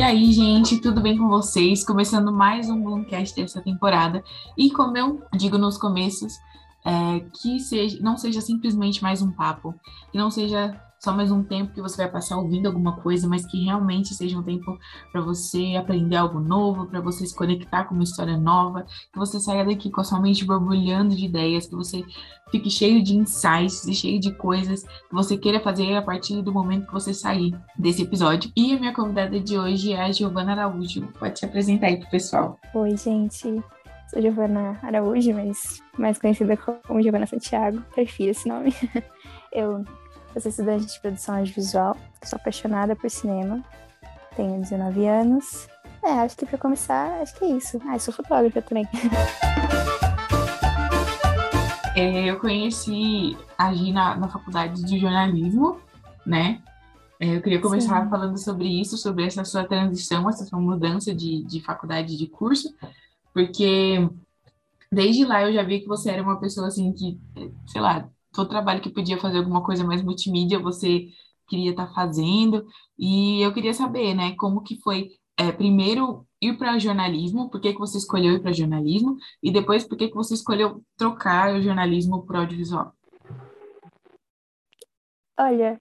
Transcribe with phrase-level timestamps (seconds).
[0.00, 1.84] E aí, gente, tudo bem com vocês?
[1.84, 4.24] Começando mais um Bloomcast dessa temporada.
[4.56, 6.38] E como eu digo nos começos,
[6.82, 9.74] é, que seja, não seja simplesmente mais um papo,
[10.10, 13.46] que não seja só mais um tempo que você vai passar ouvindo alguma coisa, mas
[13.46, 14.78] que realmente seja um tempo
[15.10, 19.40] para você aprender algo novo, para você se conectar com uma história nova, que você
[19.40, 22.04] saia daqui com a sua mente borbulhando de ideias, que você
[22.50, 26.52] fique cheio de insights e cheio de coisas que você queira fazer a partir do
[26.52, 28.52] momento que você sair desse episódio.
[28.54, 31.08] E a minha convidada de hoje é a Giovana Araújo.
[31.18, 32.58] Pode se apresentar aí pro pessoal.
[32.74, 33.64] Oi, gente.
[34.10, 37.80] Sou Giovana Araújo, mas mais conhecida como Giovana Santiago.
[37.94, 38.74] Prefiro esse nome.
[39.50, 39.82] Eu
[40.34, 43.64] eu sou estudante de produção audiovisual, sou apaixonada por cinema,
[44.36, 45.68] tenho 19 anos.
[46.02, 47.80] É, acho que para começar, acho que é isso.
[47.86, 48.88] Ah, eu sou fotógrafa também.
[51.96, 55.80] É, eu conheci a Gi na, na faculdade de jornalismo,
[56.24, 56.62] né?
[57.18, 58.08] É, eu queria começar Sim.
[58.08, 62.74] falando sobre isso, sobre essa sua transição, essa sua mudança de, de faculdade de curso,
[63.34, 64.08] porque
[64.90, 67.20] desde lá eu já vi que você era uma pessoa assim que,
[67.66, 71.06] sei lá, todo trabalho que podia fazer alguma coisa mais multimídia, você
[71.48, 72.66] queria estar tá fazendo.
[72.98, 77.72] E eu queria saber, né, como que foi, é, primeiro, ir para jornalismo, por que,
[77.72, 81.62] que você escolheu ir para jornalismo, e depois, por que, que você escolheu trocar o
[81.62, 82.92] jornalismo o audiovisual?
[85.38, 85.80] Olha,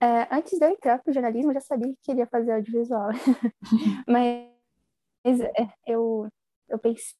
[0.00, 3.10] é, antes de eu entrar para o jornalismo, eu já sabia que queria fazer audiovisual.
[4.06, 6.28] Mas é, eu,
[6.68, 7.14] eu pensei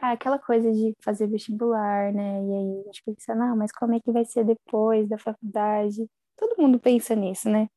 [0.00, 2.42] ah, aquela coisa de fazer vestibular, né?
[2.44, 6.08] E aí a gente pensa, não, mas como é que vai ser depois da faculdade?
[6.36, 7.68] Todo mundo pensa nisso, né?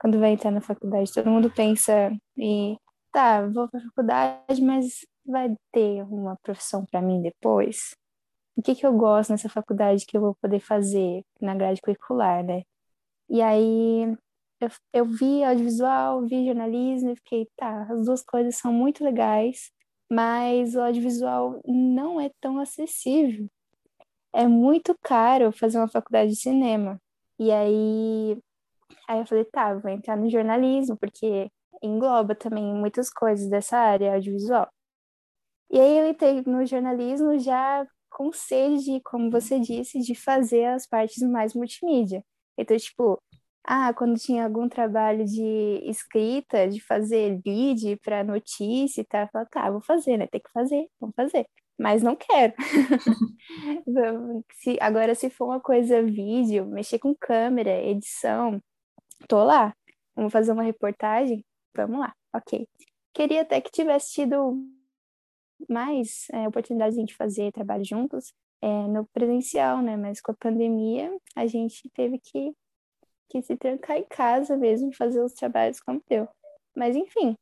[0.00, 2.76] Quando vai entrar na faculdade, todo mundo pensa e
[3.12, 7.94] tá, vou para a faculdade, mas vai ter uma profissão para mim depois?
[8.56, 12.44] O que que eu gosto nessa faculdade que eu vou poder fazer na grade curricular,
[12.44, 12.62] né?
[13.30, 14.16] E aí
[14.60, 19.70] eu, eu vi audiovisual, vi jornalismo e fiquei, tá, as duas coisas são muito legais,
[20.10, 23.48] mas o audiovisual não é tão acessível.
[24.32, 27.00] É muito caro fazer uma faculdade de cinema.
[27.38, 28.38] E aí,
[29.08, 31.50] aí eu falei, tá, vou entrar no jornalismo, porque
[31.82, 34.68] engloba também muitas coisas dessa área audiovisual.
[35.70, 40.86] E aí eu entrei no jornalismo já com sede, como você disse, de fazer as
[40.86, 42.24] partes mais multimídia.
[42.56, 43.20] Então, tipo,
[43.64, 49.28] ah, quando tinha algum trabalho de escrita, de fazer lead para notícia e tal, eu
[49.28, 50.26] falava, tá, vou fazer, né?
[50.26, 51.46] Tem que fazer, vamos fazer.
[51.78, 52.54] Mas não quero.
[54.54, 58.60] se, agora, se for uma coisa vídeo, mexer com câmera, edição,
[59.28, 59.74] tô lá.
[60.16, 61.44] Vamos fazer uma reportagem?
[61.76, 62.66] Vamos lá, ok.
[63.14, 64.56] Queria até que tivesse tido
[65.68, 68.32] mais é, oportunidades de a gente fazer trabalho juntos
[68.62, 69.96] é, no presencial, né?
[69.96, 72.52] Mas com a pandemia, a gente teve que
[73.28, 76.28] que se trancar em casa mesmo, fazer os trabalhos como deu.
[76.76, 77.36] Mas enfim.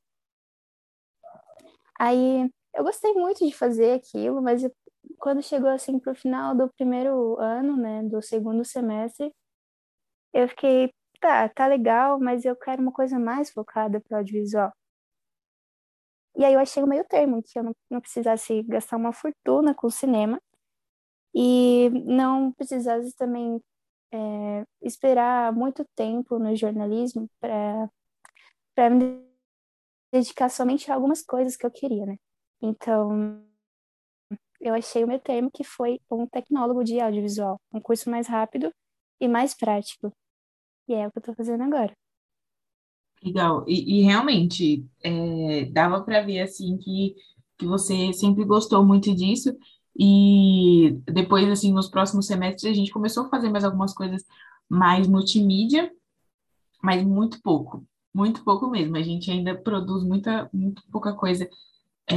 [1.98, 4.62] Aí eu gostei muito de fazer aquilo, mas
[5.19, 9.32] quando chegou assim pro final do primeiro ano, né, do segundo semestre,
[10.32, 14.72] eu fiquei, tá, tá legal, mas eu quero uma coisa mais focada para audiovisual.
[16.36, 19.74] E aí eu achei o meio termo, que eu não, não precisasse gastar uma fortuna
[19.74, 20.38] com cinema
[21.34, 23.60] e não precisasse também
[24.12, 29.24] é, esperar muito tempo no jornalismo para me
[30.12, 32.16] dedicar somente a algumas coisas que eu queria, né?
[32.60, 33.44] Então,
[34.60, 38.72] eu achei o meu termo que foi um tecnólogo de audiovisual, um curso mais rápido
[39.20, 40.12] e mais prático.
[40.88, 41.94] E é o que eu estou fazendo agora.
[43.22, 43.64] Legal.
[43.66, 47.14] E, e realmente, é, dava para ver, assim, que,
[47.58, 49.56] que você sempre gostou muito disso.
[49.98, 54.24] E depois, assim, nos próximos semestres, a gente começou a fazer mais algumas coisas
[54.68, 55.90] mais multimídia,
[56.82, 58.96] mas muito pouco, muito pouco mesmo.
[58.96, 61.48] A gente ainda produz muita, muito pouca coisa
[62.08, 62.16] é,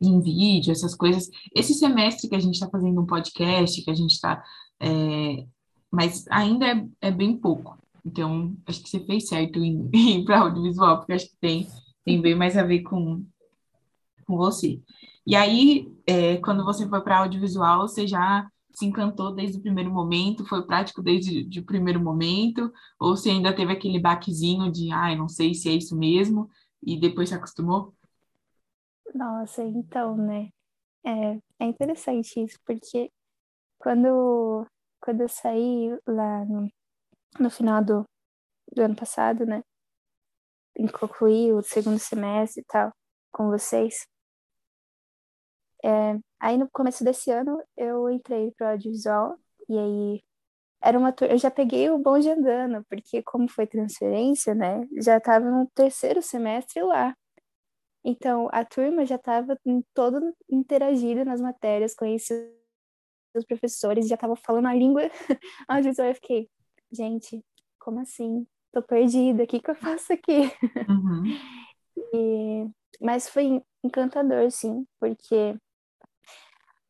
[0.00, 1.30] em vídeo, essas coisas.
[1.54, 4.42] Esse semestre que a gente está fazendo um podcast, que a gente está.
[4.80, 5.46] É,
[5.90, 7.78] mas ainda é, é, bem pouco.
[8.04, 11.66] Então, acho que você fez certo em, em ir para audiovisual, porque acho que tem,
[12.04, 13.24] tem bem mais a ver com,
[14.28, 14.78] com você.
[15.26, 19.90] E aí, é, quando você foi para audiovisual, você já se encantou desde o primeiro
[19.90, 22.70] momento, foi prático desde o primeiro momento,
[23.00, 26.48] ou você ainda teve aquele baquezinho de, ai, ah, não sei se é isso mesmo,
[26.82, 27.94] e depois se acostumou?
[29.14, 30.50] Nossa, então, né?
[31.04, 33.10] É, é interessante isso, porque
[33.78, 34.66] quando,
[35.00, 36.68] quando eu saí lá no,
[37.40, 38.04] no final do,
[38.74, 39.62] do ano passado, né?
[41.00, 42.92] Concluí o segundo semestre e tal
[43.32, 44.06] com vocês,
[45.84, 49.36] é, aí no começo desse ano eu entrei para o audiovisual
[49.68, 50.24] e aí
[50.80, 55.50] era uma eu já peguei o bonde andando, porque como foi transferência, né, já estava
[55.50, 57.14] no terceiro semestre lá.
[58.04, 59.58] Então, a turma já estava
[59.92, 62.36] toda interagida nas matérias, conhecia
[63.36, 65.02] os professores, já estava falando a língua.
[65.82, 66.48] Vezes eu fiquei,
[66.92, 67.44] gente,
[67.78, 68.46] como assim?
[68.72, 70.52] Tô perdida, o que que eu faço aqui?
[70.88, 71.24] Uhum.
[72.14, 72.64] E...
[73.00, 75.58] Mas foi encantador, sim, porque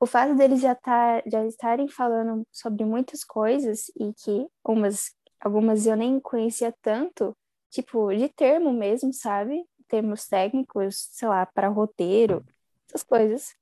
[0.01, 5.87] o fato deles já, tá, já estarem falando sobre muitas coisas e que umas, algumas
[5.87, 7.37] eu nem conhecia tanto,
[7.71, 9.65] tipo, de termo mesmo, sabe?
[9.89, 12.45] Termos técnicos, sei lá, para roteiro,
[12.89, 13.55] essas coisas.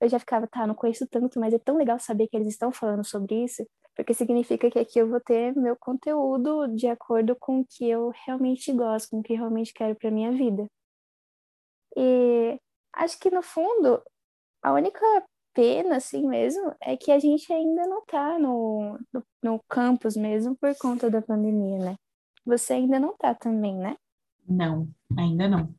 [0.00, 2.70] Eu já ficava, tá, não conheço tanto, mas é tão legal saber que eles estão
[2.72, 7.60] falando sobre isso, porque significa que aqui eu vou ter meu conteúdo de acordo com
[7.60, 10.68] o que eu realmente gosto, com o que eu realmente quero para minha vida.
[11.96, 12.60] E
[12.92, 14.02] acho que no fundo
[14.62, 15.04] a única
[15.54, 20.56] pena, assim mesmo, é que a gente ainda não tá no, no, no campus mesmo
[20.56, 21.96] por conta da pandemia, né?
[22.46, 23.96] Você ainda não tá também, né?
[24.48, 25.74] Não, ainda não.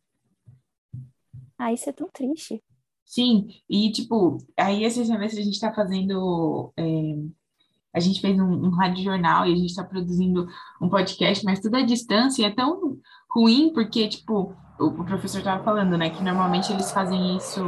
[1.58, 2.64] Ah, isso é tão triste.
[3.06, 6.72] Sim, e tipo, aí esse semestre a gente tá fazendo.
[6.78, 6.84] é,
[7.94, 10.48] a gente fez um, um rádio jornal e a gente tá produzindo
[10.82, 13.00] um podcast, mas tudo à distância é tão
[13.32, 17.62] ruim porque, tipo, o, o professor tava falando, né, que normalmente eles fazem isso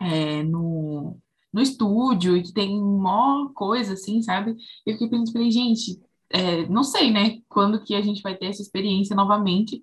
[0.00, 1.16] é, no,
[1.52, 4.56] no estúdio e que tem mó coisa assim, sabe?
[4.84, 6.00] Eu fiquei pensando, falei, gente,
[6.30, 9.82] é, não sei, né, quando que a gente vai ter essa experiência novamente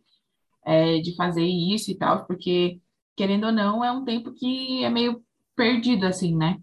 [0.66, 2.80] é, de fazer isso e tal, porque,
[3.16, 5.24] querendo ou não, é um tempo que é meio
[5.56, 6.60] perdido, assim, né?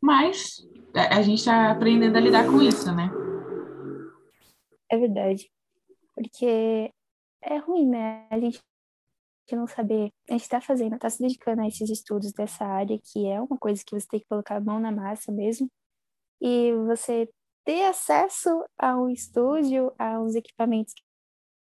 [0.00, 3.10] Mas a a gente está aprendendo a lidar com isso, né?
[4.90, 5.50] É verdade.
[6.14, 6.92] Porque
[7.42, 8.26] é ruim, né?
[8.30, 8.62] A gente
[9.52, 10.10] não saber.
[10.28, 13.58] A gente está fazendo, está se dedicando a esses estudos dessa área, que é uma
[13.58, 15.70] coisa que você tem que colocar a mão na massa mesmo.
[16.40, 17.28] E você
[17.64, 20.94] ter acesso ao estúdio, aos equipamentos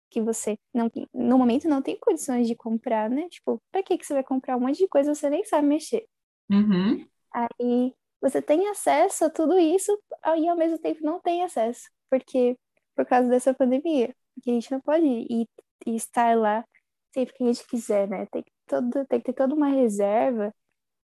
[0.10, 3.27] que você não, no momento não tem condições de comprar, né?
[3.30, 5.68] Tipo, para que que você vai comprar um monte de coisa que você nem sabe
[5.68, 6.06] mexer?
[6.50, 7.06] Uhum.
[7.33, 9.92] Aí você tem acesso a tudo isso
[10.38, 12.57] e ao mesmo tempo não tem acesso, porque
[12.95, 15.50] por causa dessa pandemia, que a gente não pode ir,
[15.86, 16.63] ir estar lá
[17.16, 18.26] sempre que a gente quiser, né?
[18.28, 20.54] Tem que, todo, tem que ter toda uma reserva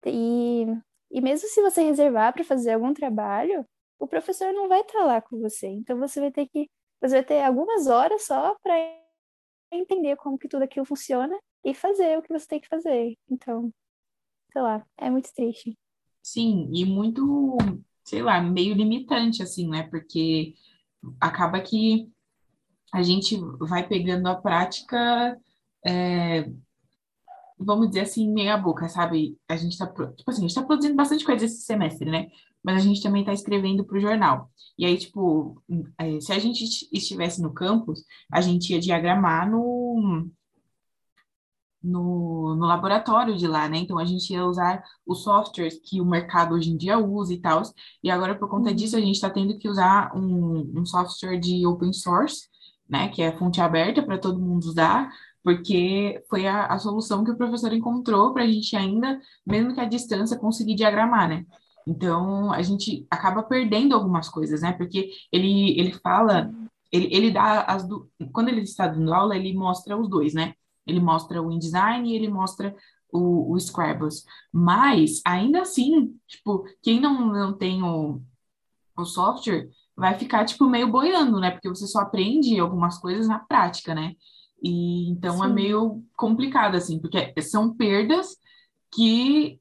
[0.06, 0.66] e,
[1.12, 3.64] e mesmo se você reservar para fazer algum trabalho,
[4.00, 6.68] o professor não vai estar lá com você, então você vai ter que
[7.02, 8.74] você vai ter algumas horas só para
[9.72, 13.16] entender como que tudo aquilo funciona e fazer o que você tem que fazer.
[13.30, 13.72] Então,
[14.52, 15.78] sei lá, é muito triste.
[16.22, 17.58] Sim, e muito,
[18.04, 19.84] sei lá, meio limitante, assim, né?
[19.84, 20.56] Porque
[21.22, 22.12] acaba que
[22.94, 25.40] a gente vai pegando a prática,
[25.86, 26.50] é,
[27.58, 29.38] vamos dizer assim, meia boca, sabe?
[29.48, 32.28] A gente tá, pro- tipo assim, tá produzindo bastante coisa esse semestre, né?
[32.64, 34.50] Mas a gente também tá escrevendo para o jornal.
[34.78, 35.62] E aí, tipo,
[35.98, 40.30] é, se a gente estivesse no campus, a gente ia diagramar no,
[41.82, 43.78] no, no laboratório de lá, né?
[43.78, 47.40] Então a gente ia usar os softwares que o mercado hoje em dia usa e
[47.42, 47.62] tal.
[48.04, 51.66] E agora, por conta disso, a gente está tendo que usar um, um software de
[51.66, 52.48] open source,
[52.90, 53.10] né?
[53.10, 55.10] Que é fonte aberta para todo mundo usar,
[55.44, 59.80] porque foi a, a solução que o professor encontrou para a gente ainda, mesmo que
[59.80, 61.46] à distância, conseguir diagramar, né?
[61.88, 64.74] Então a gente acaba perdendo algumas coisas, né?
[64.74, 66.52] Porque ele, ele fala,
[66.92, 68.10] ele, ele dá as du...
[68.32, 70.54] quando ele está dando aula, ele mostra os dois, né?
[70.86, 72.76] Ele mostra o InDesign e ele mostra
[73.12, 73.58] o, o.
[74.52, 78.22] Mas, ainda assim, tipo, quem não, não tem o,
[78.98, 81.52] o software vai ficar, tipo, meio boiando, né?
[81.52, 84.14] Porque você só aprende algumas coisas na prática, né?
[84.62, 85.54] E então é Sim.
[85.54, 88.38] meio complicado, assim, porque são perdas
[88.92, 89.60] que,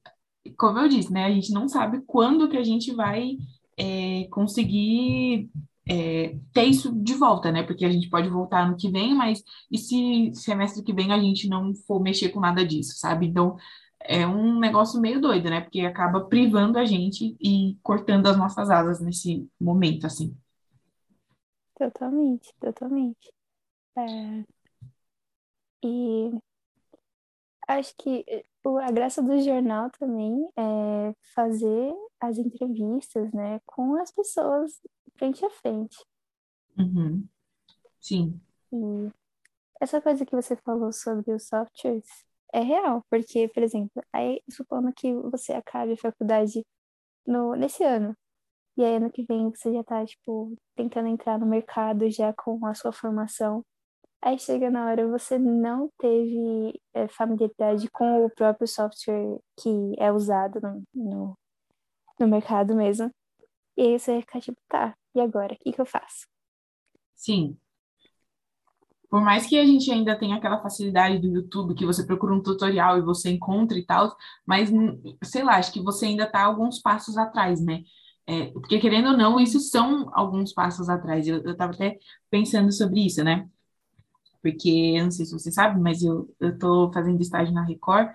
[0.56, 1.24] como eu disse, né?
[1.24, 3.36] A gente não sabe quando que a gente vai
[3.76, 5.50] é, conseguir
[5.88, 7.62] é, ter isso de volta, né?
[7.62, 11.18] Porque a gente pode voltar ano que vem, mas e se semestre que vem a
[11.18, 13.26] gente não for mexer com nada disso, sabe?
[13.26, 13.56] Então
[14.00, 15.60] é um negócio meio doido, né?
[15.60, 20.36] Porque acaba privando a gente e cortando as nossas asas nesse momento, assim.
[21.74, 23.32] Totalmente, totalmente.
[23.96, 24.44] É,
[25.82, 26.30] e
[27.66, 28.44] acho que eh,
[28.82, 34.80] a graça do jornal também é fazer as entrevistas, né, com as pessoas
[35.16, 35.96] frente a frente.
[36.78, 37.26] Uhum.
[38.00, 38.40] Sim.
[38.72, 39.10] E
[39.80, 42.06] essa coisa que você falou sobre os softwares
[42.52, 46.64] é real, porque, por exemplo, aí supondo que você acabe a faculdade
[47.26, 48.16] no, nesse ano,
[48.76, 52.64] e aí ano que vem você já tá, tipo, tentando entrar no mercado já com
[52.64, 53.64] a sua formação.
[54.20, 60.10] Aí chega na hora você não teve é, familiaridade com o próprio software que é
[60.12, 61.38] usado no, no,
[62.20, 63.10] no mercado mesmo.
[63.76, 65.54] E aí você vai ficar tipo, tá, e agora?
[65.54, 66.26] O que, que eu faço?
[67.14, 67.56] Sim.
[69.10, 72.42] Por mais que a gente ainda tenha aquela facilidade do YouTube, que você procura um
[72.42, 74.14] tutorial e você encontra e tal,
[74.46, 74.70] mas,
[75.24, 77.82] sei lá, acho que você ainda está alguns passos atrás, né?
[78.26, 81.26] É, porque, querendo ou não, isso são alguns passos atrás.
[81.26, 81.98] Eu, eu tava até
[82.30, 83.48] pensando sobre isso, né?
[84.42, 88.08] Porque, eu não sei se você sabe, mas eu, eu tô fazendo estágio na Record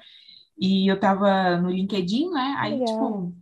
[0.57, 2.55] e eu tava no LinkedIn, né?
[2.59, 2.87] Aí, Legal.
[2.87, 3.33] tipo,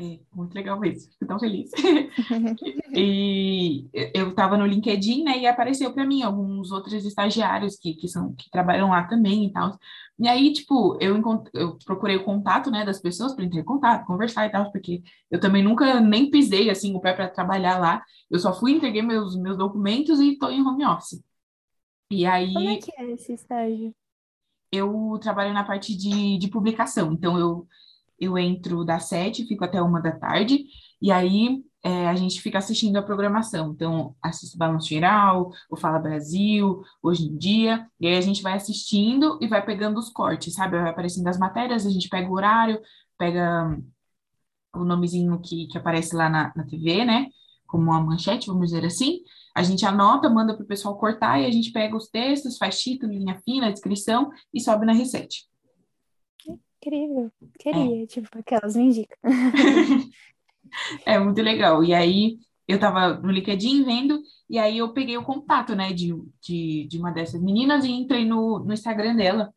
[0.00, 1.70] é muito legal mesmo, fico tão feliz.
[2.94, 8.08] e eu estava no LinkedIn, né, e apareceu para mim alguns outros estagiários que, que,
[8.08, 9.78] são, que trabalham lá também e tal.
[10.18, 11.20] E aí, tipo, eu,
[11.54, 15.02] eu procurei o contato, né, das pessoas para entrar em contato, conversar e tal, porque
[15.30, 18.02] eu também nunca nem pisei, assim, o pé para trabalhar lá.
[18.30, 21.22] Eu só fui, entreguei meus, meus documentos e estou em home office.
[22.10, 22.52] E aí...
[22.52, 23.94] Como é que é esse estágio?
[24.72, 27.66] Eu trabalho na parte de, de publicação, então eu
[28.20, 30.66] eu entro das sete, fico até uma da tarde,
[31.00, 33.72] e aí é, a gente fica assistindo a programação.
[33.72, 38.52] Então, assisto Balanço Geral, o Fala Brasil, Hoje em Dia, e aí a gente vai
[38.52, 40.78] assistindo e vai pegando os cortes, sabe?
[40.78, 42.78] Vai aparecendo as matérias, a gente pega o horário,
[43.16, 43.74] pega
[44.74, 47.28] o nomezinho que, que aparece lá na, na TV, né?
[47.66, 49.20] Como uma manchete, vamos dizer assim.
[49.54, 52.80] A gente anota, manda para o pessoal cortar e a gente pega os textos, faz
[52.80, 55.48] título, linha fina, descrição e sobe na Reset.
[56.46, 57.30] Incrível.
[57.58, 58.06] Queria, é.
[58.06, 59.18] tipo, aquelas me indicam.
[61.04, 61.82] é muito legal.
[61.84, 66.14] E aí eu tava no LinkedIn vendo, e aí eu peguei o contato, né, de,
[66.40, 69.52] de, de uma dessas meninas e entrei no, no Instagram dela.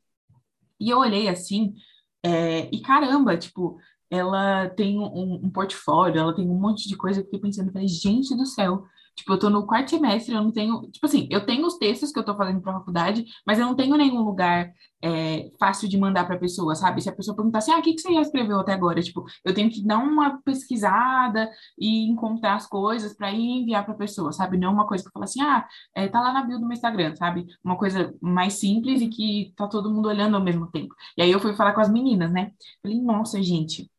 [0.79, 1.75] E eu olhei assim,
[2.23, 3.77] é, e caramba, tipo,
[4.09, 7.19] ela tem um, um, portfólio, ela tem um monte de coisa.
[7.19, 10.51] Eu fiquei pensando, falei, gente do céu, Tipo, eu tô no quarto semestre, eu não
[10.51, 10.81] tenho.
[10.91, 13.75] Tipo assim, eu tenho os textos que eu tô fazendo pra faculdade, mas eu não
[13.75, 17.01] tenho nenhum lugar é, fácil de mandar pra pessoa, sabe?
[17.01, 19.01] Se a pessoa perguntar assim, ah, o que, que você já escreveu até agora?
[19.01, 23.93] Tipo, eu tenho que dar uma pesquisada e encontrar as coisas para ir enviar pra
[23.93, 24.57] pessoa, sabe?
[24.57, 26.73] Não uma coisa que eu falo assim, ah, é, tá lá na bio do meu
[26.73, 27.45] Instagram, sabe?
[27.63, 30.95] Uma coisa mais simples e que tá todo mundo olhando ao mesmo tempo.
[31.17, 32.51] E aí eu fui falar com as meninas, né?
[32.81, 33.89] Falei, nossa, gente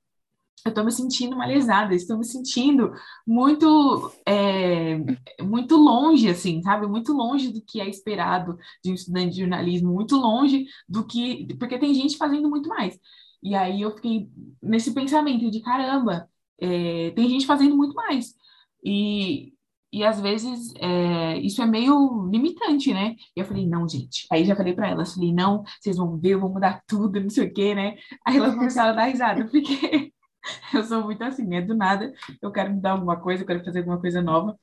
[0.65, 2.93] eu estou me sentindo uma estou me sentindo
[3.27, 4.97] muito, é,
[5.43, 6.87] muito longe, assim, sabe?
[6.87, 11.55] Muito longe do que é esperado de um estudante de jornalismo, muito longe do que.
[11.59, 12.99] Porque tem gente fazendo muito mais.
[13.43, 14.31] E aí eu fiquei
[14.63, 16.29] nesse pensamento de caramba,
[16.59, 18.35] é, tem gente fazendo muito mais.
[18.83, 19.53] E,
[19.93, 23.17] e às vezes é, isso é meio limitante, né?
[23.37, 24.27] E eu falei, não, gente.
[24.33, 27.31] Aí já falei para elas, falei, não, vocês vão ver, eu vou mudar tudo, não
[27.31, 27.97] sei o quê, né?
[28.27, 30.13] Aí elas começaram a dar risada, porque
[30.75, 33.79] Eu sou muito assim, é do nada, eu quero mudar alguma coisa, eu quero fazer
[33.81, 34.59] alguma coisa nova.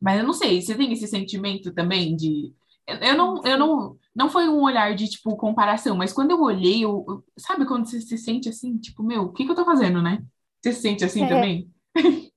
[0.00, 2.52] Mas eu não sei, você tem esse sentimento também de.
[2.86, 6.84] Eu não, eu não, não foi um olhar de, tipo, comparação, mas quando eu olhei,
[6.84, 7.24] eu, eu...
[7.38, 10.22] sabe quando você se sente assim, tipo, meu, o que, que eu tô fazendo, né?
[10.60, 11.28] Você se sente assim é.
[11.28, 11.70] também?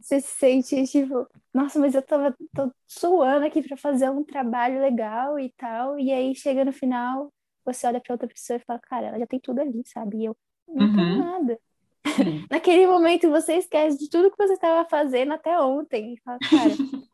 [0.00, 4.80] Você se sente, tipo, nossa, mas eu tava tô suando aqui para fazer um trabalho
[4.80, 7.32] legal e tal, e aí chega no final,
[7.64, 10.18] você olha para outra pessoa e fala, cara, ela já tem tudo ali, sabe?
[10.18, 10.36] E eu
[10.66, 10.96] não uhum.
[10.96, 11.58] tenho nada.
[12.50, 16.14] Naquele momento você esquece de tudo que você estava fazendo até ontem.
[16.14, 16.70] E fala, cara,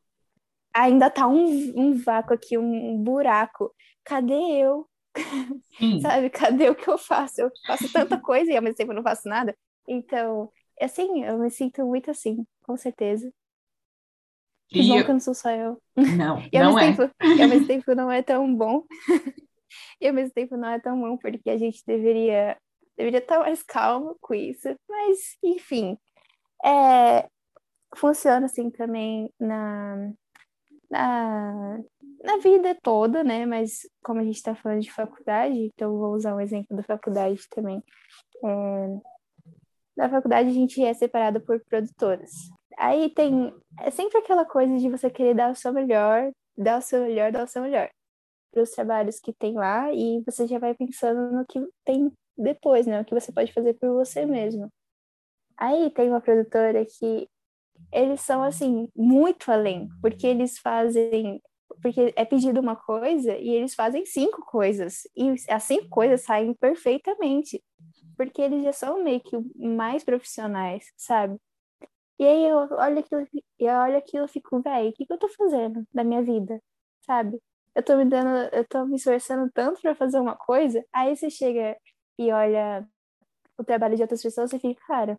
[0.74, 3.74] ainda tá um, um vácuo aqui, um, buraco.
[4.04, 4.88] Cadê eu?
[6.02, 7.40] Sabe, cadê o que eu faço?
[7.40, 9.56] Eu faço tanta coisa e ao mesmo tempo não faço nada.
[9.86, 13.32] Então, assim, eu me sinto muito assim, com certeza.
[14.68, 15.04] Que e bom eu...
[15.04, 15.80] que não sou só eu.
[15.96, 16.92] Não, e não é.
[16.92, 18.84] Tempo, e ao mesmo tempo não é tão bom.
[20.00, 22.56] e ao mesmo tempo não é tão bom, porque a gente deveria
[22.98, 25.96] deveria estar mais calmo com isso, mas enfim,
[26.64, 27.28] é,
[27.96, 30.12] funciona assim também na,
[30.90, 31.78] na,
[32.24, 33.46] na vida toda, né?
[33.46, 37.40] Mas como a gente está falando de faculdade, então vou usar um exemplo da faculdade
[37.50, 37.82] também.
[38.44, 38.98] É,
[39.96, 42.30] na faculdade a gente é separado por produtoras.
[42.76, 46.82] Aí tem é sempre aquela coisa de você querer dar o seu melhor, dar o
[46.82, 47.90] seu melhor, dar o seu melhor
[48.50, 52.86] para os trabalhos que tem lá e você já vai pensando no que tem depois,
[52.86, 53.00] né?
[53.00, 54.72] O que você pode fazer por você mesmo.
[55.56, 57.28] Aí tem uma produtora que
[57.92, 61.40] eles são assim muito além, porque eles fazem
[61.82, 66.52] porque é pedido uma coisa e eles fazem cinco coisas e as cinco coisas saem
[66.54, 67.62] perfeitamente,
[68.16, 71.38] porque eles já são meio que mais profissionais, sabe?
[72.18, 73.26] E aí eu olho aquilo,
[73.58, 76.60] eu olho aquilo e fico, velho, o que, que eu tô fazendo da minha vida,
[77.02, 77.38] sabe?
[77.74, 81.30] Eu tô me dando, eu tô me esforçando tanto para fazer uma coisa, aí você
[81.30, 81.76] chega
[82.18, 82.86] e olha
[83.56, 85.18] o trabalho de outras pessoas e fica, cara,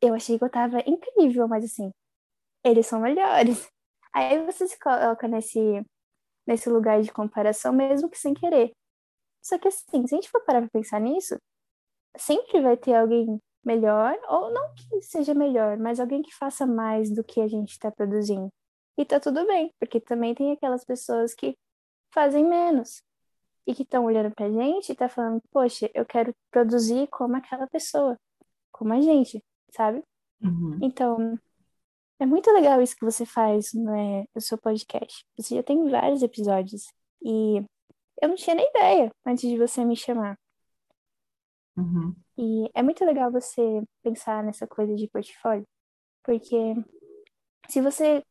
[0.00, 1.90] eu achei que eu tava incrível, mas assim,
[2.64, 3.68] eles são melhores.
[4.14, 5.84] Aí você se coloca nesse,
[6.46, 8.72] nesse lugar de comparação, mesmo que sem querer.
[9.42, 11.36] Só que assim, se a gente for parar pra pensar nisso,
[12.16, 17.10] sempre vai ter alguém melhor, ou não que seja melhor, mas alguém que faça mais
[17.14, 18.48] do que a gente está produzindo.
[18.96, 21.56] E tá tudo bem, porque também tem aquelas pessoas que
[22.12, 23.02] fazem menos
[23.68, 27.66] e que estão olhando pra gente e tá falando, poxa, eu quero produzir como aquela
[27.66, 28.18] pessoa,
[28.72, 30.02] como a gente, sabe?
[30.42, 30.78] Uhum.
[30.80, 31.38] Então,
[32.18, 35.22] é muito legal isso que você faz né, no seu podcast.
[35.36, 36.86] Você já tem vários episódios
[37.20, 37.62] e
[38.22, 40.38] eu não tinha nem ideia antes de você me chamar.
[41.76, 42.16] Uhum.
[42.38, 45.68] E é muito legal você pensar nessa coisa de portfólio,
[46.24, 46.74] porque
[47.68, 48.24] se você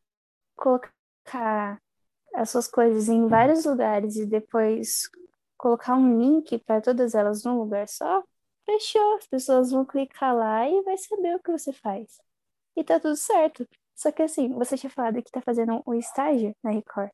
[0.56, 1.80] colocar
[2.34, 5.08] as suas coisas em vários lugares e depois
[5.58, 8.24] colocar um link para todas elas num lugar só,
[8.66, 9.16] fechou.
[9.16, 12.20] As pessoas vão clicar lá e vai saber o que você faz.
[12.76, 13.68] E tá tudo certo.
[13.96, 17.10] Só que assim, você tinha falado que tá fazendo um estágio na Record.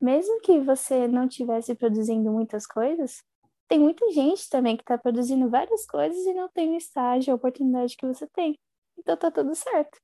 [0.00, 3.22] Mesmo que você não tivesse produzindo muitas coisas,
[3.68, 7.36] tem muita gente também que tá produzindo várias coisas e não tem o estágio, a
[7.36, 8.58] oportunidade que você tem.
[8.98, 9.98] Então tá tudo certo.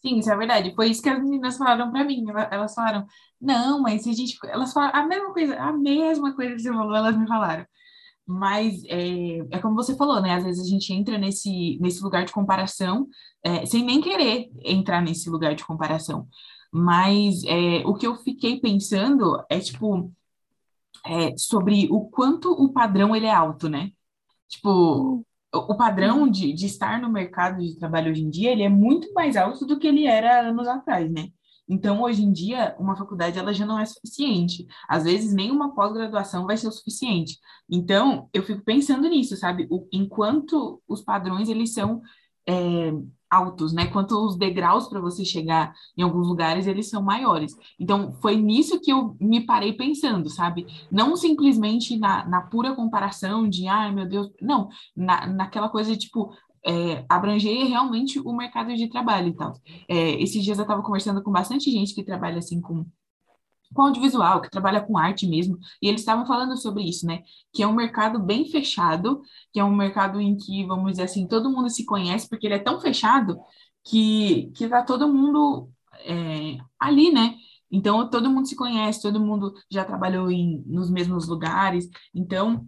[0.00, 0.74] Sim, isso é verdade.
[0.74, 2.24] Foi isso que as meninas falaram para mim.
[2.50, 3.06] Elas falaram,
[3.40, 4.38] não, mas se a gente.
[4.46, 7.66] Elas falaram a mesma coisa, a mesma coisa que você falou, elas me falaram.
[8.26, 10.34] Mas é, é como você falou, né?
[10.34, 13.08] Às vezes a gente entra nesse, nesse lugar de comparação
[13.42, 16.28] é, sem nem querer entrar nesse lugar de comparação.
[16.72, 20.12] Mas é, o que eu fiquei pensando é, tipo,
[21.06, 23.90] é, sobre o quanto o padrão ele é alto, né?
[24.48, 25.24] Tipo,
[25.58, 29.12] o padrão de, de estar no mercado de trabalho hoje em dia, ele é muito
[29.12, 31.28] mais alto do que ele era anos atrás, né?
[31.68, 34.66] Então, hoje em dia, uma faculdade ela já não é suficiente.
[34.88, 37.38] Às vezes, nem uma pós-graduação vai ser o suficiente.
[37.70, 39.66] Então, eu fico pensando nisso, sabe?
[39.70, 42.00] O, enquanto os padrões, eles são
[42.48, 42.90] é,
[43.30, 43.86] altos, né?
[43.86, 47.54] Quanto os degraus para você chegar em alguns lugares, eles são maiores.
[47.78, 50.66] Então, foi nisso que eu me parei pensando, sabe?
[50.90, 55.98] Não simplesmente na, na pura comparação de, ai, meu Deus, não, na, naquela coisa de,
[55.98, 56.32] tipo,
[56.66, 59.54] é, abranger realmente o mercado de trabalho e tal.
[59.88, 62.86] É, esses dias eu estava conversando com bastante gente que trabalha, assim, com
[63.74, 67.22] com audiovisual, que trabalha com arte mesmo, e eles estavam falando sobre isso, né?
[67.52, 69.20] Que é um mercado bem fechado,
[69.52, 72.54] que é um mercado em que, vamos dizer assim, todo mundo se conhece, porque ele
[72.54, 73.38] é tão fechado
[73.84, 75.68] que, que tá todo mundo
[76.04, 77.34] é, ali, né?
[77.70, 81.88] Então, todo mundo se conhece, todo mundo já trabalhou em, nos mesmos lugares.
[82.14, 82.66] Então,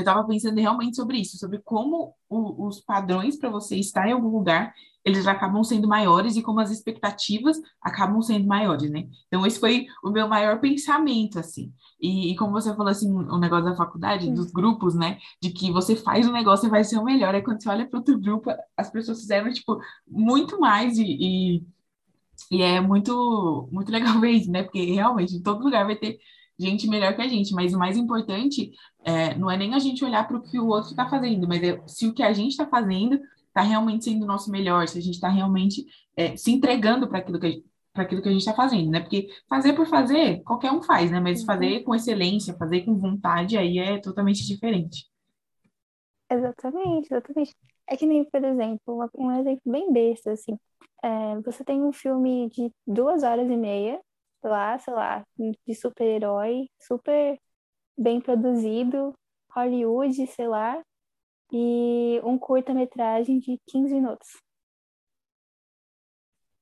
[0.00, 4.12] eu estava pensando realmente sobre isso, sobre como o, os padrões para você estar em
[4.12, 4.72] algum lugar,
[5.04, 9.08] eles acabam sendo maiores e como as expectativas acabam sendo maiores, né?
[9.26, 11.72] Então, esse foi o meu maior pensamento, assim.
[12.00, 14.34] E, e como você falou, assim, o negócio da faculdade, Sim.
[14.34, 15.18] dos grupos, né?
[15.40, 17.34] De que você faz um negócio e vai ser o melhor.
[17.34, 21.66] Aí, quando você olha para outro grupo, as pessoas fizeram, tipo, muito mais e, e,
[22.50, 24.62] e é muito, muito legal ver isso, né?
[24.62, 26.18] Porque, realmente, em todo lugar vai ter
[26.60, 28.70] gente melhor que a gente, mas o mais importante
[29.04, 31.62] é, não é nem a gente olhar para o que o outro está fazendo, mas
[31.62, 34.98] é se o que a gente está fazendo está realmente sendo o nosso melhor, se
[34.98, 35.84] a gente está realmente
[36.16, 39.00] é, se entregando para aquilo que para aquilo que a gente está fazendo, né?
[39.00, 41.18] Porque fazer por fazer, qualquer um faz, né?
[41.18, 41.46] Mas uhum.
[41.46, 45.10] fazer com excelência, fazer com vontade, aí é totalmente diferente.
[46.30, 47.56] Exatamente, exatamente.
[47.88, 50.56] É que nem, por exemplo, um exemplo bem besta, assim.
[51.02, 54.00] É, você tem um filme de duas horas e meia,
[54.48, 57.38] lá, sei lá, de super-herói, super
[57.96, 59.14] bem produzido,
[59.52, 60.82] Hollywood, sei lá,
[61.52, 64.28] e um curta-metragem de 15 minutos.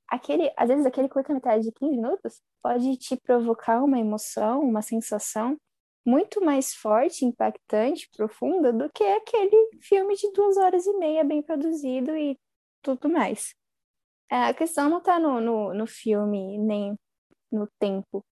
[0.09, 5.59] Aquele, às vezes aquele curta-metragem de 15 minutos pode te provocar uma emoção, uma sensação
[6.05, 11.43] muito mais forte, impactante, profunda do que aquele filme de duas horas e meia bem
[11.43, 12.39] produzido e
[12.83, 13.55] tudo mais.
[14.31, 16.99] É, a questão não está no, no, no filme, nem
[17.51, 18.25] no tempo.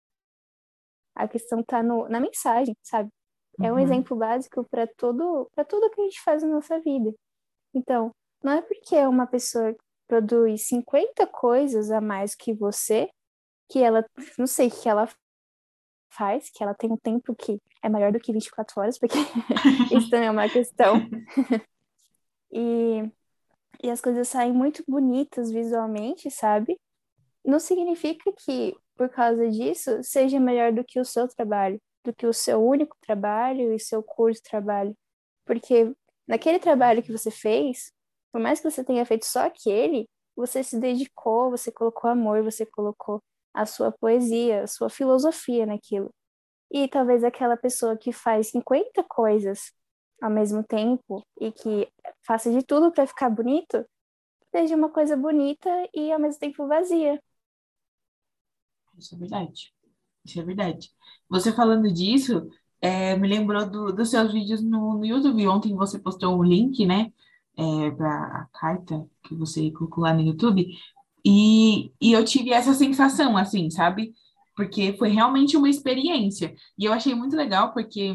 [1.15, 3.11] A questão está na mensagem, sabe?
[3.61, 3.81] É um uhum.
[3.81, 7.15] exemplo básico para todo para tudo que a gente faz na nossa vida.
[7.75, 8.11] Então,
[8.43, 9.75] não é porque uma pessoa
[10.07, 13.09] produz 50 coisas a mais que você,
[13.69, 14.05] que ela,
[14.39, 15.09] não sei que ela
[16.11, 19.17] faz, que ela tem um tempo que é maior do que 24 horas, porque
[19.97, 20.97] isso também é uma questão.
[22.53, 23.03] e,
[23.83, 26.79] e as coisas saem muito bonitas visualmente, sabe?
[27.45, 32.27] Não significa que por causa disso, seja melhor do que o seu trabalho, do que
[32.27, 34.97] o seu único trabalho e seu curso de trabalho.
[35.45, 35.95] Porque
[36.27, 37.93] naquele trabalho que você fez,
[38.33, 42.67] por mais que você tenha feito só aquele, você se dedicou, você colocou amor, você
[42.67, 43.23] colocou
[43.55, 46.11] a sua poesia, a sua filosofia naquilo.
[46.71, 49.73] E talvez aquela pessoa que faz 50 coisas
[50.21, 51.89] ao mesmo tempo e que
[52.23, 53.85] faça de tudo para ficar bonito,
[54.51, 57.21] seja uma coisa bonita e ao mesmo tempo vazia,
[58.99, 59.73] isso é verdade.
[60.25, 60.91] Isso é verdade.
[61.29, 62.49] Você falando disso,
[62.81, 65.47] é, me lembrou do, dos seus vídeos no, no YouTube.
[65.49, 67.13] Ontem você postou um link, né?
[67.57, 70.67] é, para a carta que você colocou lá no YouTube,
[71.25, 74.15] e, e eu tive essa sensação, assim, sabe?
[74.55, 76.55] Porque foi realmente uma experiência.
[76.79, 78.15] E eu achei muito legal, porque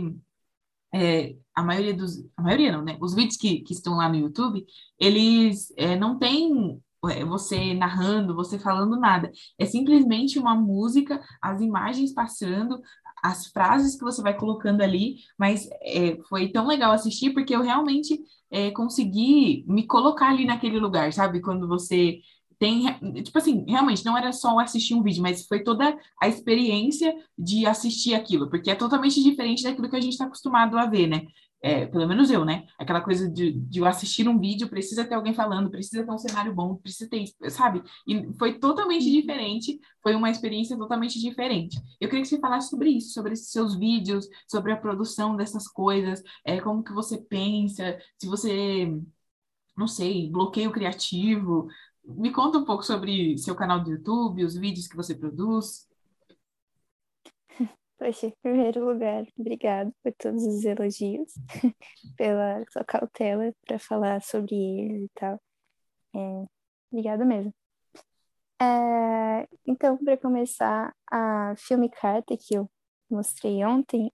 [0.94, 2.24] é, a maioria dos.
[2.38, 2.98] A maioria não, né?
[3.02, 4.66] Os vídeos que, que estão lá no YouTube,
[5.00, 6.82] eles é, não têm
[7.28, 9.32] você narrando, você falando nada.
[9.58, 12.80] É simplesmente uma música, as imagens passando,
[13.24, 17.62] as frases que você vai colocando ali, mas é, foi tão legal assistir porque eu
[17.62, 21.42] realmente é, consegui me colocar ali naquele lugar, sabe?
[21.42, 22.20] Quando você
[22.60, 22.86] tem,
[23.24, 27.66] tipo assim, realmente não era só assistir um vídeo, mas foi toda a experiência de
[27.66, 31.24] assistir aquilo, porque é totalmente diferente daquilo que a gente está acostumado a ver, né?
[31.64, 32.66] É, pelo menos eu, né?
[32.78, 36.18] Aquela coisa de, de eu assistir um vídeo, precisa ter alguém falando, precisa ter um
[36.18, 37.84] cenário bom, precisa ter, sabe?
[38.08, 41.80] E foi totalmente diferente, foi uma experiência totalmente diferente.
[42.00, 45.68] Eu queria que você falasse sobre isso, sobre esses seus vídeos, sobre a produção dessas
[45.68, 48.92] coisas, é, como que você pensa, se você,
[49.78, 51.68] não sei, bloqueio criativo,
[52.04, 55.91] me conta um pouco sobre seu canal do YouTube, os vídeos que você produz.
[58.02, 61.36] Poxa, em primeiro lugar, obrigado por todos os elogios,
[62.18, 65.40] pela sua cautela para falar sobre eles e tal.
[66.16, 66.46] É,
[66.92, 67.54] obrigada mesmo.
[68.60, 72.68] É, então, para começar, a filme carta que eu
[73.08, 74.12] mostrei ontem,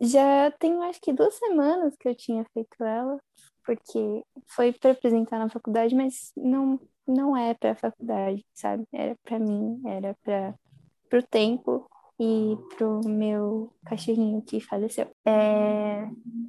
[0.00, 3.20] já tem acho que duas semanas que eu tinha feito ela
[3.62, 8.86] porque foi para apresentar na faculdade, mas não não é para a faculdade, sabe?
[8.90, 11.86] Era para mim, era para o tempo
[12.20, 15.10] e pro meu cachorrinho que faleceu.
[15.24, 16.06] É,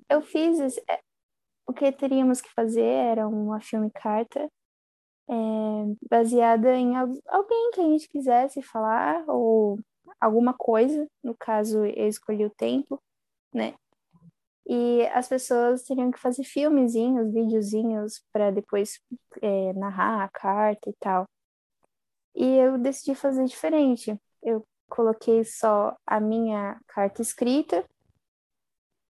[0.09, 0.99] eu fiz é,
[1.65, 4.51] o que teríamos que fazer era uma filme carta
[5.29, 5.33] é,
[6.09, 9.79] baseada em alguém que a gente quisesse falar ou
[10.19, 11.07] alguma coisa.
[11.23, 13.01] No caso, eu escolhi o tempo,
[13.53, 13.73] né?
[14.67, 18.99] E as pessoas teriam que fazer filmezinhos, videozinhos para depois
[19.41, 21.25] é, narrar a carta e tal.
[22.35, 24.19] E eu decidi fazer diferente.
[24.43, 27.85] Eu coloquei só a minha carta escrita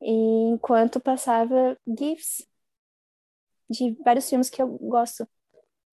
[0.01, 0.11] e
[0.51, 2.47] enquanto passava GIFs
[3.71, 5.29] de vários filmes que eu gosto,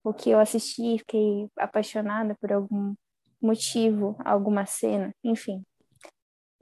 [0.02, 2.94] o que eu assisti, fiquei apaixonada por algum
[3.40, 5.64] motivo, alguma cena, enfim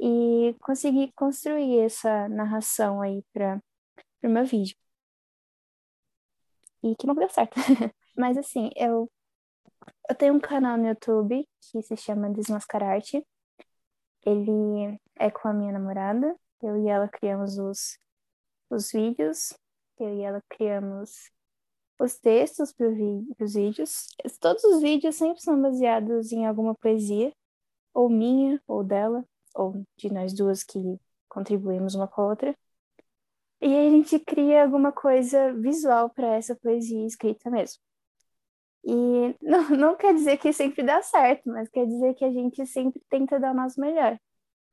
[0.03, 3.63] e consegui construir essa narração aí para
[4.25, 4.77] o meu vídeo.
[6.83, 7.55] E que não deu certo.
[8.17, 9.09] Mas assim, eu,
[10.09, 13.27] eu tenho um canal no YouTube que se chama Desmascararte.
[14.25, 16.37] Ele é com a minha namorada.
[16.63, 17.99] Eu e ela criamos os,
[18.71, 19.53] os vídeos.
[19.99, 21.31] Eu e ela criamos
[21.99, 24.09] os textos para os vídeos.
[24.41, 27.33] Todos os vídeos sempre são baseados em alguma poesia,
[27.95, 30.79] ou minha, ou dela ou de nós duas que
[31.29, 32.57] contribuímos uma com a outra.
[33.61, 37.81] E aí a gente cria alguma coisa visual para essa poesia escrita mesmo.
[38.85, 42.67] E não, não quer dizer que sempre dá certo, mas quer dizer que a gente
[42.67, 44.19] sempre tenta dar o nosso melhor.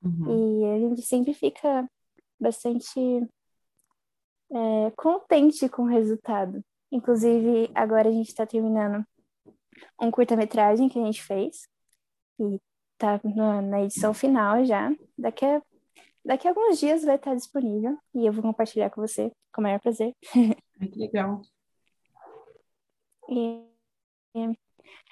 [0.04, 0.62] Uhum.
[0.62, 1.90] E a gente sempre fica
[2.40, 3.00] bastante
[4.52, 6.64] é, contente com o resultado.
[6.92, 9.06] Inclusive, agora a gente está terminando
[10.02, 11.68] um curta-metragem que a gente fez.
[12.40, 12.60] E
[12.98, 14.92] tá na, na edição final já.
[15.18, 15.62] Daqui a,
[16.24, 19.64] daqui a alguns dias vai estar disponível e eu vou compartilhar com você com o
[19.64, 20.16] maior prazer.
[20.32, 21.42] que legal.
[23.30, 23.69] E, e,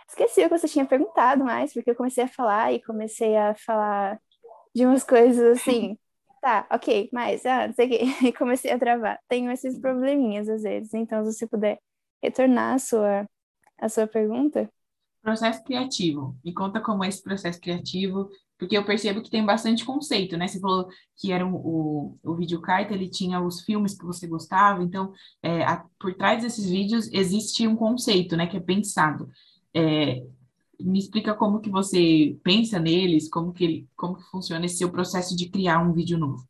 [0.08, 3.56] esqueci o que você tinha perguntado mais, porque eu comecei a falar e comecei a
[3.56, 4.20] falar
[4.76, 5.98] de umas coisas assim.
[6.42, 8.00] tá, ok, mas, ah, não sei o quê.
[8.30, 9.20] E comecei a travar.
[9.28, 10.94] Tenho esses probleminhas às vezes.
[10.94, 11.80] Então, se você puder
[12.24, 13.28] retornar a sua,
[13.80, 14.70] a sua pergunta.
[15.28, 16.38] Processo criativo.
[16.42, 20.48] Me conta como é esse processo criativo, porque eu percebo que tem bastante conceito, né?
[20.48, 20.88] Você falou
[21.18, 25.12] que era o, o, o videocarta, ele tinha os filmes que você gostava, então,
[25.44, 29.30] é, a, por trás desses vídeos existe um conceito, né, que é pensado.
[29.74, 30.24] É,
[30.80, 35.36] me explica como que você pensa neles, como que, como que funciona esse seu processo
[35.36, 36.48] de criar um vídeo novo.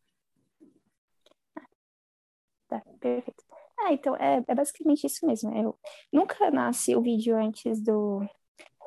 [2.68, 3.44] Tá, perfeito.
[3.80, 5.52] Ah, então, é, é basicamente isso mesmo.
[5.58, 5.76] Eu
[6.14, 8.22] nunca nasce o vídeo antes do,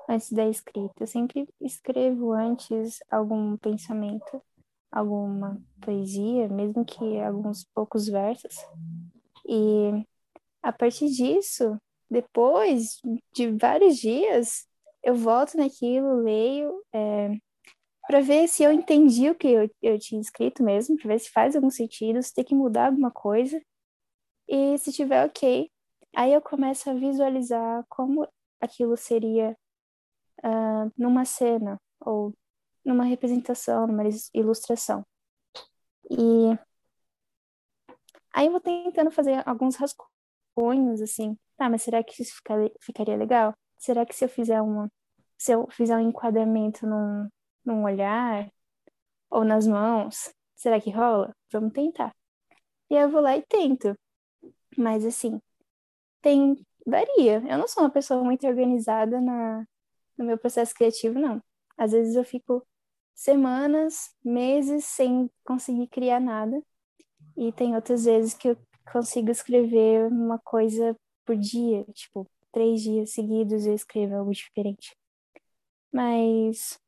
[0.08, 0.94] antes da escrita.
[1.00, 4.42] Eu sempre escrevo antes algum pensamento,
[4.90, 8.54] alguma poesia, mesmo que alguns poucos versos.
[9.46, 10.04] E
[10.62, 11.78] a partir disso,
[12.10, 13.00] depois
[13.32, 14.66] de vários dias,
[15.02, 17.30] eu volto naquilo, leio, é,
[18.06, 21.30] para ver se eu entendi o que eu, eu tinha escrito mesmo, para ver se
[21.30, 23.60] faz algum sentido, se tem que mudar alguma coisa.
[24.48, 25.70] E se tiver ok,
[26.16, 28.26] aí eu começo a visualizar como
[28.60, 29.56] aquilo seria
[30.44, 32.34] uh, numa cena ou
[32.84, 34.02] numa representação, numa
[34.34, 35.04] ilustração.
[36.10, 36.58] E
[38.32, 41.36] aí eu vou tentando fazer alguns rascunhos assim.
[41.56, 42.34] Tá, mas será que isso
[42.80, 43.54] ficaria legal?
[43.78, 44.90] Será que se eu fizer uma,
[45.38, 47.28] se eu fizer um enquadramento num,
[47.64, 48.50] num olhar
[49.30, 51.34] ou nas mãos, será que rola?
[51.52, 52.14] Vamos tentar.
[52.90, 53.96] E eu vou lá e tento.
[54.76, 55.40] Mas assim,
[56.22, 57.42] tem varia.
[57.48, 59.64] Eu não sou uma pessoa muito organizada na,
[60.20, 61.42] no meu processo criativo, não.
[61.78, 62.64] Às vezes eu fico
[63.14, 66.62] semanas, meses sem conseguir criar nada.
[67.36, 68.56] E tem outras vezes que eu
[68.92, 74.94] consigo escrever uma coisa por dia, tipo, três dias seguidos eu escrevo algo diferente.
[75.90, 76.78] Mas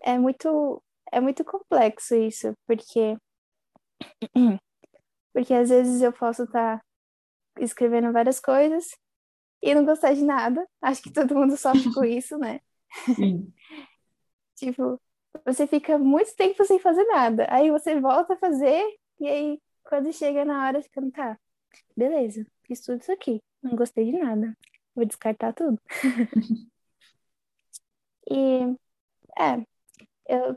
[0.00, 3.16] é muito é muito complexo isso, porque
[5.32, 6.84] porque às vezes eu posso estar tá
[7.60, 8.96] escrevendo várias coisas
[9.62, 10.66] e não gostar de nada.
[10.80, 12.60] Acho que todo mundo sofre com isso, né?
[13.14, 13.52] Sim.
[14.56, 15.00] tipo,
[15.44, 17.46] você fica muito tempo sem fazer nada.
[17.50, 18.82] Aí você volta a fazer,
[19.18, 21.38] e aí quando chega na hora, fica, tá,
[21.96, 23.42] beleza, fiz tudo isso aqui.
[23.62, 24.56] Não gostei de nada.
[24.94, 25.80] Vou descartar tudo.
[28.30, 28.76] e
[29.38, 29.64] é,
[30.28, 30.56] eu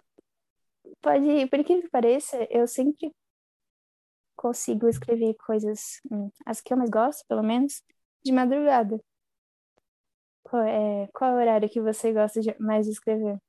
[1.01, 3.11] pode, por que pareça, eu sempre
[4.35, 7.83] consigo escrever coisas, hum, as que eu mais gosto, pelo menos,
[8.23, 8.99] de madrugada.
[10.43, 13.39] Qual é, qual é o horário que você gosta de mais de escrever?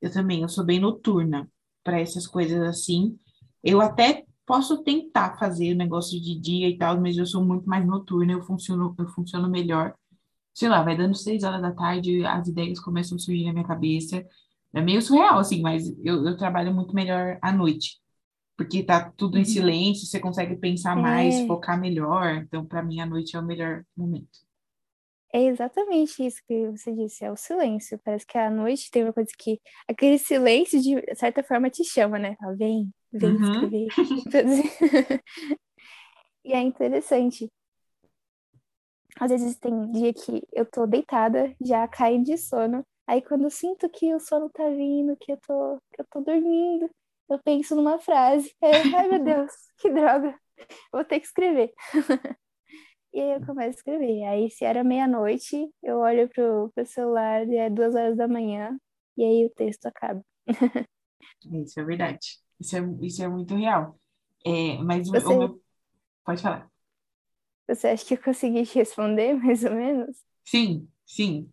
[0.00, 1.50] Eu também, eu sou bem noturna
[1.84, 3.18] para essas coisas assim.
[3.62, 7.68] Eu até posso tentar fazer o negócio de dia e tal, mas eu sou muito
[7.68, 9.94] mais noturna, eu funciono, eu funciono melhor.
[10.54, 13.66] Sei lá, vai dando seis horas da tarde, as ideias começam a surgir na minha
[13.66, 14.24] cabeça.
[14.72, 18.00] É meio surreal, assim, mas eu, eu trabalho muito melhor à noite
[18.60, 19.44] porque tá tudo em uhum.
[19.46, 21.00] silêncio, você consegue pensar é.
[21.00, 22.34] mais, focar melhor.
[22.34, 24.38] Então, para mim, a noite é o melhor momento.
[25.32, 27.98] É exatamente isso que você disse, é o silêncio.
[28.04, 29.58] Parece que a noite tem uma coisa que.
[29.88, 32.36] Aquele silêncio, de certa forma, te chama, né?
[32.38, 33.50] Fala, vem, vem uhum.
[33.50, 33.88] escrever.
[36.44, 37.50] e é interessante.
[39.18, 42.84] Às vezes tem dia que eu tô deitada, já caio de sono.
[43.06, 46.20] Aí quando eu sinto que o sono tá vindo, que eu tô, que eu tô
[46.20, 46.90] dormindo,
[47.30, 48.54] eu penso numa frase.
[48.62, 50.38] É, Ai, meu Deus, que droga.
[50.92, 51.72] Vou ter que escrever.
[53.12, 54.24] e aí eu começo a escrever.
[54.24, 58.78] Aí, se era meia-noite, eu olho pro, pro celular e é duas horas da manhã.
[59.16, 60.24] E aí o texto acaba.
[61.64, 62.38] isso é verdade.
[62.58, 63.98] Isso é, isso é muito real.
[64.44, 65.26] É, mas Você...
[65.26, 65.62] o meu...
[66.24, 66.70] Pode falar.
[67.68, 70.16] Você acha que eu consegui te responder, mais ou menos?
[70.44, 71.50] Sim, sim.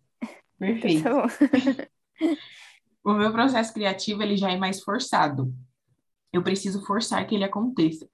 [0.58, 0.98] Perfeito.
[0.98, 1.88] Então, tá
[3.04, 3.12] bom.
[3.12, 5.54] o meu processo criativo ele já é mais forçado
[6.32, 8.08] eu preciso forçar que ele aconteça.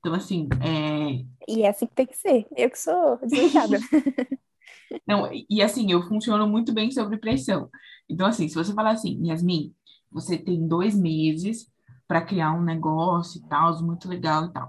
[0.00, 1.24] Então, assim, é...
[1.48, 2.46] E é assim que tem que ser.
[2.56, 3.78] Eu que sou desleixada.
[5.06, 7.70] Não, e assim, eu funciono muito bem sob pressão.
[8.08, 9.74] Então, assim, se você falar assim, Yasmin,
[10.10, 11.70] você tem dois meses
[12.06, 14.68] para criar um negócio e tal, muito legal e tal.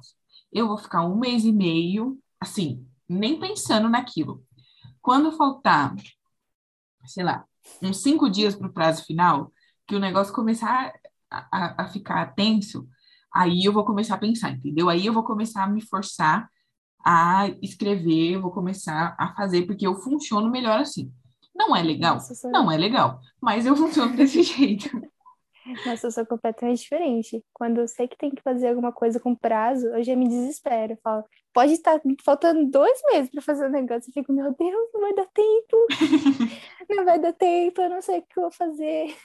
[0.51, 4.43] Eu vou ficar um mês e meio, assim, nem pensando naquilo.
[5.01, 5.95] Quando faltar,
[7.05, 7.45] sei lá,
[7.81, 9.51] uns cinco dias para o prazo final,
[9.87, 10.93] que o negócio começar
[11.31, 12.87] a, a ficar tenso,
[13.33, 14.89] aí eu vou começar a pensar, entendeu?
[14.89, 16.49] Aí eu vou começar a me forçar
[17.05, 21.11] a escrever, eu vou começar a fazer, porque eu funciono melhor assim.
[21.55, 22.15] Não é legal?
[22.15, 24.89] Nossa, não é legal, mas eu funciono desse jeito.
[25.85, 27.43] Nossa, eu sou completamente diferente.
[27.53, 30.93] Quando eu sei que tem que fazer alguma coisa com prazo, eu já me desespero.
[30.93, 34.09] Eu falo, pode estar faltando dois meses para fazer o negócio.
[34.09, 35.87] Eu fico, meu Deus, não vai dar tempo.
[36.89, 39.15] não vai dar tempo, eu não sei o que eu vou fazer.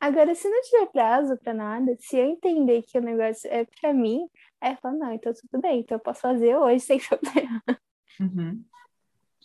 [0.00, 3.92] Agora, se não tiver prazo para nada, se eu entender que o negócio é para
[3.92, 4.26] mim,
[4.62, 7.62] eu falo, não, então tudo bem, então eu posso fazer hoje sem problema.
[8.20, 8.64] Uhum.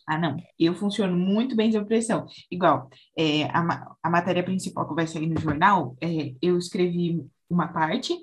[0.07, 2.25] Ah, não, eu funciono muito bem sob pressão.
[2.49, 7.67] Igual, é, a, a matéria principal que vai sair no jornal, é, eu escrevi uma
[7.67, 8.17] parte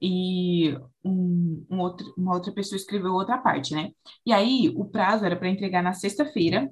[0.00, 3.90] e um, um outro, uma outra pessoa escreveu outra parte, né?
[4.24, 6.70] E aí, o prazo era para entregar na sexta-feira,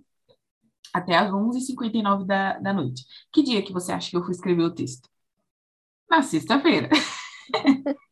[0.92, 3.04] até às 11h59 da, da noite.
[3.32, 5.08] Que dia que você acha que eu fui escrever o texto?
[6.08, 6.88] Na sexta-feira.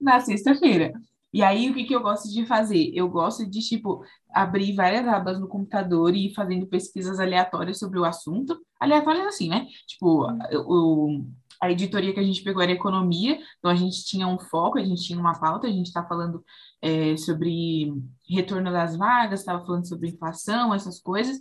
[0.00, 0.92] na sexta-feira.
[1.32, 2.92] E aí, o que, que eu gosto de fazer?
[2.94, 7.98] Eu gosto de, tipo, abrir várias abas no computador e ir fazendo pesquisas aleatórias sobre
[7.98, 8.56] o assunto.
[8.78, 9.66] Aleatórias assim, né?
[9.84, 10.28] Tipo,
[10.64, 11.24] o,
[11.60, 14.84] a editoria que a gente pegou era economia, então a gente tinha um foco, a
[14.84, 16.44] gente tinha uma pauta, a gente está falando
[16.80, 17.92] é, sobre
[18.28, 21.40] retorno das vagas, estava falando sobre inflação, essas coisas.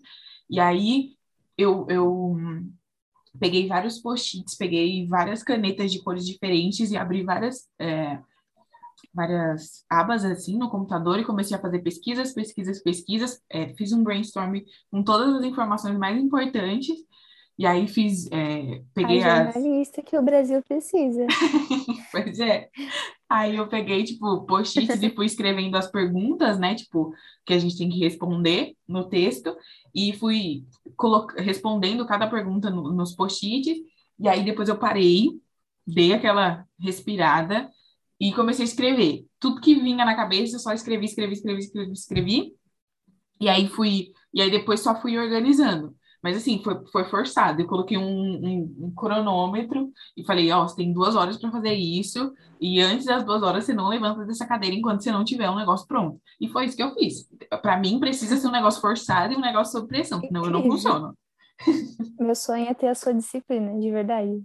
[0.50, 1.16] E aí
[1.58, 2.38] eu, eu
[3.40, 8.20] peguei vários post-its, peguei várias canetas de cores diferentes e abri várias, é,
[9.14, 13.42] várias abas assim no computador e comecei a fazer pesquisas, pesquisas, pesquisas.
[13.50, 14.60] É, fiz um brainstorm
[14.92, 16.96] com todas as informações mais importantes.
[17.58, 20.08] E aí fiz, é, peguei a jornalista as...
[20.08, 21.28] que o Brasil precisa.
[22.12, 22.70] pois é.
[23.30, 26.76] Aí eu peguei, tipo, post-its e fui escrevendo as perguntas, né?
[26.76, 27.14] Tipo,
[27.46, 29.56] que a gente tem que responder no texto.
[29.94, 30.66] E fui
[31.38, 33.78] respondendo cada pergunta no, nos post-its.
[34.20, 35.30] E aí depois eu parei,
[35.86, 37.70] dei aquela respirada
[38.20, 39.26] e comecei a escrever.
[39.40, 42.54] Tudo que vinha na cabeça, eu só escrevi, escrevi, escrevi, escrevi, escrevi.
[43.42, 45.96] E aí fui, e aí depois só fui organizando.
[46.24, 47.62] Mas assim, foi, foi forçado.
[47.62, 51.52] Eu coloquei um, um, um cronômetro e falei, ó, oh, você tem duas horas para
[51.52, 55.26] fazer isso, e antes das duas horas você não levanta dessa cadeira enquanto você não
[55.26, 56.20] tiver um negócio pronto.
[56.40, 57.28] E foi isso que eu fiz.
[57.62, 60.64] Para mim, precisa ser um negócio forçado e um negócio sob pressão, senão eu não
[60.64, 61.14] funciono.
[62.18, 64.42] Meu sonho é ter a sua disciplina, de verdade.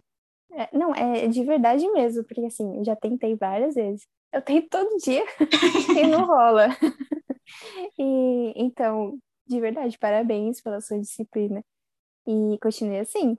[0.53, 4.07] É, não, é de verdade mesmo, porque assim, eu já tentei várias vezes.
[4.33, 5.25] Eu tento todo dia
[5.97, 6.69] e não rola.
[7.99, 11.65] e então, de verdade, parabéns pela sua disciplina.
[12.27, 13.39] E continue assim.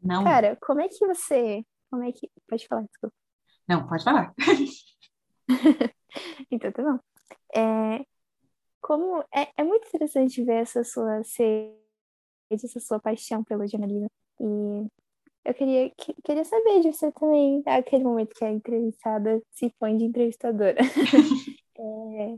[0.00, 0.24] Não.
[0.24, 1.64] Cara, como é que você.
[1.90, 2.30] Como é que.
[2.48, 3.14] Pode falar, desculpa.
[3.68, 4.32] Não, pode falar.
[6.50, 6.98] então tá bom.
[7.54, 8.04] É,
[8.80, 11.76] como é, é muito interessante ver essa sua sede,
[12.50, 14.10] essa sua paixão pelo jornalismo.
[14.40, 14.88] E
[15.44, 19.96] eu queria, que, queria saber de você também, aquele momento que a entrevistada se põe
[19.96, 20.78] de entrevistadora.
[21.78, 22.36] é,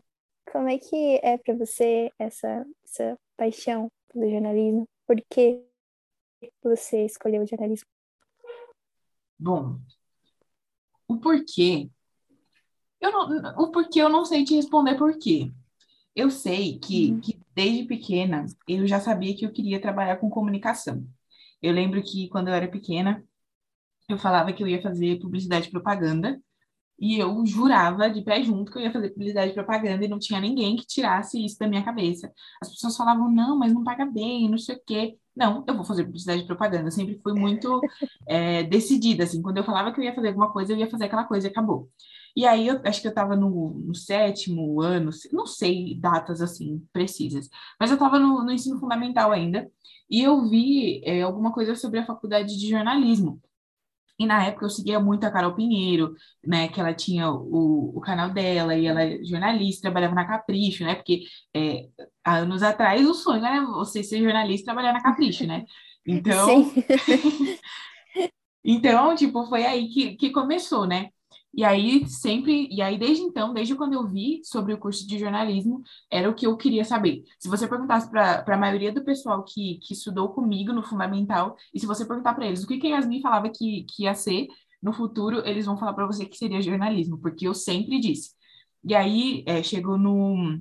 [0.52, 4.86] como é que é para você essa, essa paixão pelo jornalismo?
[5.06, 5.64] Por que
[6.62, 7.88] você escolheu o jornalismo?
[9.38, 9.80] Bom,
[11.08, 11.90] o porquê.
[13.00, 15.50] Eu não, o porquê eu não sei te responder por quê.
[16.14, 17.20] Eu sei que, uhum.
[17.20, 21.06] que desde pequena eu já sabia que eu queria trabalhar com comunicação.
[21.62, 23.24] Eu lembro que quando eu era pequena,
[24.06, 26.38] eu falava que eu ia fazer publicidade e propaganda,
[27.02, 30.20] e eu jurava de pé junto que eu ia fazer publicidade e propaganda e não
[30.20, 32.32] tinha ninguém que tirasse isso da minha cabeça.
[32.62, 35.18] As pessoas falavam, não, mas não paga bem, não sei o quê.
[35.34, 36.86] Não, eu vou fazer publicidade e propaganda.
[36.86, 37.80] Eu sempre fui muito
[38.28, 39.42] é, decidida, assim.
[39.42, 41.50] Quando eu falava que eu ia fazer alguma coisa, eu ia fazer aquela coisa e
[41.50, 41.90] acabou.
[42.36, 46.86] E aí, eu acho que eu estava no, no, sétimo ano, não sei datas, assim,
[46.92, 47.48] precisas,
[47.80, 49.70] mas eu estava no, no, ensino fundamental ainda,
[50.08, 53.40] e eu vi é, alguma coisa sobre a faculdade de jornalismo.
[54.22, 56.14] E na época eu seguia muito a Carol Pinheiro,
[56.46, 56.68] né?
[56.68, 60.94] Que ela tinha o, o canal dela e ela é jornalista, trabalhava na Capricho, né?
[60.94, 61.22] Porque
[61.54, 61.88] é,
[62.24, 65.64] há anos atrás o sonho era você ser jornalista e trabalhar na Capricho, né?
[66.04, 66.68] Então.
[68.64, 71.10] então, tipo, foi aí que, que começou, né?
[71.54, 75.18] E aí sempre, e aí desde então, desde quando eu vi sobre o curso de
[75.18, 77.24] jornalismo, era o que eu queria saber.
[77.38, 81.78] Se você perguntasse para a maioria do pessoal que, que estudou comigo no fundamental, e
[81.78, 84.48] se você perguntar para eles o que, que a Yasmin falava que, que ia ser
[84.82, 88.30] no futuro, eles vão falar para você que seria jornalismo, porque eu sempre disse.
[88.84, 90.58] E aí é, chegou no,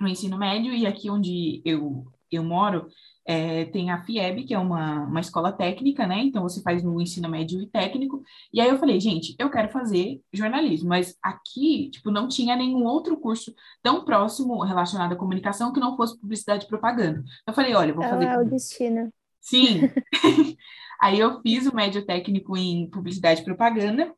[0.00, 2.88] no ensino médio, e aqui onde eu, eu moro,
[3.26, 6.20] é, tem a FIEB, que é uma, uma escola técnica, né?
[6.20, 8.22] Então você faz no ensino médio e técnico.
[8.52, 12.84] E aí eu falei, gente, eu quero fazer jornalismo, mas aqui, tipo, não tinha nenhum
[12.84, 17.24] outro curso tão próximo relacionado à comunicação que não fosse publicidade e propaganda.
[17.44, 18.26] Eu falei, olha, vou fazer.
[18.26, 19.12] É o destino.
[19.40, 19.90] Sim.
[21.00, 24.14] aí eu fiz o médio técnico em publicidade e propaganda.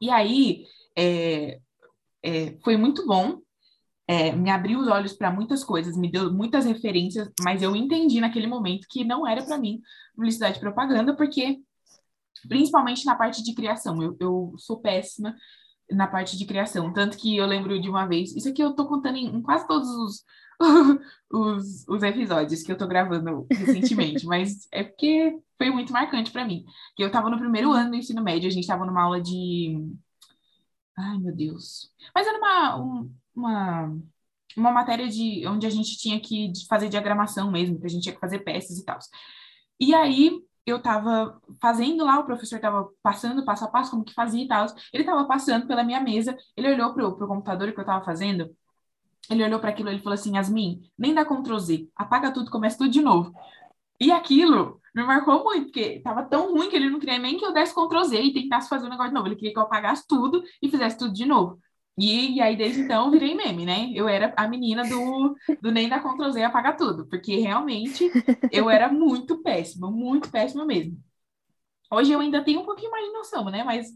[0.00, 0.64] E aí
[0.98, 1.60] é,
[2.20, 3.38] é, foi muito bom,
[4.06, 8.20] é, me abriu os olhos para muitas coisas, me deu muitas referências, mas eu entendi
[8.20, 9.80] naquele momento que não era para mim
[10.14, 11.58] publicidade e propaganda, porque,
[12.48, 15.34] principalmente na parte de criação, eu, eu, sou péssima
[15.90, 16.92] na parte de criação.
[16.92, 19.66] Tanto que eu lembro de uma vez, isso aqui eu tô contando em, em quase
[19.66, 20.24] todos os,
[21.32, 26.44] os, os, episódios que eu tô gravando recentemente, mas é porque foi muito marcante para
[26.44, 26.64] mim.
[26.94, 29.76] Que eu tava no primeiro ano do ensino médio, a gente tava numa aula de.
[30.96, 31.92] Ai, meu Deus.
[32.14, 32.76] Mas era uma.
[32.80, 33.96] Um, uma,
[34.56, 38.14] uma matéria de onde a gente tinha que fazer diagramação mesmo, que a gente tinha
[38.14, 38.98] que fazer peças e tal.
[39.80, 44.14] E aí eu estava fazendo lá, o professor estava passando passo a passo como que
[44.14, 44.66] fazia e tal.
[44.92, 48.56] Ele estava passando pela minha mesa, ele olhou pro, pro computador que eu estava fazendo,
[49.30, 52.78] ele olhou para aquilo e falou assim: Yasmin, nem dá Ctrl Z, apaga tudo, começa
[52.78, 53.34] tudo de novo.
[54.00, 57.44] E aquilo me marcou muito, porque tava tão ruim que ele não queria nem que
[57.44, 59.26] eu desse Ctrl Z e tentasse fazer o negócio de novo.
[59.26, 61.58] Ele queria que eu apagasse tudo e fizesse tudo de novo.
[61.98, 63.90] E, e, aí, desde então, virei meme, né?
[63.94, 68.10] Eu era a menina do, do nem da Ctrl Z apagar tudo, porque realmente
[68.50, 70.98] eu era muito péssima, muito péssima mesmo.
[71.90, 73.62] Hoje eu ainda tenho um pouquinho mais de noção, né?
[73.62, 73.88] Mas,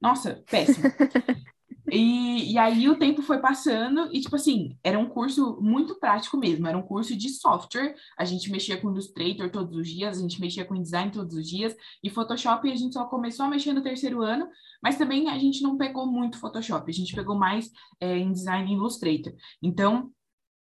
[0.00, 0.90] nossa, péssima.
[1.92, 6.36] E, e aí o tempo foi passando e, tipo assim, era um curso muito prático
[6.36, 7.94] mesmo, era um curso de software.
[8.18, 11.48] A gente mexia com Illustrator todos os dias, a gente mexia com design todos os
[11.48, 14.48] dias, e Photoshop a gente só começou a mexer no terceiro ano,
[14.82, 17.70] mas também a gente não pegou muito Photoshop, a gente pegou mais
[18.00, 19.32] é, em design e Illustrator.
[19.62, 20.10] Então,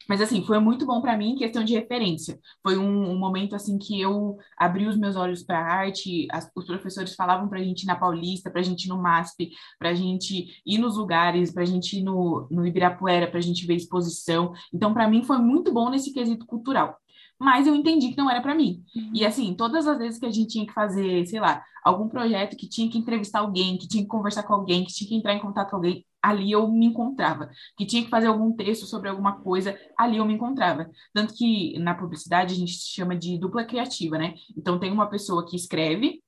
[0.07, 2.39] Mas, assim, foi muito bom para mim em questão de referência.
[2.63, 6.49] Foi um, um, momento, assim, que eu abri os meus olhos para a arte, as,
[6.55, 9.51] os professores falavam para a gente ir na Paulista, para a gente ir no MASP,
[9.77, 13.41] para a gente ir nos lugares, para a gente ir no, no Ibirapuera, para a
[13.41, 14.53] gente ver exposição.
[14.73, 16.97] Então, para mim, foi muito bom nesse quesito cultural
[17.39, 18.83] mas eu entendi que não era para mim.
[18.95, 19.11] Uhum.
[19.13, 22.57] E assim, todas as vezes que a gente tinha que fazer, sei lá, algum projeto
[22.57, 25.33] que tinha que entrevistar alguém, que tinha que conversar com alguém, que tinha que entrar
[25.33, 27.49] em contato com alguém, ali eu me encontrava.
[27.77, 30.89] Que tinha que fazer algum texto sobre alguma coisa, ali eu me encontrava.
[31.13, 34.35] Tanto que na publicidade a gente chama de dupla criativa, né?
[34.57, 36.21] Então tem uma pessoa que escreve,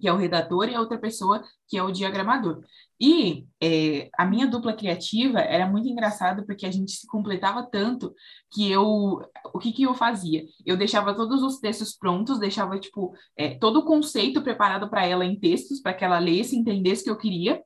[0.00, 2.62] que é o redator, e a outra pessoa que é o diagramador.
[3.00, 8.14] E é, a minha dupla criativa era muito engraçado porque a gente se completava tanto
[8.52, 9.22] que eu.
[9.54, 10.44] O que, que eu fazia?
[10.66, 15.24] Eu deixava todos os textos prontos, deixava, tipo, é, todo o conceito preparado para ela
[15.24, 17.62] em textos, para que ela lesse, entendesse o que eu queria.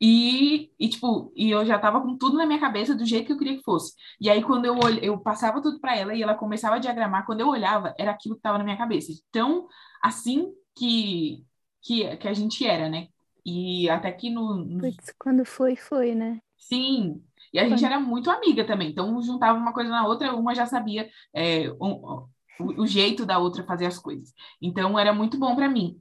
[0.00, 3.32] E, e, tipo, e eu já tava com tudo na minha cabeça do jeito que
[3.34, 3.92] eu queria que fosse.
[4.18, 7.40] E aí, quando eu, eu passava tudo para ela e ela começava a diagramar, quando
[7.40, 9.12] eu olhava, era aquilo que estava na minha cabeça.
[9.28, 9.68] Então,
[10.02, 11.44] assim que,
[11.82, 13.08] que, que a gente era, né?
[13.44, 14.54] E até que no.
[14.54, 14.80] no...
[14.80, 16.40] Putz, quando foi, foi, né?
[16.56, 17.22] Sim.
[17.52, 18.90] E a gente era muito amiga também.
[18.90, 21.92] Então, juntava uma coisa na outra, uma já sabia é, um,
[22.58, 24.32] o, o jeito da outra fazer as coisas.
[24.62, 26.00] Então, era muito bom para mim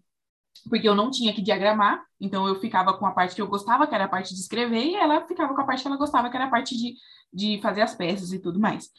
[0.68, 3.88] porque eu não tinha que diagramar, então eu ficava com a parte que eu gostava,
[3.88, 6.30] que era a parte de escrever, e ela ficava com a parte que ela gostava,
[6.30, 6.95] que era a parte de,
[7.34, 8.89] de fazer as peças e tudo mais.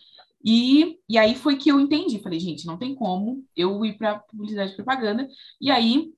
[0.44, 4.20] E, e aí foi que eu entendi, falei, gente, não tem como eu ir para
[4.20, 5.28] publicidade e propaganda,
[5.60, 6.12] e aí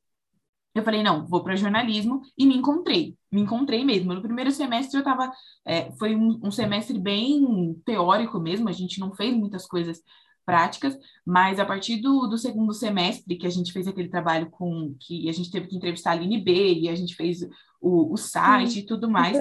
[0.75, 4.15] eu falei, não, vou para jornalismo e me encontrei, me encontrei mesmo.
[4.15, 5.31] No primeiro semestre eu estava,
[5.67, 10.01] é, foi um, um, semestre bem teórico mesmo, a gente não fez muitas coisas
[10.45, 14.95] práticas, mas a partir do, do segundo semestre, que a gente fez aquele trabalho com,
[15.01, 17.43] que a gente teve que entrevistar a Aline B, e a gente fez
[17.81, 19.37] o, o site e tudo mais,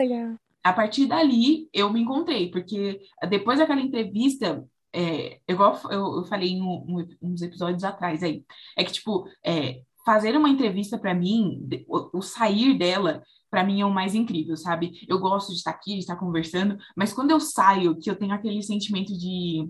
[0.64, 3.00] a partir dali eu me encontrei, porque
[3.30, 8.44] depois daquela entrevista, é, igual eu, eu falei em um, uns episódios atrás aí,
[8.78, 13.82] é que, tipo, é, fazer uma entrevista para mim, o, o sair dela, para mim
[13.82, 15.06] é o mais incrível, sabe?
[15.08, 18.34] Eu gosto de estar aqui, de estar conversando, mas quando eu saio, que eu tenho
[18.34, 19.70] aquele sentimento de,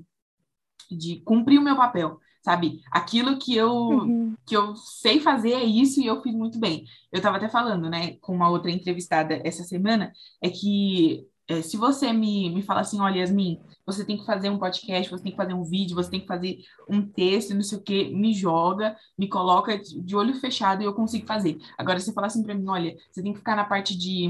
[0.89, 2.81] de cumprir o meu papel, sabe?
[2.91, 4.35] Aquilo que eu, uhum.
[4.45, 6.85] que eu sei fazer é isso e eu fiz muito bem.
[7.11, 10.11] Eu estava até falando, né, com uma outra entrevistada essa semana,
[10.41, 14.49] é que é, se você me, me fala assim, olha, Yasmin, você tem que fazer
[14.49, 16.59] um podcast, você tem que fazer um vídeo, você tem que fazer
[16.89, 20.93] um texto, não sei o quê, me joga, me coloca de olho fechado e eu
[20.93, 21.57] consigo fazer.
[21.77, 24.29] Agora, você fala assim para mim, olha, você tem que ficar na parte de,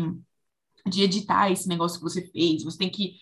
[0.87, 3.15] de editar esse negócio que você fez, você tem que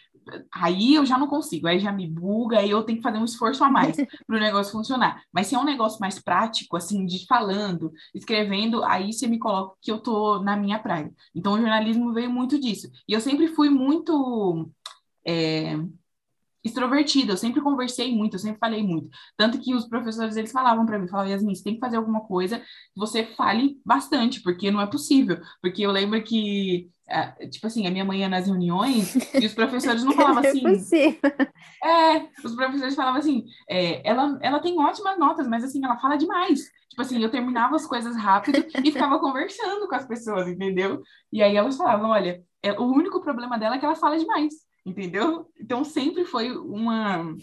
[0.51, 3.25] aí eu já não consigo, aí já me buga, aí eu tenho que fazer um
[3.25, 3.95] esforço a mais
[4.27, 5.23] para o negócio funcionar.
[5.31, 9.75] Mas se é um negócio mais prático, assim, de falando, escrevendo, aí você me coloca
[9.81, 11.11] que eu tô na minha praia.
[11.35, 12.89] Então o jornalismo veio muito disso.
[13.07, 14.69] E eu sempre fui muito.
[15.25, 15.77] É,
[16.63, 19.09] extrovertida, eu sempre conversei muito, eu sempre falei muito.
[19.37, 22.21] Tanto que os professores, eles falavam para mim, falavam, Yasmin, você tem que fazer alguma
[22.21, 22.65] coisa que
[22.97, 25.39] você fale bastante, porque não é possível.
[25.61, 26.89] Porque eu lembro que
[27.49, 31.17] tipo assim, a minha mãe ia nas reuniões e os professores não falavam é assim.
[31.83, 35.97] É, é, os professores falavam assim, é, ela, ela tem ótimas notas, mas assim, ela
[35.97, 36.61] fala demais.
[36.89, 41.01] Tipo assim, eu terminava as coisas rápido e ficava conversando com as pessoas, entendeu?
[41.31, 44.53] E aí elas falavam, olha, é, o único problema dela é que ela fala demais,
[44.85, 45.49] entendeu?
[45.59, 47.35] Então sempre foi uma,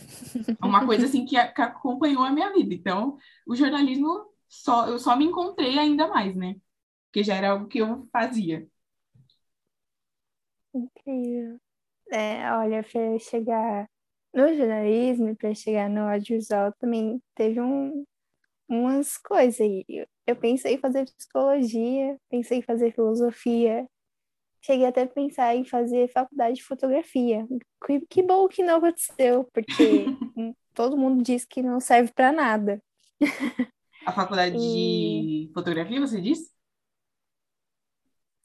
[0.62, 2.74] uma coisa assim que, que acompanhou a minha vida.
[2.74, 6.56] Então, o jornalismo só eu só me encontrei ainda mais, né?
[7.06, 8.66] Porque já era algo que eu fazia.
[10.76, 11.58] Incrível.
[12.12, 13.88] É, olha, para chegar
[14.32, 18.04] no jornalismo, para chegar no audiovisual, também teve um,
[18.68, 19.84] umas coisas aí.
[20.26, 23.88] Eu pensei em fazer psicologia, pensei em fazer filosofia,
[24.60, 27.46] cheguei até a pensar em fazer faculdade de fotografia.
[27.86, 30.04] Que, que bom que não aconteceu, porque
[30.74, 32.82] todo mundo diz que não serve para nada.
[34.04, 35.46] A faculdade e...
[35.46, 36.55] de fotografia, você disse?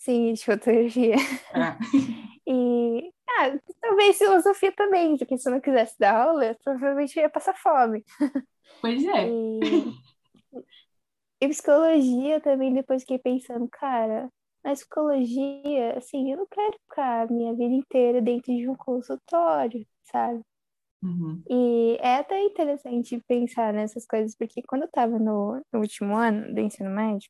[0.02, 1.16] Sim, de fotografia.
[1.54, 1.78] Ah.
[2.48, 7.30] e ah, talvez filosofia também, porque se eu não quisesse dar aula, eu provavelmente ia
[7.30, 8.04] passar fome.
[8.82, 9.30] Pois é.
[9.30, 9.60] E,
[11.40, 14.28] e psicologia também, depois fiquei pensando, cara,
[14.64, 19.86] na psicologia, assim, eu não quero ficar a minha vida inteira dentro de um consultório,
[20.06, 20.42] sabe?
[21.04, 21.44] Uhum.
[21.48, 26.52] E é até interessante pensar nessas coisas, porque quando eu estava no, no último ano
[26.52, 27.30] do ensino médio,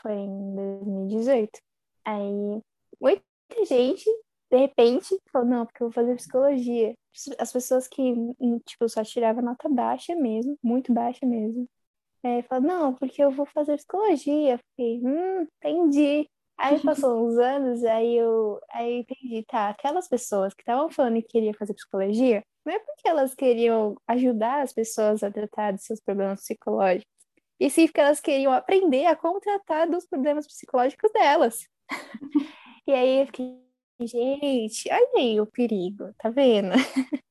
[0.00, 1.58] foi em 2018,
[2.04, 2.62] Aí,
[3.00, 3.22] muita
[3.66, 4.04] gente,
[4.50, 6.94] de repente, falou, não, porque eu vou fazer psicologia.
[7.38, 11.68] As pessoas que, hum, tipo, só tiravam nota baixa mesmo, muito baixa mesmo.
[12.22, 14.58] É, falou, não, porque eu vou fazer psicologia.
[14.58, 16.28] Fiquei, hum, entendi.
[16.56, 21.28] Aí passou uns anos, aí eu, aí entendi, tá, aquelas pessoas que estavam falando que
[21.28, 26.00] queria fazer psicologia, não é porque elas queriam ajudar as pessoas a tratar de seus
[26.00, 27.12] problemas psicológicos,
[27.58, 31.68] e sim porque elas queriam aprender a como tratar dos problemas psicológicos delas.
[32.86, 33.60] E aí eu fiquei,
[34.00, 36.72] gente, olha aí o perigo, tá vendo?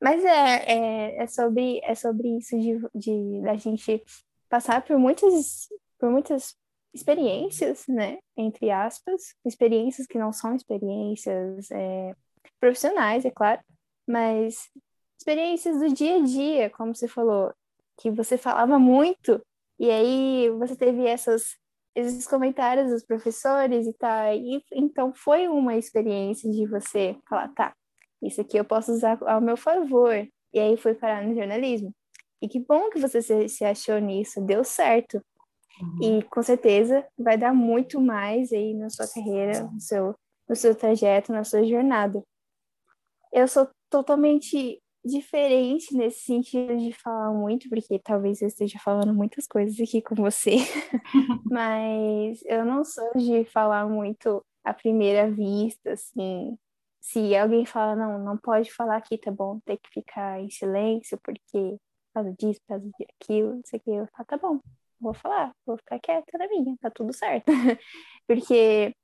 [0.00, 4.04] Mas é, é, é, sobre, é sobre isso de, de da gente
[4.48, 6.54] passar por muitas, por muitas
[6.92, 8.18] experiências, né?
[8.36, 12.14] Entre aspas, experiências que não são experiências é,
[12.60, 13.60] profissionais, é claro,
[14.06, 14.70] mas
[15.18, 17.52] experiências do dia a dia, como você falou,
[17.98, 19.40] que você falava muito,
[19.78, 21.56] e aí você teve essas,
[21.94, 27.74] esses comentários dos professores e tal, e, então foi uma experiência de você falar, tá,
[28.22, 30.14] isso aqui eu posso usar ao meu favor,
[30.52, 31.94] e aí foi parar no jornalismo.
[32.40, 35.20] E que bom que você se, se achou nisso, deu certo.
[35.80, 36.18] Uhum.
[36.18, 40.14] E com certeza vai dar muito mais aí na sua carreira, no seu,
[40.48, 42.22] no seu trajeto, na sua jornada.
[43.32, 49.46] Eu sou totalmente diferente nesse sentido de falar muito, porque talvez eu esteja falando muitas
[49.46, 50.56] coisas aqui com você,
[51.50, 56.58] mas eu não sou de falar muito à primeira vista, assim.
[57.00, 61.18] Se alguém fala, não, não pode falar aqui, tá bom, tem que ficar em silêncio,
[61.22, 61.76] porque
[62.12, 64.60] por causa disso, por causa daquilo, não sei o que, eu falo, tá bom,
[65.00, 67.44] vou falar, vou ficar quieta na minha, tá tudo certo.
[68.26, 68.94] porque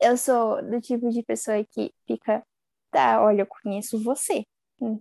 [0.00, 2.42] eu sou do tipo de pessoa que fica,
[2.90, 4.44] tá, olha, eu conheço você,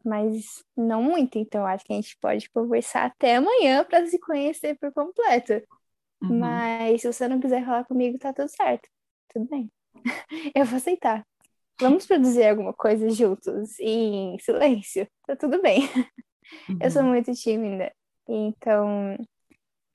[0.05, 4.77] mas não muito, então acho que a gente pode conversar até amanhã para se conhecer
[4.77, 5.53] por completo.
[6.21, 6.39] Uhum.
[6.39, 8.87] Mas se você não quiser falar comigo, tá tudo certo.
[9.33, 9.71] Tudo bem.
[10.55, 11.25] Eu vou aceitar.
[11.79, 15.07] Vamos produzir alguma coisa juntos em silêncio.
[15.25, 15.81] Tá tudo bem.
[16.69, 16.77] Uhum.
[16.81, 17.09] Eu sou uhum.
[17.09, 17.91] muito tímida.
[18.27, 19.17] Então,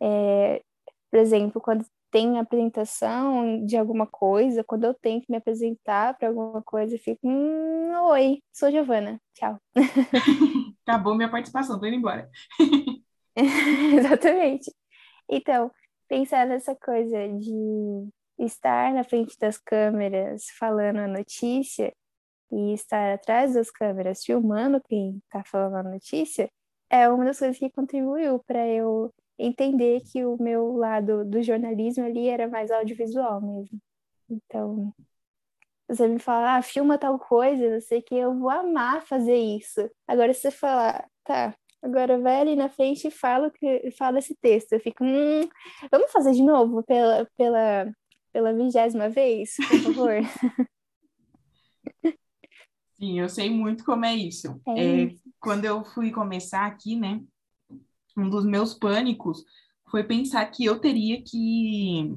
[0.02, 0.62] é,
[1.10, 1.86] por exemplo, quando
[2.16, 6.98] tem apresentação de alguma coisa, quando eu tenho que me apresentar para alguma coisa, eu
[6.98, 9.60] fico, hum, oi, sou Giovana, tchau.
[10.86, 12.26] Acabou minha participação, tô indo embora.
[13.36, 14.74] Exatamente.
[15.28, 15.70] Então,
[16.08, 18.08] pensar nessa coisa de
[18.38, 21.92] estar na frente das câmeras falando a notícia
[22.50, 26.48] e estar atrás das câmeras filmando quem está falando a notícia
[26.88, 32.04] é uma das coisas que contribuiu para eu entender que o meu lado do jornalismo
[32.04, 33.78] ali era mais audiovisual mesmo.
[34.28, 34.92] Então,
[35.88, 39.88] você me fala, ah, filma tal coisa, eu sei que eu vou amar fazer isso.
[40.06, 44.34] Agora, se você falar, tá, agora vai ali na frente e fala, que, fala esse
[44.34, 44.72] texto.
[44.72, 45.48] Eu fico, hum,
[45.90, 47.92] vamos fazer de novo pela, pela,
[48.32, 50.12] pela vigésima vez, por favor?
[52.94, 54.58] Sim, eu sei muito como é isso.
[54.66, 55.08] É, é
[55.38, 57.20] quando eu fui começar aqui, né,
[58.16, 59.44] um dos meus pânicos
[59.90, 62.12] foi pensar que eu teria que,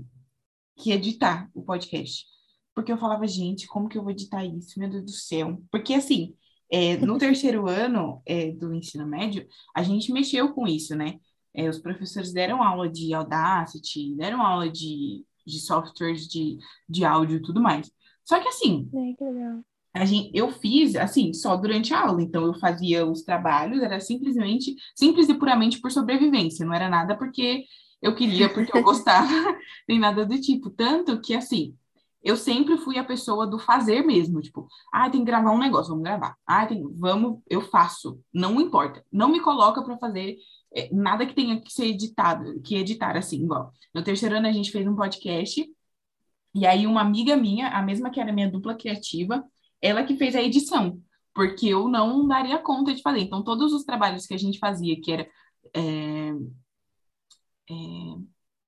[0.78, 2.26] que editar o podcast.
[2.74, 4.80] Porque eu falava, gente, como que eu vou editar isso?
[4.80, 5.62] Meu Deus do céu.
[5.72, 6.36] Porque, assim,
[6.72, 11.20] é, no terceiro ano é, do ensino médio, a gente mexeu com isso, né?
[11.54, 17.38] É, os professores deram aula de Audacity, deram aula de, de softwares de, de áudio
[17.38, 17.92] e tudo mais.
[18.24, 18.88] Só que, assim,
[20.00, 24.00] a gente, eu fiz assim só durante a aula, então eu fazia os trabalhos, era
[24.00, 27.66] simplesmente, simples e puramente por sobrevivência, não era nada porque
[28.02, 29.28] eu queria, porque eu gostava,
[29.88, 30.70] nem nada do tipo.
[30.70, 31.76] Tanto que assim,
[32.24, 35.90] eu sempre fui a pessoa do fazer mesmo, tipo, ah, tem que gravar um negócio,
[35.90, 36.38] vamos gravar.
[36.48, 39.04] Ah, tem, vamos, eu faço, não importa.
[39.12, 40.38] Não me coloca para fazer
[40.74, 43.74] é, nada que tenha que ser editado, que editar assim, igual.
[43.94, 45.70] No terceiro ano a gente fez um podcast
[46.56, 49.44] e aí uma amiga minha, a mesma que era minha dupla criativa,
[49.82, 51.02] ela que fez a edição,
[51.34, 53.22] porque eu não daria conta de fazer.
[53.22, 55.28] Então, todos os trabalhos que a gente fazia, que era
[55.76, 56.32] é,
[57.70, 57.74] é,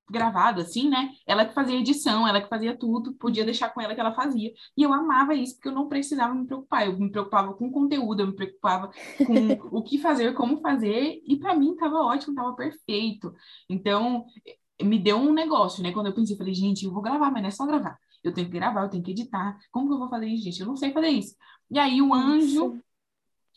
[0.10, 1.12] gravado assim, né?
[1.26, 4.52] Ela que fazia edição, ela que fazia tudo, podia deixar com ela que ela fazia.
[4.78, 6.86] E eu amava isso, porque eu não precisava me preocupar.
[6.86, 8.92] Eu me preocupava com o conteúdo, eu me preocupava
[9.26, 9.34] com
[9.78, 13.34] o que fazer, como fazer, e para mim estava ótimo, estava perfeito.
[13.70, 14.26] Então,
[14.82, 15.92] me deu um negócio, né?
[15.92, 18.48] Quando eu pensei, falei, gente, eu vou gravar, mas não é só gravar eu tenho
[18.48, 19.58] que gravar, eu tenho que editar.
[19.72, 20.60] Como que eu vou fazer isso, gente?
[20.62, 21.36] Eu não sei fazer isso.
[21.70, 22.80] E aí o anjo,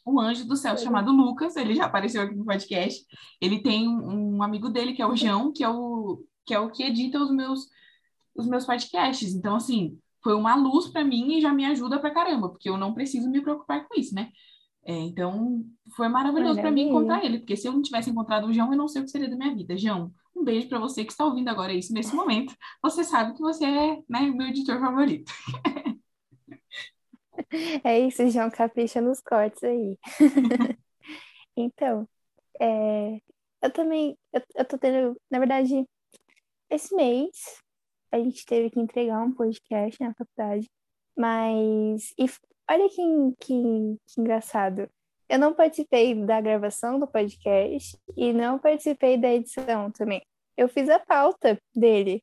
[0.05, 3.05] o anjo do céu chamado Lucas, ele já apareceu aqui no podcast.
[3.41, 6.61] Ele tem um, um amigo dele que é o João, que é o que é
[6.61, 7.69] o que edita os meus
[8.35, 9.35] os meus podcasts.
[9.35, 12.77] Então assim, foi uma luz para mim e já me ajuda pra caramba, porque eu
[12.77, 14.31] não preciso me preocupar com isso, né?
[14.87, 15.65] É, então,
[15.97, 18.77] foi maravilhoso para mim encontrar ele, porque se eu não tivesse encontrado o João, eu
[18.77, 19.77] não sei o que seria da minha vida.
[19.79, 20.13] João,
[20.45, 22.55] beijo para você que está ouvindo agora isso nesse momento.
[22.83, 25.33] Você sabe que você é né, meu editor favorito.
[27.85, 29.99] É isso, João, capricha nos cortes aí.
[31.57, 32.09] então,
[32.61, 33.21] é,
[33.63, 35.87] eu também, eu, eu tô tendo, na verdade,
[36.71, 37.63] esse mês
[38.13, 40.71] a gente teve que entregar um podcast na faculdade,
[41.17, 42.27] mas e
[42.71, 43.03] olha que,
[43.41, 44.89] que, que engraçado.
[45.29, 50.23] eu não participei da gravação do podcast e não participei da edição também.
[50.57, 52.23] Eu fiz a pauta dele.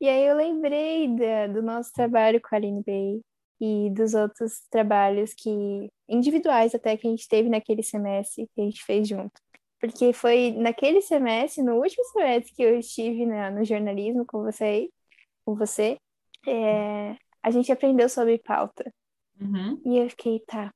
[0.00, 3.20] E aí eu lembrei da, do nosso trabalho com a Aline Bay
[3.60, 8.64] e dos outros trabalhos que individuais até que a gente teve naquele semestre que a
[8.64, 9.40] gente fez junto.
[9.80, 14.88] Porque foi naquele semestre, no último semestre que eu estive na, no jornalismo com você,
[15.44, 15.98] com você
[16.46, 18.92] é, a gente aprendeu sobre pauta.
[19.40, 19.80] Uhum.
[19.84, 20.72] E eu fiquei, tá.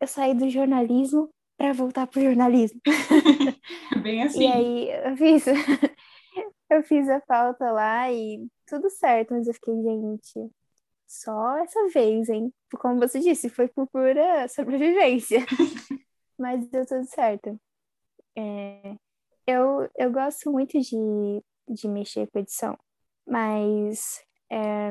[0.00, 1.30] Eu saí do jornalismo
[1.62, 2.80] para voltar pro jornalismo.
[4.02, 4.42] Bem assim.
[4.42, 5.44] E aí eu fiz,
[6.68, 10.50] eu fiz a pauta lá e tudo certo, mas eu fiquei, gente,
[11.06, 12.52] só essa vez, hein?
[12.80, 15.46] Como você disse, foi por pura sobrevivência.
[16.36, 17.56] mas deu tudo certo.
[18.36, 18.96] É,
[19.46, 22.76] eu, eu gosto muito de, de mexer com edição,
[23.24, 24.90] mas é,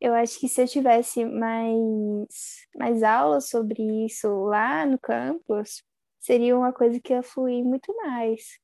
[0.00, 5.82] eu acho que se eu tivesse mais, mais aulas sobre isso lá no campus,
[6.20, 8.58] seria uma coisa que ia fluir muito mais.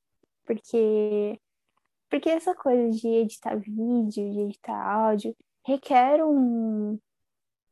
[0.45, 1.39] Porque,
[2.09, 6.99] porque essa coisa de editar vídeo, de editar áudio, requer um,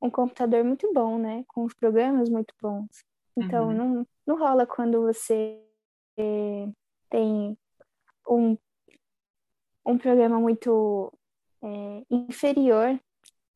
[0.01, 1.43] um computador muito bom, né?
[1.47, 3.03] Com os programas muito bons.
[3.38, 3.74] Então, uhum.
[3.74, 5.62] não, não rola quando você
[7.09, 7.57] tem
[8.28, 8.57] um,
[9.86, 11.14] um programa muito
[11.64, 12.99] é, inferior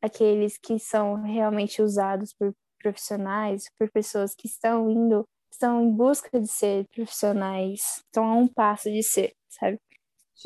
[0.06, 6.39] àqueles que são realmente usados por profissionais, por pessoas que estão indo, estão em busca
[6.39, 9.80] de ser profissionais, estão a um passo de ser, sabe?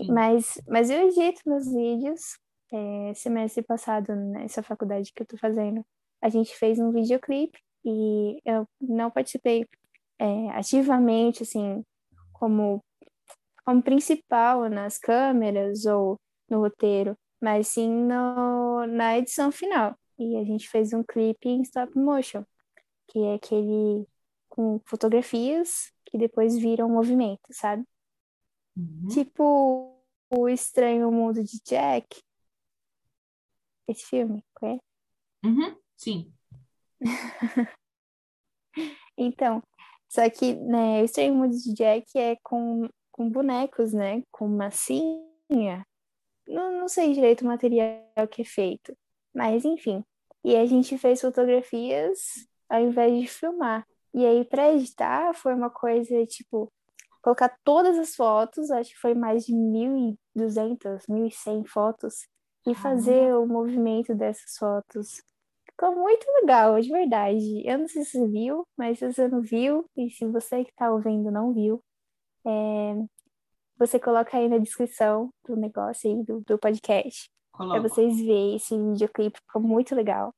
[0.08, 2.38] Mas, mas eu edito meus vídeos.
[2.72, 5.84] É, semestre passado, nessa faculdade que eu tô fazendo,
[6.22, 9.66] a gente fez um videoclipe e eu não participei
[10.20, 11.84] é, ativamente, assim,
[12.32, 12.80] como,
[13.66, 16.18] como principal nas câmeras ou
[16.50, 19.96] no roteiro, mas sim no, na edição final.
[20.18, 22.44] E a gente fez um clipe em stop motion,
[23.08, 24.06] que é aquele
[24.50, 27.86] com fotografias que depois viram movimento, sabe?
[28.76, 29.08] Uhum.
[29.10, 29.96] Tipo
[30.30, 32.22] o Estranho Mundo de Jack.
[33.88, 34.84] Esse filme, conhece?
[35.44, 36.34] Uhum, sim.
[39.18, 39.64] então,
[40.08, 44.24] só que, né, o Estranho Mundo de Jack é com, com bonecos, né?
[44.32, 45.86] Com massinha.
[46.50, 48.98] Não, não sei direito o material que é feito.
[49.34, 50.04] Mas, enfim.
[50.44, 52.20] E a gente fez fotografias
[52.68, 53.86] ao invés de filmar.
[54.14, 56.72] E aí, para editar, foi uma coisa, tipo,
[57.22, 62.28] colocar todas as fotos, acho que foi mais de 1.200, 1.100 fotos,
[62.68, 65.22] e fazer o movimento dessas fotos.
[65.66, 67.64] Ficou muito legal, de verdade.
[67.66, 70.72] Eu não sei se você viu, mas se você não viu, e se você que
[70.72, 71.82] está ouvindo não viu,
[72.46, 72.96] é...
[73.80, 77.30] você coloca aí na descrição do negócio aí, do, do podcast.
[77.54, 80.34] Para vocês verem esse videoclipe, ficou muito legal.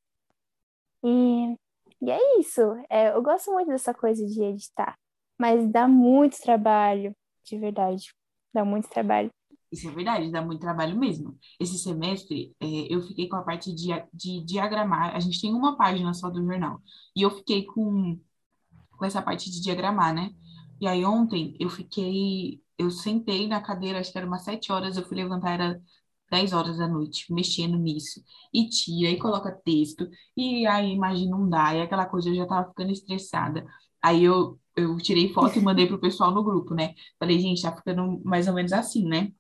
[1.03, 1.57] E,
[2.01, 2.61] e é isso.
[2.89, 4.95] É, eu gosto muito dessa coisa de editar,
[5.39, 8.13] mas dá muito trabalho, de verdade.
[8.53, 9.31] Dá muito trabalho.
[9.71, 11.37] Isso é verdade, dá muito trabalho mesmo.
[11.59, 15.15] Esse semestre, é, eu fiquei com a parte de, de diagramar.
[15.15, 16.81] A gente tem uma página só do jornal.
[17.15, 18.19] E eu fiquei com,
[18.91, 20.31] com essa parte de diagramar, né?
[20.81, 24.97] E aí ontem eu fiquei, eu sentei na cadeira, acho que era umas sete horas,
[24.97, 25.82] eu fui levantar, era
[26.32, 28.23] 10 horas da noite, mexendo nisso.
[28.53, 32.45] E tira, e coloca texto, e aí imagina não dá, e aquela coisa, eu já
[32.47, 33.65] tava ficando estressada.
[34.01, 36.95] Aí eu, eu tirei foto e mandei pro pessoal no grupo, né?
[37.19, 39.32] Falei, gente, tá ficando mais ou menos assim, né?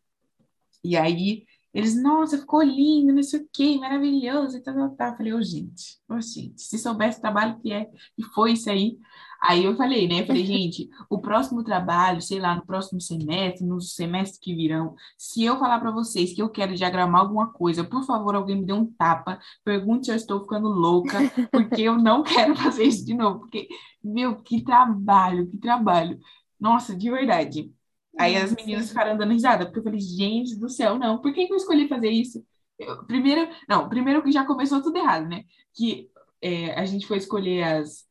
[0.83, 5.17] E aí eles, nossa, ficou lindo, não sei o quê, maravilhoso, e tal, tal, tal.
[5.17, 8.53] Falei, ô, oh, gente, ô, oh, gente, se soubesse o trabalho que é, e foi
[8.53, 8.97] isso aí.
[9.41, 10.21] Aí eu falei, né?
[10.21, 14.95] Eu falei, gente, o próximo trabalho, sei lá, no próximo semestre, nos semestres que virão,
[15.17, 18.65] se eu falar para vocês que eu quero diagramar alguma coisa, por favor, alguém me
[18.65, 21.17] dê um tapa, pergunte se eu estou ficando louca,
[21.51, 23.67] porque eu não quero fazer isso de novo, porque,
[24.03, 26.19] meu, que trabalho, que trabalho.
[26.59, 27.71] Nossa, de verdade.
[28.19, 31.47] Aí as meninas ficaram dando risada, porque eu falei, gente do céu, não, por que,
[31.47, 32.43] que eu escolhi fazer isso?
[32.77, 35.43] Eu, primeiro, não, primeiro que já começou tudo errado, né?
[35.73, 36.09] Que
[36.41, 38.05] é, a gente foi escolher as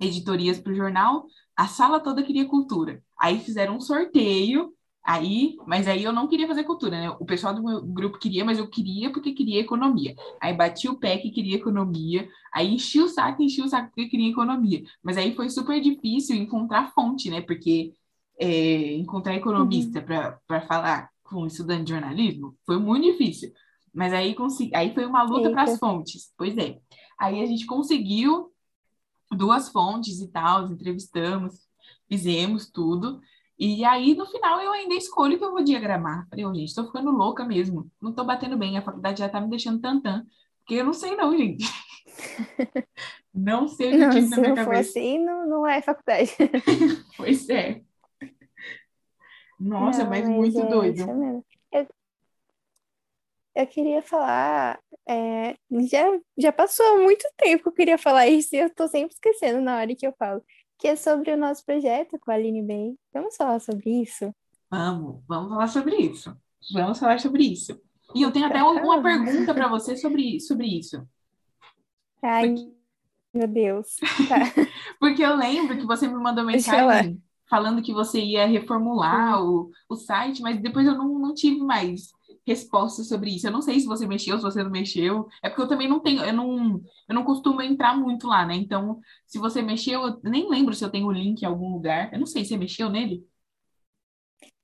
[0.00, 3.02] editorias para o jornal, a sala toda queria cultura.
[3.18, 7.10] Aí fizeram um sorteio, aí, mas aí eu não queria fazer cultura, né?
[7.18, 10.14] O pessoal do meu grupo queria, mas eu queria porque queria economia.
[10.40, 14.08] Aí bati o pé que queria economia, aí enchi o saco, enchi o saco porque
[14.08, 14.82] queria economia.
[15.02, 17.40] Mas aí foi super difícil encontrar fonte, né?
[17.40, 17.94] Porque
[18.38, 20.36] é, encontrar economista uhum.
[20.46, 23.52] para falar com estudante de jornalismo foi muito difícil.
[23.92, 26.32] Mas aí, consegui, aí foi uma luta para as fontes.
[26.36, 26.78] Pois é.
[27.18, 28.52] Aí a gente conseguiu
[29.32, 31.54] duas fontes e tal, entrevistamos,
[32.08, 33.20] fizemos tudo.
[33.58, 36.28] E aí, no final, eu ainda escolho que eu vou diagramar.
[36.28, 37.90] Falei, oh, gente, estou ficando louca mesmo.
[38.00, 40.24] Não estou batendo bem, a faculdade já está me deixando tantã.
[40.58, 41.64] Porque eu não sei não, gente.
[43.32, 44.64] Não sei o que Não, se na minha não cabeça.
[44.64, 46.30] for assim, não, não é faculdade.
[47.18, 47.82] Pois é.
[49.58, 50.96] Nossa, Não, mas mas muito é doido.
[50.96, 51.44] isso mesmo.
[51.72, 51.86] Eu,
[53.54, 54.78] eu queria falar,
[55.08, 55.56] é,
[55.88, 56.04] já,
[56.36, 59.78] já passou muito tempo que eu queria falar isso e eu tô sempre esquecendo na
[59.78, 60.42] hora que eu falo,
[60.78, 62.94] que é sobre o nosso projeto com a Aline Bay.
[63.14, 64.30] Vamos falar sobre isso?
[64.70, 66.36] Vamos, vamos falar sobre isso.
[66.74, 67.80] Vamos falar sobre isso.
[68.14, 71.06] E eu tenho até um- uma pergunta para você sobre, sobre isso.
[72.22, 72.72] Ai, Porque,
[73.32, 73.96] meu Deus.
[74.28, 74.36] Tá.
[75.00, 79.96] porque eu lembro que você me mandou mensagem falando que você ia reformular o, o
[79.96, 82.12] site, mas depois eu não, não tive mais
[82.46, 83.46] resposta sobre isso.
[83.46, 85.28] Eu não sei se você mexeu, se você não mexeu.
[85.42, 88.54] É porque eu também não tenho, eu não, eu não costumo entrar muito lá, né?
[88.54, 92.12] Então, se você mexeu, eu nem lembro se eu tenho o link em algum lugar.
[92.12, 93.26] Eu não sei, você mexeu nele?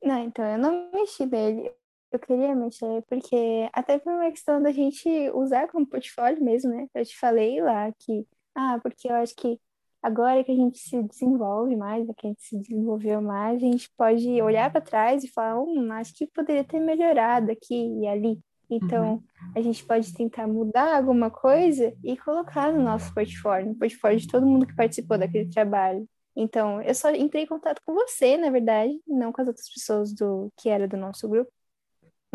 [0.03, 1.73] Não, então eu não mexi nele.
[2.13, 6.87] Eu queria mexer porque até por uma questão da gente usar como portfólio mesmo, né?
[6.95, 9.59] Eu te falei lá que, ah, porque eu acho que
[10.03, 13.67] agora que a gente se desenvolve mais, né, que a gente se desenvolveu mais, a
[13.67, 18.07] gente pode olhar para trás e falar, hum, acho que poderia ter melhorado aqui e
[18.07, 18.41] ali.
[18.71, 19.23] Então, Uhum.
[19.55, 24.27] a gente pode tentar mudar alguma coisa e colocar no nosso portfólio, no portfólio de
[24.29, 26.09] todo mundo que participou daquele trabalho.
[26.35, 30.15] Então, eu só entrei em contato com você, na verdade, não com as outras pessoas
[30.15, 31.51] do que era do nosso grupo.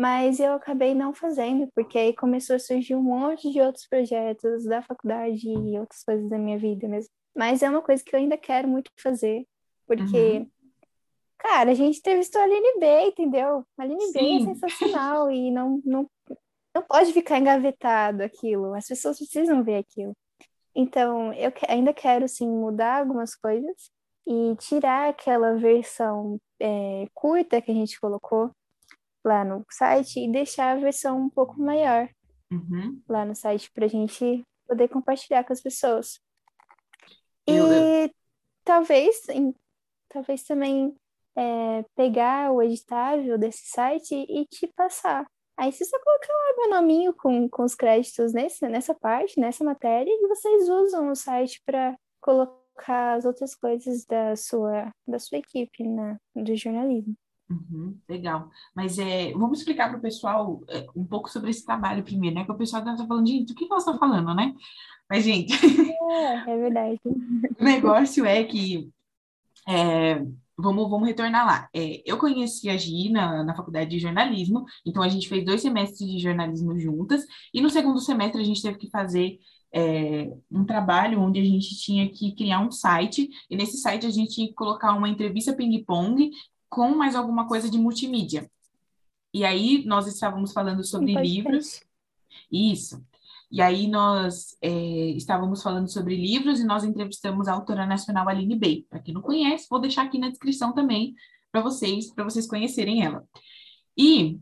[0.00, 4.64] Mas eu acabei não fazendo, porque aí começou a surgir um monte de outros projetos
[4.64, 7.10] da faculdade e outras coisas da minha vida mesmo.
[7.36, 9.46] Mas é uma coisa que eu ainda quero muito fazer,
[9.86, 10.50] porque, Uhum.
[11.38, 13.64] cara, a gente entrevistou a Aline B, entendeu?
[13.78, 16.10] A Aline B é sensacional e não, não,
[16.74, 20.16] não pode ficar engavetado aquilo, as pessoas precisam ver aquilo.
[20.74, 23.90] Então, eu que- ainda quero, sim, mudar algumas coisas
[24.26, 28.50] e tirar aquela versão é, curta que a gente colocou
[29.24, 32.08] lá no site e deixar a versão um pouco maior
[32.50, 33.00] Uhum.
[33.08, 36.20] lá no site para a gente poder compartilhar com as pessoas.
[37.50, 38.14] E
[38.64, 39.26] talvez,
[40.08, 40.94] talvez também
[41.36, 45.26] é, pegar o editável desse site e te passar.
[45.56, 49.64] Aí você só colocar lá meu nominho com, com os créditos nesse, nessa parte, nessa
[49.64, 55.38] matéria, e vocês usam o site para colocar as outras coisas da sua, da sua
[55.38, 57.16] equipe, né, do jornalismo.
[57.50, 58.50] Uhum, legal.
[58.74, 62.44] Mas é, vamos explicar para o pessoal é, um pouco sobre esse trabalho primeiro, né?
[62.44, 64.54] Que o pessoal estar falando, gente, o que que elas estão falando, né?
[65.10, 65.52] Mas, gente,
[66.10, 67.00] É, é verdade.
[67.58, 68.90] o negócio é que
[69.66, 70.22] É,
[70.56, 71.68] vamos, vamos retornar lá.
[71.72, 75.62] É, eu conheci a Gi na, na faculdade de jornalismo, então a gente fez dois
[75.62, 79.38] semestres de jornalismo juntas, e no segundo semestre a gente teve que fazer
[79.72, 84.10] é, um trabalho onde a gente tinha que criar um site, e nesse site a
[84.10, 86.30] gente tinha que colocar uma entrevista ping-pong
[86.68, 88.50] com mais alguma coisa de multimídia.
[89.32, 91.82] E aí nós estávamos falando sobre livros.
[92.50, 93.02] Isso.
[93.50, 94.70] E aí nós é,
[95.10, 98.86] estávamos falando sobre livros e nós entrevistamos a autora nacional Aline Bey.
[98.88, 101.14] Para quem não conhece, vou deixar aqui na descrição também
[101.50, 103.24] para vocês, para vocês conhecerem ela.
[103.96, 104.38] E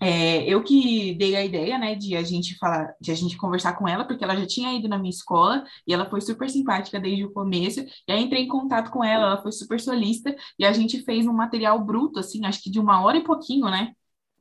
[0.00, 3.74] é, eu que dei a ideia, né, de a gente falar, de a gente conversar
[3.74, 7.00] com ela, porque ela já tinha ido na minha escola e ela foi super simpática
[7.00, 7.80] desde o começo.
[7.80, 11.26] E aí entrei em contato com ela, ela foi super solista e a gente fez
[11.26, 13.94] um material bruto, assim, acho que de uma hora e pouquinho, né,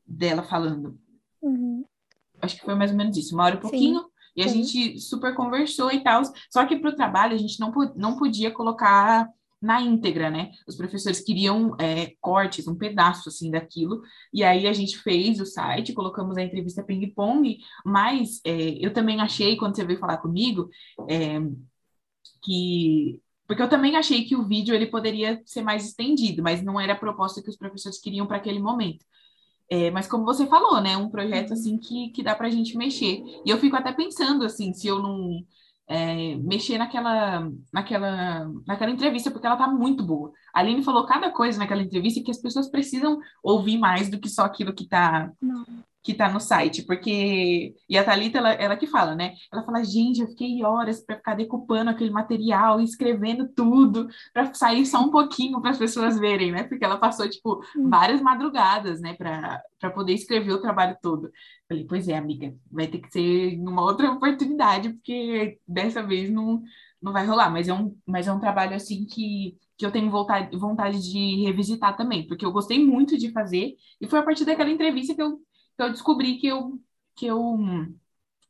[0.05, 0.99] dela falando
[1.41, 1.83] Uhum.
[2.41, 4.63] Acho que foi mais ou menos isso, uma hora e Sim, pouquinho, e a sim.
[4.63, 6.21] gente super conversou e tal.
[6.49, 9.27] Só que para o trabalho a gente não, não podia colocar
[9.61, 10.51] na íntegra, né?
[10.67, 14.01] Os professores queriam é, cortes, um pedaço assim daquilo,
[14.33, 19.21] e aí a gente fez o site, colocamos a entrevista ping-pong, mas é, eu também
[19.21, 20.69] achei, quando você veio falar comigo,
[21.07, 21.39] é,
[22.41, 23.21] que.
[23.45, 26.93] Porque eu também achei que o vídeo ele poderia ser mais estendido, mas não era
[26.93, 29.05] a proposta que os professores queriam para aquele momento.
[29.71, 30.97] É, mas como você falou, né?
[30.97, 33.23] Um projeto assim que, que dá pra gente mexer.
[33.45, 35.39] E eu fico até pensando assim, se eu não
[35.87, 40.33] é, mexer naquela, naquela, naquela entrevista, porque ela tá muito boa.
[40.53, 44.27] A Aline falou cada coisa naquela entrevista que as pessoas precisam ouvir mais do que
[44.27, 45.63] só aquilo que tá, Não.
[46.03, 47.75] Que tá no site, porque.
[47.87, 49.33] E a Thalita, ela, ela que fala, né?
[49.51, 54.85] Ela fala, gente, eu fiquei horas para ficar decupando aquele material, escrevendo tudo, para sair
[54.85, 56.63] só um pouquinho para as pessoas verem, né?
[56.63, 57.89] Porque ela passou, tipo, Hum.
[57.89, 61.31] várias madrugadas, né, para poder escrever o trabalho todo.
[61.67, 66.61] Falei, pois é, amiga, vai ter que ser numa outra oportunidade, porque dessa vez não,
[67.01, 67.49] não vai rolar.
[67.49, 69.57] Mas é um, mas é um trabalho, assim, que.
[69.77, 74.05] Que eu tenho vontade, vontade de revisitar também, porque eu gostei muito de fazer, e
[74.07, 75.39] foi a partir daquela entrevista que eu,
[75.83, 76.79] eu descobri que eu,
[77.15, 77.57] que eu,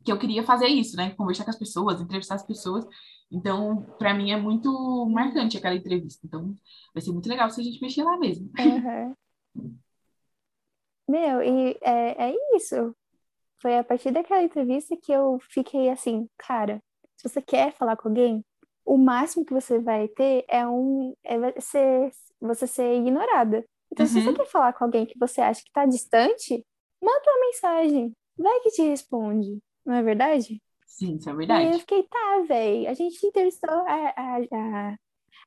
[0.03, 1.11] que eu queria fazer isso, né?
[1.11, 2.85] Conversar com as pessoas, entrevistar as pessoas.
[3.31, 6.25] Então, para mim é muito marcante aquela entrevista.
[6.25, 6.53] Então,
[6.93, 8.49] vai ser muito legal se a gente mexer lá mesmo.
[8.59, 9.15] Aham.
[11.07, 12.95] Meu, e é, é isso.
[13.61, 16.81] Foi a partir daquela entrevista que eu fiquei assim, cara,
[17.15, 18.43] se você quer falar com alguém,
[18.83, 23.63] o máximo que você vai ter é um é ser, você ser ignorada.
[23.91, 24.11] Então, uhum.
[24.11, 24.35] se você uhum.
[24.35, 26.65] quer falar com alguém que você acha que está distante,
[27.01, 28.15] manda uma mensagem.
[28.37, 29.59] Vai que te responde.
[29.85, 30.61] Não é verdade?
[30.85, 31.65] Sim, isso é verdade.
[31.65, 32.89] E eu fiquei, tá, velho.
[32.89, 34.95] A gente entrevistou a, a, a,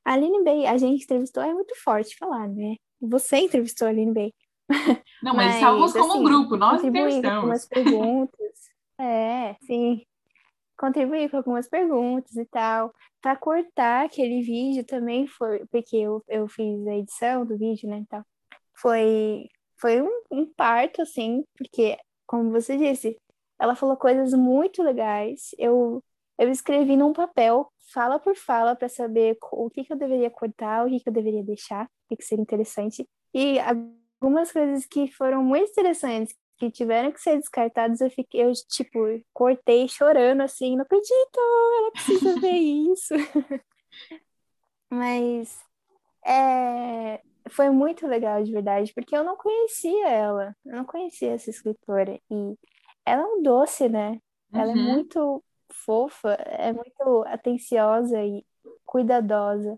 [0.05, 0.65] a Aline Bay.
[0.65, 2.75] A gente entrevistou, é muito forte falar, né?
[3.01, 4.33] Você entrevistou a Aline Bay.
[5.21, 7.29] Não, mas, mas estávamos como assim, um grupo, nós entrevistamos.
[7.29, 8.59] Com algumas perguntas.
[8.99, 10.05] é, sim.
[10.77, 12.93] Contribuí com algumas perguntas e tal.
[13.21, 17.99] Para cortar aquele vídeo também foi, porque eu, eu fiz a edição do vídeo, né,
[17.99, 18.25] e tal.
[18.73, 19.47] Foi,
[19.85, 23.15] foi um, um parto, assim, porque, como você disse,
[23.59, 25.53] ela falou coisas muito legais.
[25.59, 26.03] Eu,
[26.39, 30.83] eu escrevi num papel, fala por fala, para saber o que, que eu deveria cortar,
[30.83, 33.07] o que, que eu deveria deixar, o que, que seria interessante.
[33.31, 38.53] E algumas coisas que foram muito interessantes, que tiveram que ser descartadas, eu fiquei, eu,
[38.67, 38.97] tipo,
[39.31, 41.39] cortei chorando assim, não acredito,
[41.77, 43.13] ela precisa ver isso.
[44.89, 45.59] Mas
[46.25, 51.49] é, foi muito legal de verdade, porque eu não conhecia ela, eu não conhecia essa
[51.49, 52.19] escritora.
[52.29, 52.55] E
[53.05, 54.19] ela é um doce, né?
[54.53, 54.93] Ela é uhum.
[54.93, 58.45] muito fofa, é muito atenciosa e
[58.85, 59.77] cuidadosa.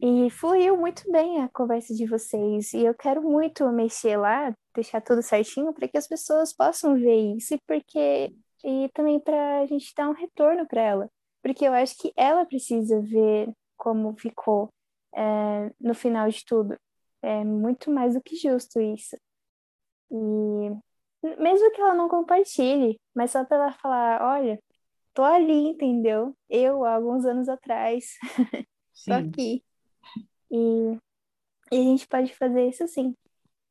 [0.00, 2.72] E fluiu muito bem a conversa de vocês.
[2.72, 7.36] E eu quero muito mexer lá, deixar tudo certinho para que as pessoas possam ver
[7.36, 8.32] isso e porque
[8.64, 11.10] e também para a gente dar um retorno para ela,
[11.42, 14.68] porque eu acho que ela precisa ver como ficou
[15.14, 16.78] é, no final de tudo.
[17.22, 19.16] É muito mais do que justo isso.
[20.10, 24.60] E mesmo que ela não compartilhe, mas só para ela falar, olha,
[25.14, 26.36] tô ali, entendeu?
[26.48, 28.16] Eu, há alguns anos atrás,
[29.06, 29.64] tô aqui.
[30.50, 30.98] E,
[31.72, 33.14] e a gente pode fazer isso sim.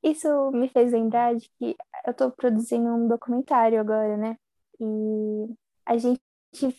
[0.03, 1.75] Isso me fez lembrar de que
[2.05, 4.37] eu tô produzindo um documentário agora, né?
[4.79, 6.21] E a gente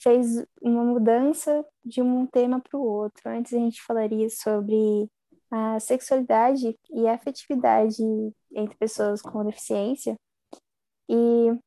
[0.01, 3.29] fez uma mudança de um tema para o outro.
[3.29, 5.11] Antes a gente falaria sobre
[5.51, 8.03] a sexualidade e a afetividade
[8.53, 10.17] entre pessoas com deficiência.
[11.09, 11.59] E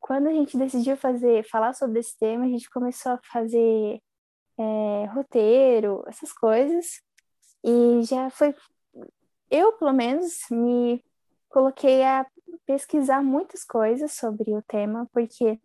[0.00, 4.00] quando a gente decidiu fazer, falar sobre esse tema, a gente começou a fazer
[4.58, 7.02] é, roteiro, essas coisas,
[7.64, 8.54] e já foi.
[9.50, 11.02] Eu, pelo menos, me
[11.48, 12.26] coloquei a
[12.64, 15.60] pesquisar muitas coisas sobre o tema, porque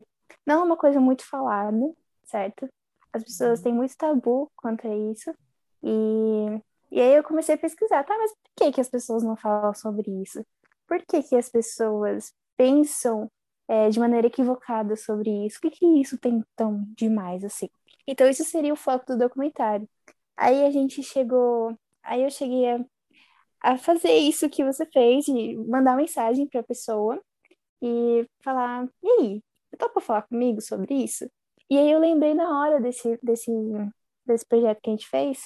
[0.45, 1.77] não é uma coisa muito falada,
[2.23, 2.67] certo?
[3.13, 5.33] As pessoas têm muito tabu quanto a isso.
[5.83, 6.61] E,
[6.91, 9.73] e aí eu comecei a pesquisar, tá, mas por que, que as pessoas não falam
[9.73, 10.45] sobre isso?
[10.87, 13.29] Por que, que as pessoas pensam
[13.71, 15.57] é, de maneira equivocada sobre isso.
[15.57, 17.69] O que, que isso tem tão demais assim?
[18.05, 19.87] Então, isso seria o foco do documentário.
[20.35, 21.77] Aí a gente chegou.
[22.03, 22.85] Aí eu cheguei a,
[23.61, 27.21] a fazer isso que você fez, de mandar mensagem para a pessoa
[27.81, 29.43] e falar: e aí,
[29.77, 31.29] topa falar comigo sobre isso?
[31.69, 33.51] E aí eu lembrei na hora desse, desse,
[34.25, 35.41] desse projeto que a gente fez,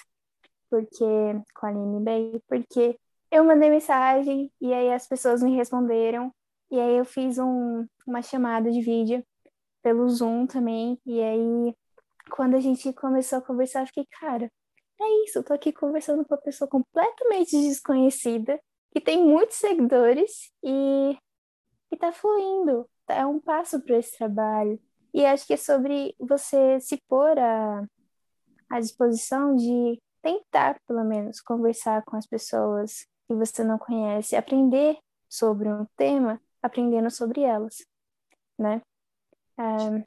[0.69, 1.05] porque
[1.53, 2.97] com a Aline Bay, porque
[3.32, 6.34] eu mandei mensagem e aí as pessoas me responderam
[6.71, 9.23] e aí eu fiz um, uma chamada de vídeo
[9.82, 10.99] pelo Zoom também.
[11.05, 11.76] E aí,
[12.32, 14.51] quando a gente começou a conversar, eu fiquei, cara,
[14.99, 18.59] é isso, eu tô aqui conversando com uma pessoa completamente desconhecida,
[18.91, 21.17] que tem muitos seguidores e,
[21.91, 22.89] e tá fluindo.
[23.08, 24.80] É um passo para esse trabalho.
[25.14, 27.84] E acho que é sobre você se pôr à,
[28.70, 34.97] à disposição de tentar, pelo menos, conversar com as pessoas que você não conhece, aprender
[35.30, 37.86] sobre um tema aprendendo sobre elas,
[38.58, 38.82] né?
[39.58, 40.03] Um,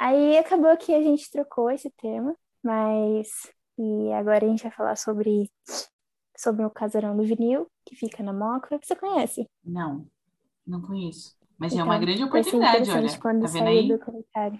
[0.00, 4.96] aí acabou que a gente trocou esse tema, mas e agora a gente vai falar
[4.96, 5.50] sobre
[6.36, 8.78] sobre o casarão do vinil que fica na Moca.
[8.82, 9.48] Você conhece?
[9.64, 10.06] Não,
[10.66, 11.36] não conheço.
[11.58, 13.18] Mas então, é uma grande oportunidade, olha.
[13.18, 13.88] Quando tá vendo aí?
[13.88, 14.58] Do comentário.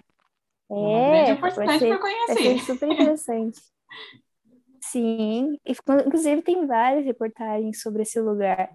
[0.71, 2.49] É, é uma grande oportunidade para conhecer.
[2.49, 3.61] Vai super interessante.
[4.81, 8.69] Sim, inclusive tem várias reportagens sobre esse lugar.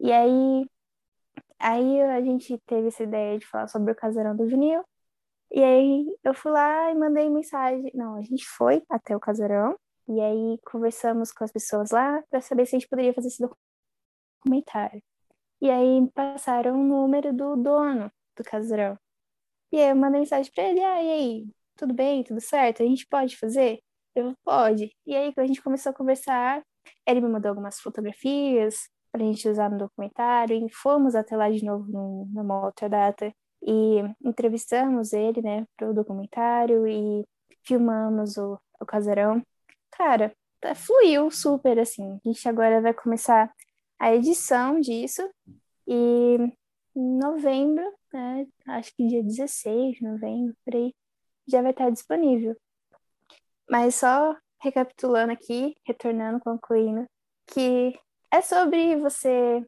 [0.00, 0.66] E aí
[1.62, 4.84] Aí a gente teve essa ideia de falar sobre o casarão do vinil.
[5.52, 7.88] E aí eu fui lá e mandei mensagem.
[7.94, 9.78] Não, a gente foi até o casarão.
[10.08, 13.48] E aí conversamos com as pessoas lá para saber se a gente poderia fazer esse
[14.44, 15.00] documentário.
[15.62, 18.98] E aí passaram o número do dono do casarão.
[19.72, 21.46] E aí eu mandei mensagem para ele: ah, e aí,
[21.76, 22.82] tudo bem, tudo certo?
[22.82, 23.80] A gente pode fazer?
[24.14, 24.92] Eu pode.
[25.06, 26.62] E aí a gente começou a conversar.
[27.06, 30.56] Ele me mandou algumas fotografias, para a gente usar no documentário.
[30.66, 31.86] E fomos até lá de novo
[32.32, 33.32] numa outra data
[33.62, 37.24] e entrevistamos ele, né, para o documentário e
[37.64, 38.86] filmamos o, o.
[39.92, 40.34] Cara,
[40.74, 42.18] fluiu super assim.
[42.24, 43.52] A gente agora vai começar
[44.02, 45.22] a edição disso
[45.86, 46.36] e
[46.96, 50.92] em novembro, né, acho que dia 16 de novembro, por aí,
[51.46, 52.56] já vai estar disponível.
[53.70, 57.06] Mas só recapitulando aqui, retornando, concluindo,
[57.46, 57.96] que
[58.32, 59.64] é sobre você.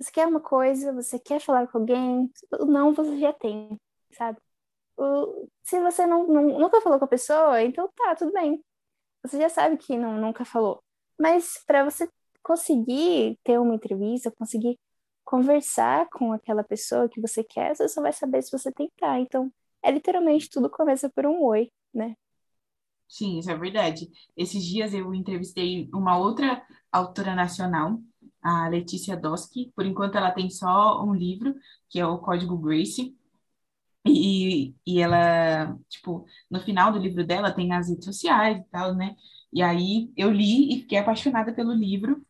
[0.00, 3.78] Você quer uma coisa, você quer falar com alguém, o não você já tem,
[4.12, 4.38] sabe?
[4.96, 8.64] O, se você não, não, nunca falou com a pessoa, então tá, tudo bem.
[9.22, 10.82] Você já sabe que não, nunca falou.
[11.18, 12.08] Mas para você
[12.42, 14.78] conseguir ter uma entrevista, conseguir
[15.24, 19.20] conversar com aquela pessoa que você quer, você só vai saber se você tentar.
[19.20, 22.16] Então, é literalmente tudo começa por um oi, né?
[23.08, 24.10] Sim, isso é verdade.
[24.36, 28.00] Esses dias eu entrevistei uma outra autora nacional,
[28.42, 29.70] a Letícia Doski.
[29.76, 31.54] Por enquanto ela tem só um livro,
[31.90, 33.14] que é o Código Grace.
[34.06, 38.94] E, e ela, tipo, no final do livro dela tem as redes sociais e tal,
[38.94, 39.16] né?
[39.52, 42.24] E aí eu li e fiquei apaixonada pelo livro.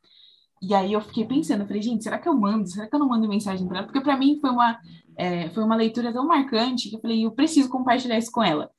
[0.62, 2.68] E aí eu fiquei pensando, eu falei, gente, será que eu mando?
[2.68, 3.86] Será que eu não mando mensagem para ela?
[3.86, 4.78] Porque para mim foi uma,
[5.16, 8.70] é, foi uma leitura tão marcante que eu falei, eu preciso compartilhar isso com ela.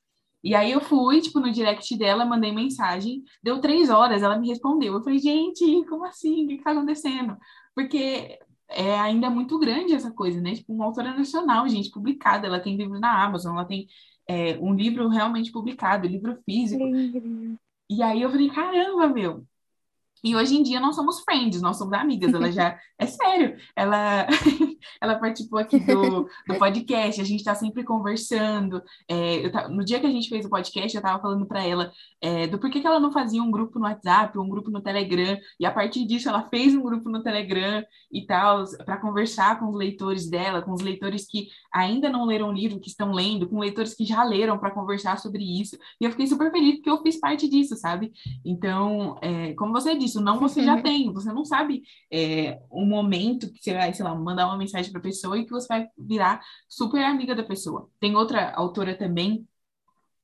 [0.42, 4.48] E aí eu fui, tipo, no direct dela, mandei mensagem, deu três horas, ela me
[4.48, 4.94] respondeu.
[4.94, 6.44] Eu falei, gente, como assim?
[6.44, 7.36] O que está acontecendo?
[7.74, 10.54] Porque é ainda muito grande essa coisa, né?
[10.54, 13.86] Tipo, uma autora nacional, gente, publicada, ela tem livro na Amazon, ela tem
[14.28, 16.82] é, um livro realmente publicado, livro físico.
[17.90, 19.46] E aí eu falei, caramba, meu,
[20.24, 22.32] e hoje em dia nós somos friends, nós somos amigas.
[22.32, 22.78] Ela já.
[22.96, 23.56] É sério.
[23.74, 24.24] Ela,
[25.02, 28.80] ela participou aqui do, do podcast, a gente está sempre conversando.
[29.10, 32.46] É, no dia que a gente fez o podcast, eu estava falando para ela é,
[32.46, 35.36] do porquê que ela não fazia um grupo no WhatsApp, um grupo no Telegram.
[35.58, 39.68] E a partir disso, ela fez um grupo no Telegram e tal, para conversar com
[39.68, 43.48] os leitores dela, com os leitores que ainda não leram o livro, que estão lendo,
[43.48, 45.76] com leitores que já leram, para conversar sobre isso.
[46.00, 48.12] E eu fiquei super feliz porque eu fiz parte disso, sabe?
[48.44, 52.84] Então, é, como você disse, isso, não você já tem, você não sabe é, o
[52.84, 55.66] momento que você vai, sei lá, mandar uma mensagem para a pessoa e que você
[55.66, 57.88] vai virar super amiga da pessoa.
[57.98, 59.46] Tem outra autora também,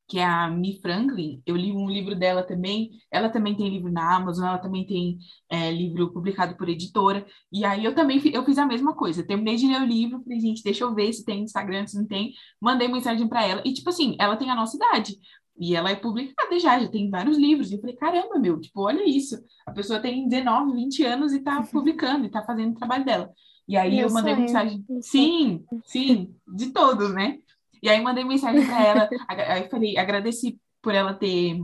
[0.09, 3.93] que é a Mi Franklin, eu li um livro dela também, ela também tem livro
[3.93, 5.18] na Amazon, ela também tem
[5.49, 9.55] é, livro publicado por editora, e aí eu também eu fiz a mesma coisa, terminei
[9.55, 12.32] de ler o livro, falei, gente, deixa eu ver se tem Instagram, se não tem,
[12.61, 15.16] mandei mensagem para ela, e tipo assim, ela tem a nossa idade,
[15.61, 17.70] e ela é publicada já, já tem vários livros.
[17.70, 19.38] E eu falei, caramba, meu, tipo, olha isso.
[19.66, 23.30] A pessoa tem 19, 20 anos e tá publicando, e tá fazendo o trabalho dela.
[23.68, 24.82] E aí eu, eu mandei mensagem.
[25.02, 27.38] Sim, sim, de todos, né?
[27.82, 31.61] E aí mandei mensagem para ela, aí falei, agradeci por ela ter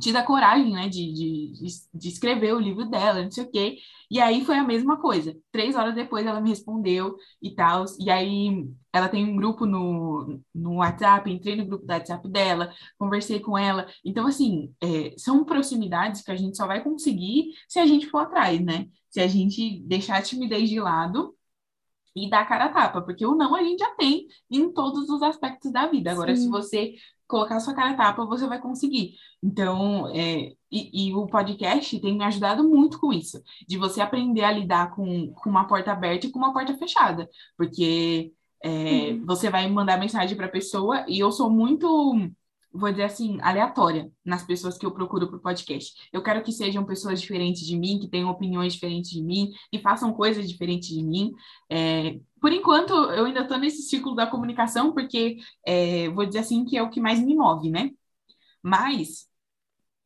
[0.00, 1.52] tido a coragem, né, de, de,
[1.94, 3.78] de, escrever o livro dela, não sei o quê.
[4.10, 5.36] E aí foi a mesma coisa.
[5.52, 7.84] Três horas depois ela me respondeu e tal.
[7.98, 12.72] E aí ela tem um grupo no, no WhatsApp, entrei no grupo do WhatsApp dela,
[12.98, 13.86] conversei com ela.
[14.04, 18.18] Então, assim, é, são proximidades que a gente só vai conseguir se a gente for
[18.18, 18.86] atrás, né?
[19.08, 21.34] Se a gente deixar a timidez de lado
[22.14, 25.22] e dar cara a tapa, porque o não a gente já tem em todos os
[25.22, 26.10] aspectos da vida.
[26.10, 26.42] Agora, Sim.
[26.42, 26.94] se você
[27.30, 29.14] colocar sua cara a tapa, você vai conseguir.
[29.42, 34.42] Então, é, e, e, o podcast tem me ajudado muito com isso, de você aprender
[34.44, 38.68] a lidar com, com uma porta aberta e com uma porta fechada, porque é,
[39.12, 39.24] uhum.
[39.26, 42.30] você vai mandar mensagem para a pessoa e eu sou muito
[42.72, 45.92] vou dizer assim, aleatória nas pessoas que eu procuro para o podcast.
[46.12, 49.80] Eu quero que sejam pessoas diferentes de mim, que tenham opiniões diferentes de mim, que
[49.80, 51.32] façam coisas diferentes de mim.
[51.68, 56.64] É, por enquanto, eu ainda estou nesse ciclo da comunicação, porque é, vou dizer assim
[56.64, 57.90] que é o que mais me move, né?
[58.62, 59.30] Mas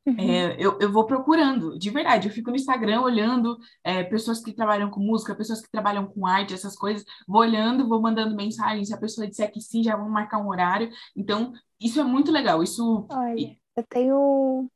[0.06, 0.16] Uhum.
[0.18, 2.28] É, eu, eu vou procurando, de verdade.
[2.28, 6.26] Eu fico no Instagram olhando é, pessoas que trabalham com música, pessoas que trabalham com
[6.26, 7.04] arte, essas coisas.
[7.26, 8.84] Vou olhando, vou mandando mensagem.
[8.84, 10.90] Se a pessoa disser que sim, já vamos marcar um horário.
[11.16, 12.62] Então, isso é muito legal.
[12.62, 13.06] Isso.
[13.10, 14.70] Olha, eu tenho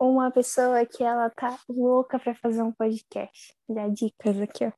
[0.00, 3.54] uma pessoa que ela tá louca para fazer um podcast.
[3.68, 4.72] Já dicas aqui, ó.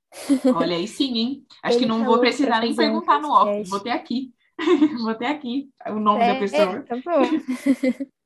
[0.56, 1.46] Olha aí sim, hein?
[1.62, 3.68] Acho Ele que não tá vou precisar nem perguntar um no off.
[3.68, 4.32] Vou ter aqui.
[5.02, 6.82] vou ter aqui o nome é, da pessoa.
[6.82, 8.10] Tá bom.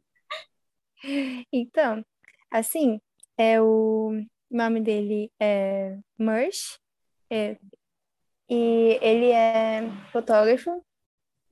[1.52, 2.02] Então,
[2.50, 2.98] assim,
[3.36, 4.12] é o
[4.50, 6.78] nome dele é Mersh,
[7.30, 7.58] é,
[8.48, 10.82] e ele é fotógrafo,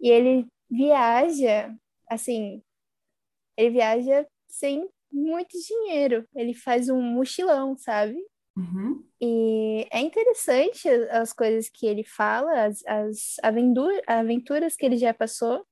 [0.01, 1.75] e ele viaja,
[2.09, 2.63] assim,
[3.57, 8.17] ele viaja sem muito dinheiro, ele faz um mochilão, sabe?
[8.57, 9.05] Uhum.
[9.21, 13.37] E é interessante as coisas que ele fala, as, as
[14.07, 15.65] aventuras que ele já passou,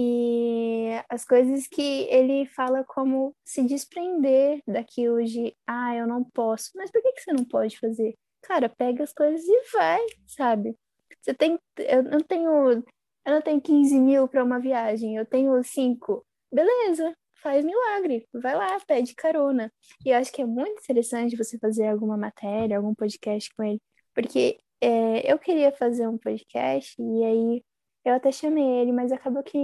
[0.00, 6.70] e as coisas que ele fala como se desprender daquilo de, ah, eu não posso.
[6.76, 8.14] Mas por que, que você não pode fazer?
[8.42, 10.76] Cara, pega as coisas e vai, sabe?
[11.20, 12.84] Você tem, eu não tenho, eu
[13.26, 16.24] não tenho 15 mil para uma viagem, eu tenho 5.
[16.52, 17.12] Beleza,
[17.42, 19.72] faz milagre, vai lá, pede carona.
[20.04, 23.80] E eu acho que é muito interessante você fazer alguma matéria, algum podcast com ele,
[24.14, 27.62] porque é, eu queria fazer um podcast e aí
[28.04, 29.58] Eu até chamei ele, mas acabou que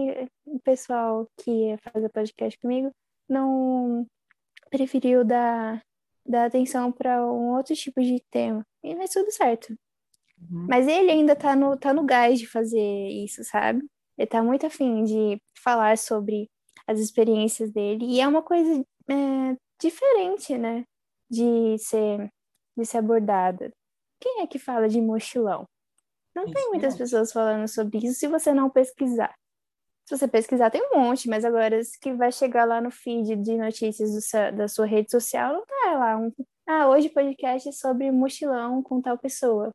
[0.44, 2.90] o pessoal que ia fazer podcast comigo
[3.28, 4.06] não
[4.70, 5.80] preferiu dar,
[6.26, 8.66] dar atenção para um outro tipo de tema.
[8.82, 9.74] E vai tudo certo.
[10.38, 10.66] Uhum.
[10.68, 13.82] Mas ele ainda tá no, tá no gás de fazer isso, sabe?
[14.18, 16.50] Ele tá muito afim de falar sobre
[16.86, 18.06] as experiências dele.
[18.06, 20.84] E é uma coisa é, diferente, né?
[21.30, 22.30] De ser,
[22.76, 23.72] de ser abordada.
[24.20, 25.66] Quem é que fala de mochilão?
[26.34, 29.34] Não tem muitas pessoas falando sobre isso se você não pesquisar.
[30.06, 33.56] Se você pesquisar, tem um monte, mas agora que vai chegar lá no feed de
[33.56, 36.30] notícias seu, da sua rede social, não tá lá um.
[36.66, 39.70] Ah, hoje podcast sobre mochilão com tal pessoa.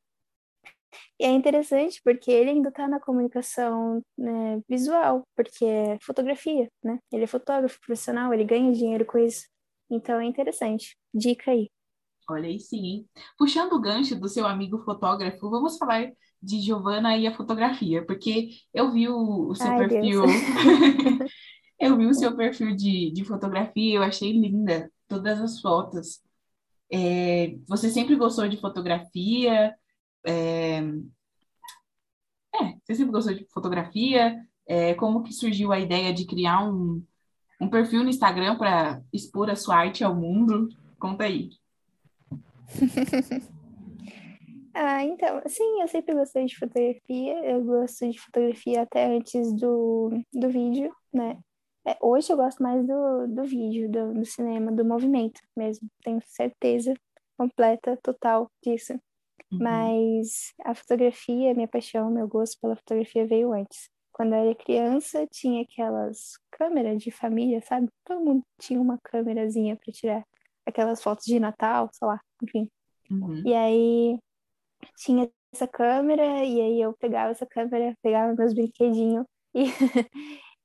[1.19, 6.99] E é interessante porque ele ainda está na comunicação né, visual, porque é fotografia, né?
[7.11, 9.47] Ele é fotógrafo profissional, ele ganha dinheiro com isso.
[9.89, 10.97] Então é interessante.
[11.13, 11.69] Dica aí.
[12.29, 13.09] Olha aí sim, hein?
[13.37, 16.11] Puxando o gancho do seu amigo fotógrafo, vamos falar
[16.41, 20.23] de Giovana e a fotografia, porque eu vi o, o seu Ai, perfil.
[21.79, 26.21] eu vi o seu perfil de, de fotografia, eu achei linda todas as fotos.
[26.91, 29.75] É, você sempre gostou de fotografia?
[30.25, 30.79] É,
[32.55, 34.43] é, você sempre gostou de fotografia?
[34.67, 37.03] É, como que surgiu a ideia de criar um,
[37.59, 40.69] um perfil no Instagram para expor a sua arte ao mundo?
[40.99, 41.49] Conta aí.
[44.73, 47.45] ah, então, sim, eu sempre gostei de fotografia.
[47.45, 51.39] Eu gosto de fotografia até antes do, do vídeo, né?
[51.87, 55.89] É, hoje eu gosto mais do, do vídeo, do, do cinema, do movimento mesmo.
[56.03, 56.93] Tenho certeza
[57.37, 58.99] completa, total disso.
[59.51, 59.59] Uhum.
[59.59, 63.89] Mas a fotografia, minha paixão, meu gosto pela fotografia veio antes.
[64.11, 67.87] Quando eu era criança, tinha aquelas câmeras de família, sabe?
[68.03, 70.23] Todo mundo tinha uma câmerazinha para tirar
[70.65, 72.69] aquelas fotos de Natal, sei lá, enfim.
[73.09, 73.41] Uhum.
[73.45, 74.19] E aí
[74.97, 79.25] tinha essa câmera, e aí eu pegava essa câmera, pegava meus brinquedinhos
[79.55, 79.63] e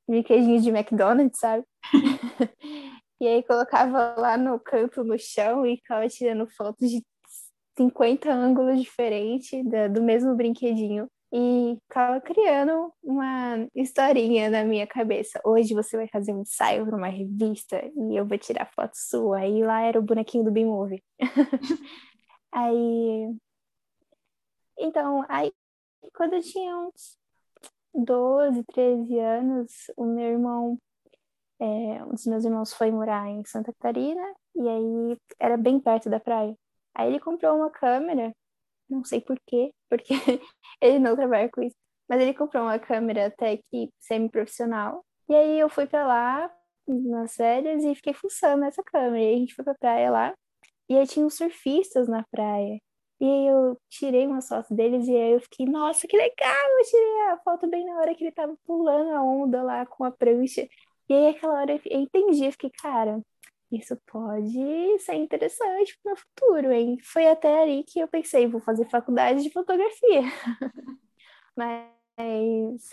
[0.09, 1.65] brinquedinhos de McDonald's, sabe?
[3.21, 7.03] e aí colocava lá no canto, no chão, e ficava tirando fotos de
[7.77, 9.63] 50 ângulos diferentes
[9.93, 15.41] do mesmo brinquedinho e ficava criando uma historinha na minha cabeça.
[15.45, 19.39] Hoje você vai fazer um ensaio para uma revista e eu vou tirar foto sua.
[19.39, 21.03] Aí lá era o bonequinho do B-Movie.
[22.53, 23.35] aí.
[24.79, 25.53] Então, aí
[26.15, 27.19] quando eu tinha uns
[27.95, 30.79] 12, 13 anos, o meu irmão,
[31.61, 34.23] é, um dos meus irmãos foi morar em Santa Catarina
[34.55, 36.57] e aí era bem perto da praia.
[36.95, 38.35] Aí ele comprou uma câmera,
[38.89, 40.15] não sei por quê, porque
[40.81, 41.77] ele não trabalha com isso,
[42.09, 45.05] mas ele comprou uma câmera até que semi-profissional.
[45.29, 46.51] E aí eu fui para lá
[46.87, 49.23] nas férias e fiquei fuçando essa câmera.
[49.25, 50.35] E a gente foi pra praia lá,
[50.89, 52.81] e aí tinha uns surfistas na praia.
[53.21, 56.79] E aí eu tirei uma foto deles e aí eu fiquei, nossa, que legal!
[56.79, 60.05] Eu tirei a foto bem na hora que ele tava pulando a onda lá com
[60.05, 60.69] a prancha.
[61.09, 63.23] E aí aquela hora eu entendi, eu fiquei, cara,
[63.79, 66.99] isso pode ser interessante para o futuro, hein?
[67.03, 70.23] Foi até aí que eu pensei, vou fazer faculdade de fotografia.
[71.57, 72.91] Mas.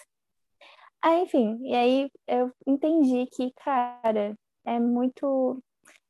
[1.04, 5.62] Ah, enfim, e aí eu entendi que, cara, é muito,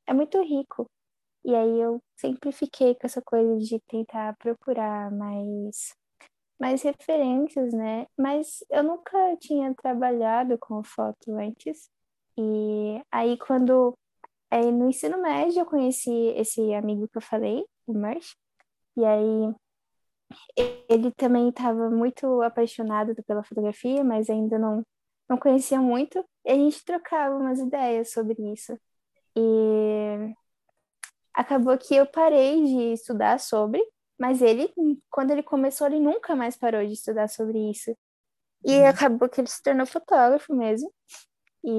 [0.06, 0.90] é muito rico.
[1.44, 5.96] E aí eu sempre fiquei com essa coisa de tentar procurar mais,
[6.60, 8.08] mais referências, né?
[8.18, 11.90] Mas eu nunca tinha trabalhado com foto antes.
[12.38, 13.98] E aí quando
[14.52, 18.36] Aí no ensino médio eu conheci esse amigo que eu falei, o Marsh,
[18.98, 19.56] e aí
[20.90, 24.86] ele também estava muito apaixonado pela fotografia, mas ainda não,
[25.30, 28.78] não conhecia muito, e a gente trocava umas ideias sobre isso.
[29.36, 30.36] E
[31.34, 33.82] acabou que eu parei de estudar sobre,
[34.20, 34.72] mas ele,
[35.10, 37.96] quando ele começou, ele nunca mais parou de estudar sobre isso.
[38.66, 38.88] E uhum.
[38.88, 40.92] acabou que ele se tornou fotógrafo mesmo.
[41.64, 41.72] E,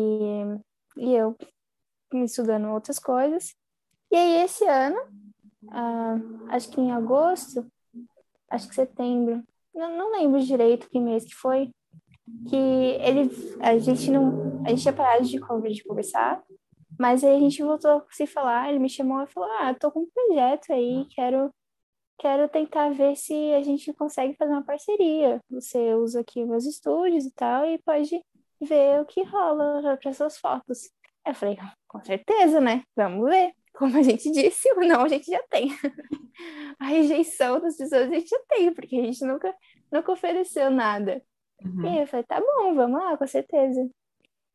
[0.96, 1.36] e eu
[2.16, 3.54] estudando outras coisas.
[4.10, 5.00] E aí, esse ano,
[5.64, 7.66] uh, acho que em agosto,
[8.50, 9.42] acho que setembro,
[9.74, 11.70] não, não lembro direito que mês que foi,
[12.48, 13.30] que ele,
[13.60, 16.42] a gente não, a gente tinha parado de, de conversar,
[16.98, 19.90] mas aí a gente voltou a se falar, ele me chamou e falou, ah, tô
[19.90, 21.52] com um projeto aí, quero,
[22.18, 25.40] quero tentar ver se a gente consegue fazer uma parceria.
[25.50, 28.22] Você usa aqui meus estúdios e tal, e pode
[28.60, 30.90] ver o que rola para suas fotos.
[31.26, 31.56] Eu falei,
[31.92, 32.82] com certeza, né?
[32.96, 33.52] Vamos ver.
[33.74, 35.68] Como a gente disse, o não a gente já tem.
[36.78, 39.54] a rejeição das pessoas a gente já tem, porque a gente nunca,
[39.90, 41.22] nunca ofereceu nada.
[41.62, 41.86] Uhum.
[41.86, 43.88] E eu falei, tá bom, vamos lá, com certeza.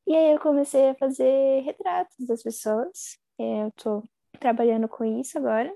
[0.06, 3.18] E aí eu comecei a fazer retratos das pessoas.
[3.40, 4.04] É, eu tô
[4.40, 5.74] trabalhando com isso agora.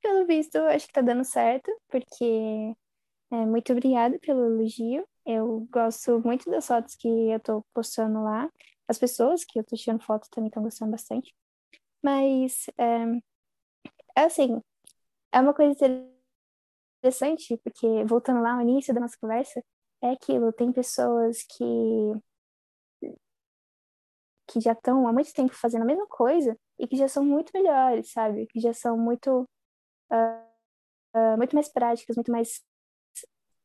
[0.00, 2.74] Pelo visto, acho que tá dando certo, porque
[3.30, 5.06] é, muito obrigada pelo elogio.
[5.26, 8.50] Eu gosto muito das fotos que eu tô postando lá.
[8.88, 11.34] As pessoas que eu tô tirando foto também estão gostando bastante.
[12.02, 13.20] Mas, é,
[14.16, 14.60] é assim,
[15.32, 15.72] é uma coisa
[17.02, 19.62] interessante, porque voltando lá ao início da nossa conversa,
[20.02, 21.64] é aquilo, tem pessoas que
[24.48, 27.50] que já estão há muito tempo fazendo a mesma coisa e que já são muito
[27.54, 28.46] melhores, sabe?
[28.46, 29.42] Que já são muito
[30.12, 30.42] uh,
[31.16, 32.62] uh, muito mais práticas, muito mais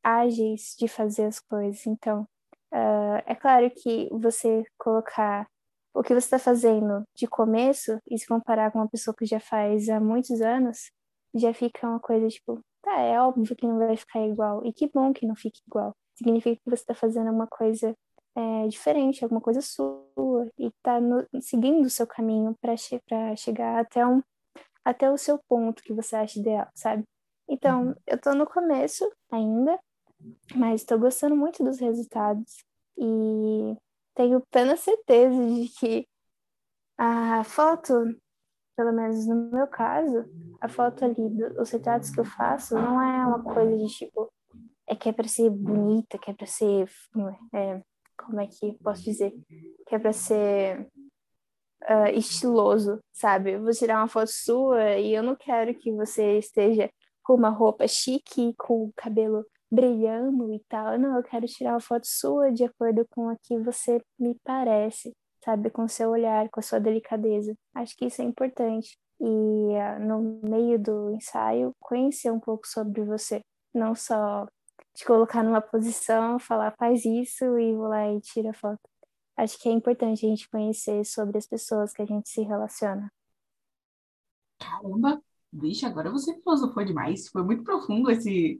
[0.03, 1.85] ágeis de fazer as coisas.
[1.85, 2.27] Então,
[2.73, 5.47] uh, é claro que você colocar
[5.93, 9.39] o que você está fazendo de começo e se comparar com uma pessoa que já
[9.39, 10.91] faz há muitos anos,
[11.33, 14.65] já fica uma coisa tipo, tá, é óbvio que não vai ficar igual.
[14.65, 15.95] E que bom que não fique igual.
[16.15, 17.95] Significa que você está fazendo uma coisa
[18.35, 20.05] é, diferente, alguma coisa sua,
[20.57, 20.99] e está
[21.41, 23.01] seguindo o seu caminho para che
[23.35, 24.21] chegar até, um,
[24.85, 27.03] até o seu ponto que você acha ideal, sabe?
[27.49, 27.95] Então, uhum.
[28.05, 29.79] eu estou no começo ainda,
[30.55, 32.63] mas estou gostando muito dos resultados
[32.97, 33.75] e
[34.15, 36.07] tenho plena certeza de que
[36.97, 37.93] a foto,
[38.75, 40.25] pelo menos no meu caso,
[40.59, 41.21] a foto ali,
[41.59, 44.31] os retratos que eu faço, não é uma coisa de tipo,
[44.87, 46.89] é que é para ser bonita, que é para ser,
[47.53, 47.81] é,
[48.17, 49.31] como é que posso dizer,
[49.85, 50.89] que é para ser
[51.83, 53.51] uh, estiloso, sabe?
[53.51, 56.89] Eu vou tirar uma foto sua e eu não quero que você esteja
[57.23, 60.97] com uma roupa chique, com o cabelo brilhando e tal.
[60.97, 65.15] Não, eu quero tirar uma foto sua de acordo com a que você me parece,
[65.43, 65.69] sabe?
[65.69, 67.53] Com seu olhar, com a sua delicadeza.
[67.73, 68.97] Acho que isso é importante.
[69.19, 73.41] E uh, no meio do ensaio, conhecer um pouco sobre você.
[73.73, 74.47] Não só
[74.93, 78.79] te colocar numa posição, falar faz isso e vou lá e tira a foto.
[79.35, 83.11] Acho que é importante a gente conhecer sobre as pessoas que a gente se relaciona.
[84.57, 85.21] Caramba,
[85.53, 87.27] vixe, agora você filosofou demais.
[87.27, 88.59] Foi muito profundo esse,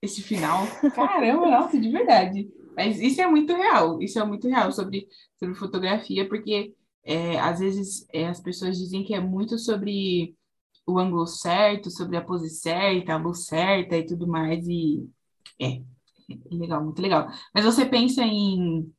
[0.00, 0.66] esse final.
[0.94, 2.48] Caramba, nossa, de verdade.
[2.76, 7.58] Mas isso é muito real, isso é muito real sobre, sobre fotografia, porque é, às
[7.58, 10.36] vezes é, as pessoas dizem que é muito sobre
[10.86, 15.04] o ângulo certo, sobre a pose certa, a luz certa e tudo mais, e
[15.60, 15.82] é,
[16.50, 17.28] legal, muito legal.
[17.54, 18.92] Mas você pensa em,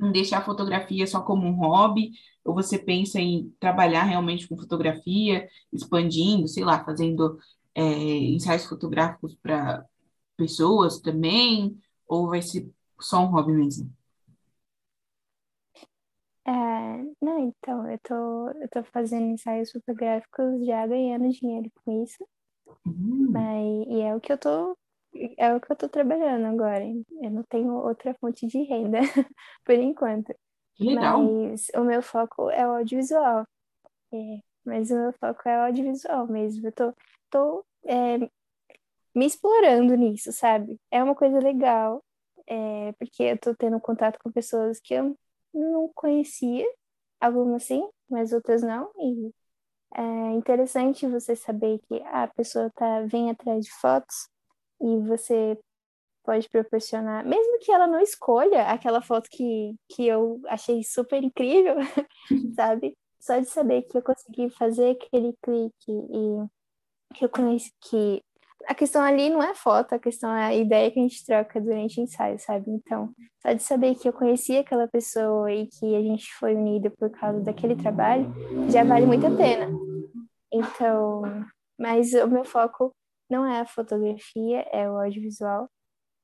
[0.00, 2.10] em deixar a fotografia só como um hobby,
[2.44, 7.38] ou você pensa em trabalhar realmente com fotografia, expandindo, sei lá, fazendo
[7.74, 9.84] é, ensaios fotográficos para
[10.36, 11.78] pessoas também,
[12.08, 12.70] ou vai ser
[13.00, 13.92] só um hobby mesmo?
[16.46, 16.50] É,
[17.22, 22.24] não, então, eu tô, eu tô fazendo ensaios fotográficos já ganhando dinheiro com isso.
[22.86, 23.24] Uhum.
[23.32, 24.76] Mas, e é o que eu tô
[25.38, 26.84] é o que eu tô trabalhando agora.
[27.22, 28.98] Eu não tenho outra fonte de renda
[29.64, 30.34] por enquanto.
[30.78, 31.36] Legal.
[31.52, 33.46] Mas o meu foco é o audiovisual.
[34.12, 36.68] É, mas o meu foco é o audiovisual mesmo.
[36.68, 36.94] Eu tô,
[37.30, 38.18] tô é,
[39.14, 40.80] me explorando nisso, sabe?
[40.90, 42.04] É uma coisa legal,
[42.46, 45.16] é, porque eu tô tendo contato com pessoas que eu
[45.52, 46.66] não conhecia,
[47.20, 48.90] algumas sim, mas outras não.
[48.98, 49.32] E
[49.96, 54.28] é interessante você saber que a pessoa tá, vem atrás de fotos
[54.80, 55.58] e você
[56.24, 61.76] pode proporcionar, mesmo que ela não escolha aquela foto que, que eu achei super incrível,
[62.56, 62.96] sabe?
[63.20, 66.48] Só de saber que eu consegui fazer aquele clique e
[67.14, 68.22] que eu conheci que
[68.66, 71.60] a questão ali não é foto, a questão é a ideia que a gente troca
[71.60, 72.70] durante o ensaio, sabe?
[72.70, 76.90] Então, só de saber que eu conheci aquela pessoa e que a gente foi unido
[76.98, 78.26] por causa daquele trabalho,
[78.70, 79.68] já vale muito a pena.
[80.52, 81.22] Então,
[81.78, 82.92] mas o meu foco
[83.30, 85.68] não é a fotografia, é o audiovisual.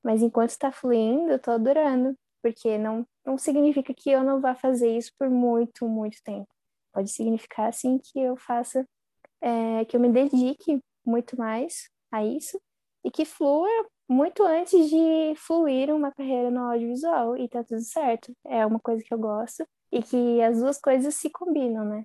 [0.03, 4.55] Mas enquanto está fluindo, eu tô adorando, porque não, não significa que eu não vá
[4.55, 6.49] fazer isso por muito, muito tempo.
[6.93, 8.85] Pode significar, assim, que eu faça,
[9.41, 12.61] é, que eu me dedique muito mais a isso
[13.05, 13.69] e que flua
[14.09, 18.33] muito antes de fluir uma carreira no audiovisual e tá tudo certo.
[18.45, 22.05] É uma coisa que eu gosto e que as duas coisas se combinam, né?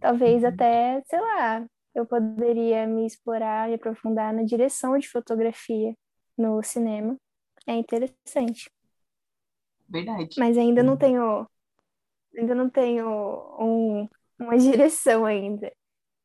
[0.00, 5.94] Talvez até, sei lá, eu poderia me explorar e aprofundar na direção de fotografia
[6.36, 7.16] no cinema.
[7.66, 8.70] É interessante.
[9.88, 10.34] Verdade.
[10.38, 11.46] Mas ainda não tenho
[12.36, 13.06] ainda não tenho
[13.58, 14.08] um,
[14.38, 15.72] uma direção ainda.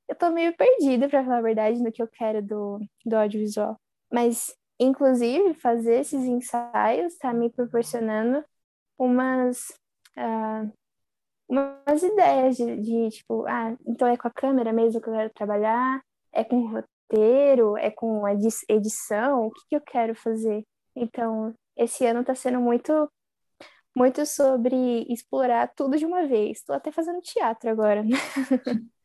[0.07, 3.79] Eu tô meio perdida, para falar a verdade, no que eu quero do, do audiovisual.
[4.11, 8.43] Mas, inclusive, fazer esses ensaios está me proporcionando
[8.97, 9.69] umas
[10.17, 10.71] uh,
[11.47, 15.34] umas ideias de, de, tipo, ah, então é com a câmera mesmo que eu quero
[15.34, 16.01] trabalhar,
[16.34, 20.65] é com roteiro, é com a edição, o que, que eu quero fazer?
[20.95, 23.09] Então, esse ano está sendo muito
[23.95, 26.59] muito sobre explorar tudo de uma vez.
[26.59, 28.03] Estou até fazendo teatro agora.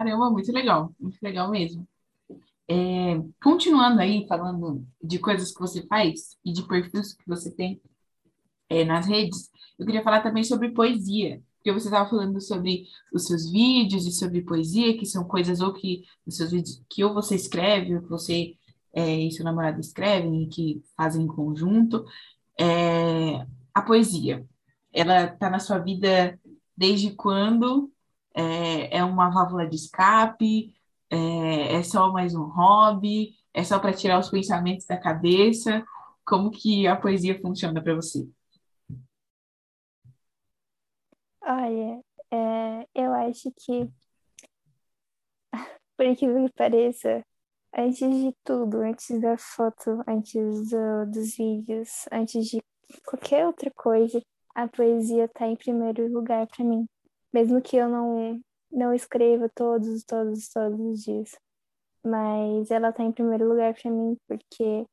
[0.00, 1.86] Caramba, muito legal, muito legal mesmo.
[2.66, 7.82] É, continuando aí, falando de coisas que você faz e de perfis que você tem
[8.70, 13.26] é, nas redes, eu queria falar também sobre poesia, porque você estava falando sobre os
[13.26, 17.12] seus vídeos e sobre poesia, que são coisas ou que os seus vídeos que ou
[17.12, 18.54] você escreve, ou que você
[18.94, 22.06] é, e seu namorado escrevem e que fazem em conjunto.
[22.58, 24.46] É, a poesia,
[24.94, 26.40] ela está na sua vida
[26.74, 27.92] desde quando?
[28.34, 30.72] É, é uma válvula de escape?
[31.10, 33.34] É, é só mais um hobby?
[33.52, 35.84] É só para tirar os pensamentos da cabeça?
[36.24, 38.28] Como que a poesia funciona para você?
[41.42, 42.00] Olha,
[42.30, 43.90] é, eu acho que,
[45.96, 47.24] por incrível que pareça,
[47.76, 52.62] antes de tudo, antes da foto, antes do, dos vídeos, antes de
[53.06, 54.22] qualquer outra coisa,
[54.54, 56.86] a poesia está em primeiro lugar para mim,
[57.32, 58.40] mesmo que eu não
[58.70, 61.36] não escreva todos, todos, todos os dias,
[62.04, 64.86] mas ela está em primeiro lugar para mim porque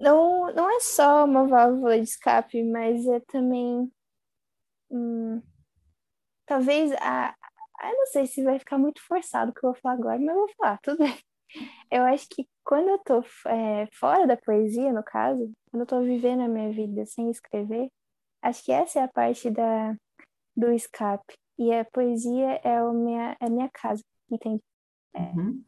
[0.00, 3.90] não não é só uma válvula de escape, mas é também
[4.90, 5.42] hum,
[6.46, 7.34] talvez a
[7.82, 10.28] eu não sei se vai ficar muito forçado o que eu vou falar agora, mas
[10.28, 11.18] eu vou falar, tudo bem.
[11.90, 16.00] Eu acho que quando eu tô é, fora da poesia, no caso, quando eu tô
[16.02, 17.90] vivendo a minha vida sem escrever,
[18.42, 19.96] acho que essa é a parte da,
[20.60, 21.34] do escape.
[21.58, 24.62] E a poesia é, o minha, é a minha casa, entende?
[25.12, 25.64] É, uhum.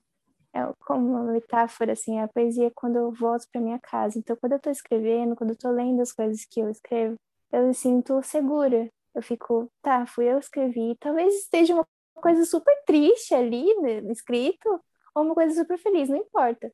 [0.54, 4.18] é como uma metáfora, assim, a poesia é quando eu volto para minha casa.
[4.18, 7.16] Então, quando eu tô escrevendo, quando eu tô lendo as coisas que eu escrevo,
[7.50, 8.88] eu me sinto segura.
[9.14, 10.96] Eu fico, tá, fui eu que escrevi.
[10.98, 14.80] Talvez esteja uma coisa super triste ali, né, escrito,
[15.14, 16.72] ou uma coisa super feliz, não importa.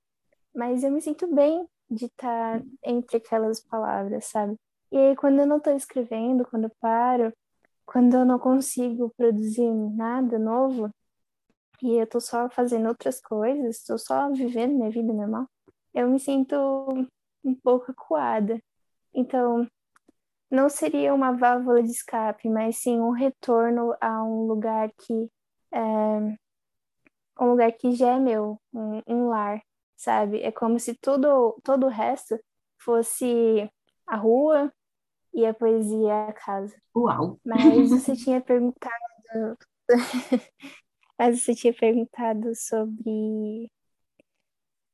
[0.54, 4.56] Mas eu me sinto bem de estar entre aquelas palavras, sabe?
[4.92, 7.32] E aí, quando eu não estou escrevendo, quando eu paro,
[7.88, 10.90] quando eu não consigo produzir nada novo,
[11.82, 15.48] e eu estou só fazendo outras coisas, estou só vivendo minha vida normal,
[15.94, 16.54] eu me sinto
[17.42, 18.62] um pouco acuada.
[19.14, 19.66] Então,
[20.50, 25.30] não seria uma válvula de escape, mas sim um retorno a um lugar que
[25.72, 25.80] é,
[27.40, 29.62] um lugar que já é meu, um, um lar,
[29.96, 30.42] sabe?
[30.42, 32.38] É como se tudo, todo o resto
[32.78, 33.70] fosse
[34.06, 34.70] a rua
[35.34, 36.76] e a poesia a casa.
[36.96, 37.38] Uau!
[37.44, 38.94] Mas você tinha perguntado.
[41.18, 43.70] Mas você tinha perguntado sobre.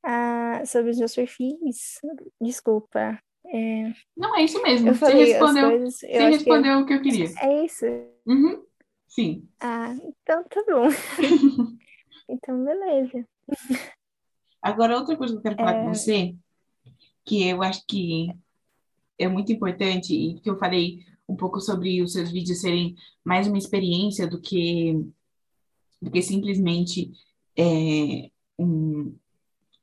[0.03, 2.01] Ah, sobre os meus perfis.
[2.41, 3.19] Desculpa.
[3.47, 3.93] É...
[4.17, 4.95] Não, é isso mesmo.
[4.95, 7.27] você respondeu, coisas, você respondeu o que eu queria.
[7.41, 7.85] É isso?
[8.27, 8.65] Uhum.
[9.07, 9.49] Sim.
[9.61, 10.89] Ah, então tá bom.
[12.27, 13.29] Então, beleza.
[14.63, 15.85] Agora, outra coisa que eu quero falar é...
[15.85, 16.35] com você,
[17.23, 18.29] que eu acho que
[19.19, 23.47] é muito importante, e que eu falei um pouco sobre os seus vídeos serem mais
[23.47, 24.95] uma experiência do que,
[26.01, 27.11] do que simplesmente
[27.57, 29.17] é, um,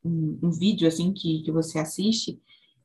[0.03, 2.39] um, um, vídeo assim que, que você assiste,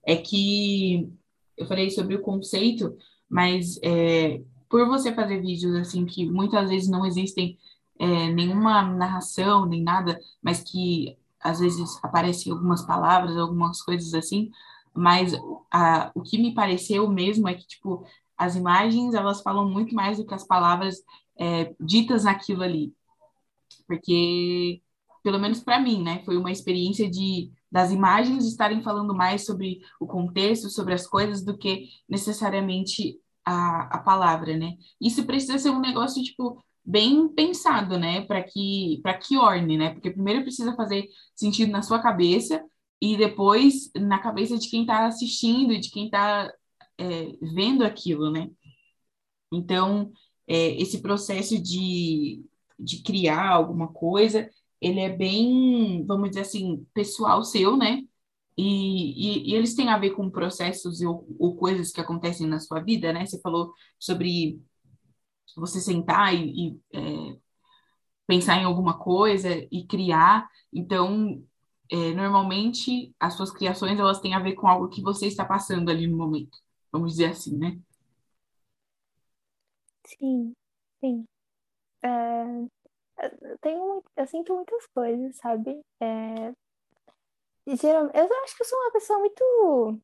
[0.05, 1.09] é que
[1.57, 2.97] eu falei sobre o conceito,
[3.29, 7.59] mas é, por você fazer vídeos assim que muitas vezes não existem
[7.99, 14.51] é, nenhuma narração, nem nada, mas que às vezes aparecem algumas palavras, algumas coisas assim,
[14.97, 15.33] mas
[15.73, 18.05] a, o que me pareceu mesmo é que, tipo,
[18.37, 21.03] as imagens, elas falam muito mais do que as palavras
[21.39, 22.93] é, ditas naquilo ali.
[23.87, 24.81] Porque,
[25.23, 29.81] pelo menos para mim, né, foi uma experiência de das imagens estarem falando mais sobre
[30.01, 34.77] o contexto, sobre as coisas, do que necessariamente a, a palavra, né?
[35.01, 39.91] Isso precisa ser um negócio, tipo, bem pensado, né, para que para que orne, né?
[39.91, 42.65] Porque primeiro precisa fazer sentido na sua cabeça
[43.01, 46.53] e depois na cabeça de quem está assistindo, de quem está
[46.99, 48.51] é, vendo aquilo, né?
[49.53, 50.13] Então,
[50.47, 52.45] é, esse processo de,
[52.79, 54.51] de criar alguma coisa,
[54.81, 58.03] ele é bem, vamos dizer assim, pessoal seu, né?
[58.57, 62.59] E, e, e, eles têm a ver com processos ou, ou, coisas que acontecem na
[62.61, 63.27] sua vida, né?
[63.27, 64.61] Você falou sobre
[65.57, 67.39] você sentar e, e é,
[68.27, 70.49] pensar em alguma coisa e criar.
[70.73, 71.43] Então,
[71.91, 75.91] é, normalmente, as suas criações elas têm a ver com algo que você está passando
[75.91, 76.59] ali no momento.
[76.93, 77.79] Vamos dizer assim, né?
[80.07, 80.55] Sim,
[81.01, 81.27] sim.
[82.03, 82.09] É,
[83.43, 85.81] eu, tenho, eu sinto muitas coisas, sabe?
[86.01, 86.53] É,
[87.77, 90.01] geralmente, eu acho que eu sou uma pessoa muito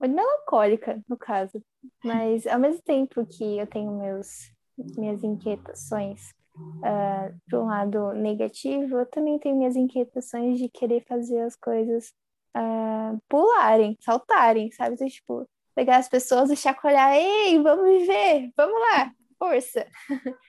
[0.00, 1.62] muito melancólica, no caso.
[2.02, 4.50] Mas ao mesmo tempo que eu tenho meus,
[4.96, 6.34] minhas inquietações
[6.82, 11.56] uh, ah, para um lado negativo, eu também tenho minhas inquietações de querer fazer as
[11.56, 12.12] coisas
[12.56, 14.94] uh, pularem, saltarem, sabe?
[14.94, 19.86] Então, tipo, pegar as pessoas e chacoalhar, ei, vamos viver, vamos lá, força.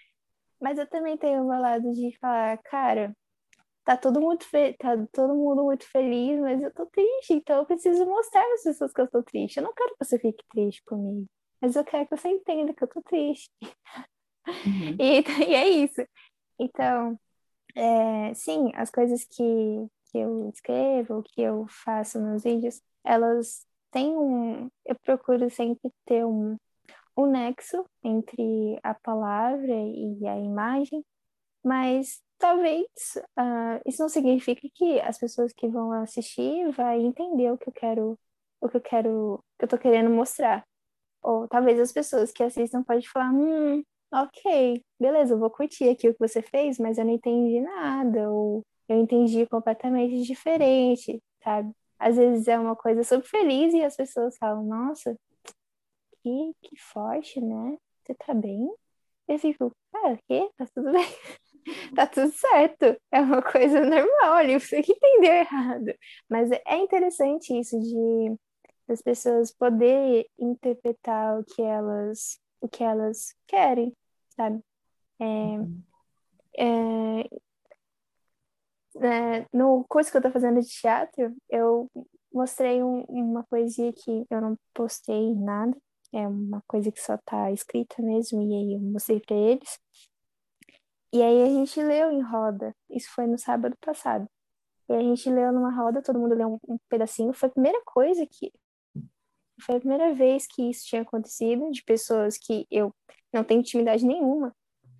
[0.61, 3.15] Mas eu também tenho o meu lado de falar, cara,
[3.85, 4.39] tá todo mundo
[4.79, 8.91] tá todo mundo muito feliz, mas eu tô triste, então eu preciso mostrar às pessoas
[8.91, 9.57] que eu tô triste.
[9.57, 11.25] Eu não quero que você fique triste comigo,
[11.61, 13.49] mas eu quero que você entenda que eu tô triste.
[14.65, 14.97] Uhum.
[14.99, 16.01] E, e, é isso.
[16.59, 17.19] Então,
[17.75, 19.43] é, sim, as coisas que,
[20.11, 24.69] que eu escrevo, que eu faço nos vídeos, elas têm um.
[24.85, 26.57] Eu procuro sempre ter um,
[27.15, 31.03] um nexo entre a palavra e a imagem,
[31.63, 32.85] mas talvez
[33.39, 37.73] uh, isso não significa que as pessoas que vão assistir vai entender o que eu
[37.73, 38.19] quero,
[38.61, 40.65] o que eu quero, que eu tô querendo mostrar.
[41.21, 46.09] Ou talvez as pessoas que assistam podem falar, hum, ok, beleza, eu vou curtir aqui
[46.09, 51.71] o que você fez, mas eu não entendi nada, ou eu entendi completamente diferente, sabe?
[51.99, 55.17] Às vezes é uma coisa super feliz e as pessoas falam, nossa,
[56.23, 57.77] que, que forte, né?
[58.03, 58.69] Você tá bem?
[59.27, 60.49] Eu fico, ah, o quê?
[60.57, 61.07] Tá tudo bem?
[61.95, 62.85] tá tudo certo.
[63.11, 65.93] É uma coisa normal ali, você que entendeu errado.
[66.29, 68.37] Mas é interessante isso de
[68.89, 73.95] as pessoas poder interpretar o que elas o que elas querem,
[74.29, 74.63] sabe?
[75.19, 75.83] É, uhum.
[76.57, 77.29] é,
[79.01, 81.89] é, no curso que eu tô fazendo de teatro, eu
[82.31, 85.75] mostrei um, uma poesia que eu não postei nada,
[86.13, 89.79] é uma coisa que só tá escrita mesmo, e aí eu mostrei para eles.
[91.13, 94.27] E aí a gente leu em roda, isso foi no sábado passado.
[94.89, 97.81] E a gente leu numa roda, todo mundo leu um, um pedacinho, foi a primeira
[97.85, 98.51] coisa que
[99.61, 102.93] foi a primeira vez que isso tinha acontecido, de pessoas que eu
[103.33, 104.53] não tenho intimidade nenhuma,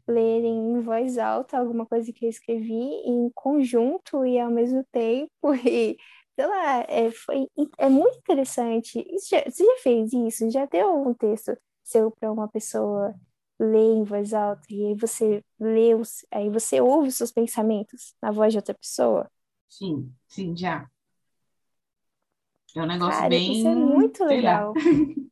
[0.08, 5.32] lerem em voz alta alguma coisa que eu escrevi em conjunto e ao mesmo tempo,
[5.68, 5.98] e
[6.36, 7.48] sei lá, é, foi,
[7.78, 9.00] é muito interessante.
[9.14, 10.50] Isso já, você já fez isso?
[10.52, 13.14] Já deu um texto seu para uma pessoa
[13.60, 18.16] ler em voz alta e aí você lê, os, aí você ouve os seus pensamentos
[18.22, 19.30] na voz de outra pessoa?
[19.70, 20.90] Sim, sim, já.
[22.78, 23.52] É um negócio Cara, bem.
[23.52, 24.74] Isso é muito legal.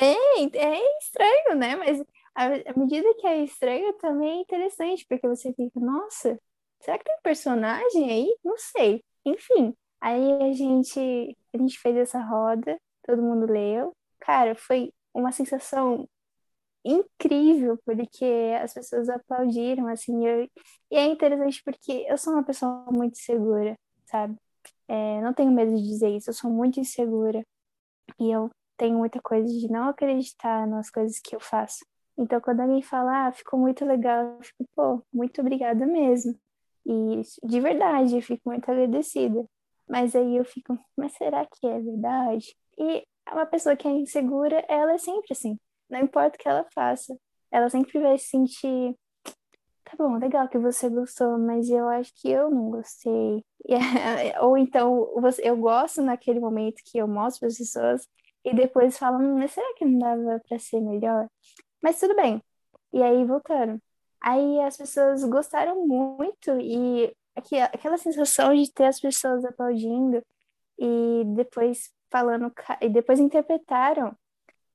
[0.00, 0.14] é,
[0.58, 1.76] é estranho, né?
[1.76, 2.02] Mas
[2.34, 6.38] à medida que é estranho também é interessante, porque você fica, nossa,
[6.80, 8.36] será que tem personagem aí?
[8.44, 9.04] Não sei.
[9.24, 13.94] Enfim, aí a gente, a gente fez essa roda, todo mundo leu.
[14.18, 16.08] Cara, foi uma sensação
[16.84, 18.24] incrível, porque
[18.62, 20.48] as pessoas aplaudiram, assim, eu...
[20.90, 24.36] e é interessante porque eu sou uma pessoa muito segura, sabe?
[24.90, 27.46] É, não tenho medo de dizer isso, eu sou muito insegura
[28.18, 31.86] e eu tenho muita coisa de não acreditar nas coisas que eu faço.
[32.18, 36.36] Então, quando alguém fala, ah, ficou muito legal, eu fico, pô, muito obrigada mesmo.
[36.84, 39.46] E de verdade, eu fico muito agradecida.
[39.88, 42.56] Mas aí eu fico, mas será que é verdade?
[42.76, 45.56] E uma pessoa que é insegura, ela é sempre assim.
[45.88, 47.16] Não importa o que ela faça,
[47.52, 48.96] ela sempre vai se sentir
[49.90, 53.44] tá bom, legal que você gostou, mas eu acho que eu não gostei.
[54.40, 55.08] Ou então,
[55.42, 58.06] eu gosto naquele momento que eu mostro para as pessoas
[58.44, 61.28] e depois falam, hum, mas será que não dava para ser melhor?
[61.82, 62.42] Mas tudo bem.
[62.92, 63.80] E aí, voltando.
[64.22, 67.14] Aí as pessoas gostaram muito e
[67.72, 70.22] aquela sensação de ter as pessoas aplaudindo
[70.78, 74.16] e depois falando, e depois interpretaram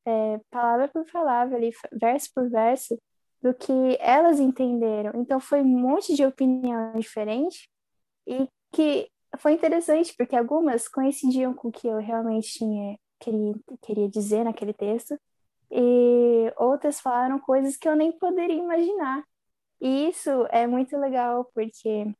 [0.05, 2.97] é, palavra por palavra, ali, verso por verso,
[3.45, 5.11] do que elas entenderam.
[5.21, 7.69] Então foi um monte de opinião diferente
[8.25, 9.07] e que
[9.37, 13.53] foi interessante porque algumas coincidiam com o que eu realmente tinha queria,
[13.83, 15.15] queria dizer naquele texto
[15.69, 19.23] e outras falaram coisas que eu nem poderia imaginar.
[19.79, 22.11] E isso é muito legal porque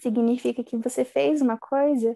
[0.00, 2.14] significa que você fez uma coisa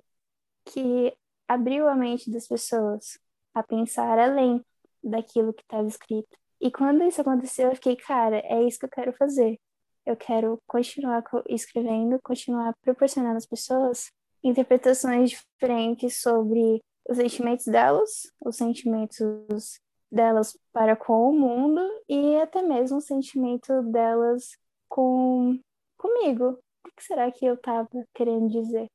[0.66, 1.16] que
[1.48, 3.18] abriu a mente das pessoas
[3.54, 4.62] a pensar além
[5.02, 6.36] daquilo que estava escrito.
[6.60, 9.58] E quando isso aconteceu, eu fiquei, cara, é isso que eu quero fazer.
[10.04, 14.10] Eu quero continuar escrevendo, continuar proporcionando às pessoas
[14.42, 19.80] interpretações diferentes sobre os sentimentos delas, os sentimentos
[20.10, 24.56] delas para com o mundo e até mesmo o sentimento delas
[24.88, 25.58] com
[25.96, 26.58] comigo.
[26.86, 28.88] O que será que eu estava querendo dizer?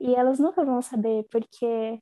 [0.00, 2.00] E elas nunca vão saber, porque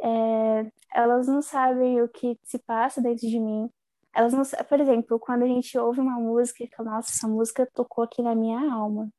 [0.00, 3.68] é, elas não sabem o que se passa dentro de mim,
[4.14, 7.68] elas não, por exemplo, quando a gente ouve uma música e fala, nossa, essa música
[7.72, 9.10] tocou aqui na minha alma.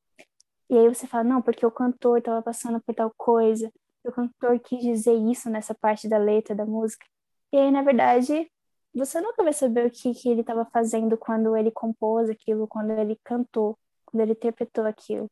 [0.70, 3.72] E aí você fala, não, porque o cantor estava passando por tal coisa,
[4.04, 7.06] o cantor quis dizer isso nessa parte da letra da música.
[7.52, 8.50] E aí, na verdade,
[8.94, 12.92] você nunca vai saber o que, que ele estava fazendo quando ele compôs aquilo, quando
[12.92, 15.30] ele cantou, quando ele interpretou aquilo.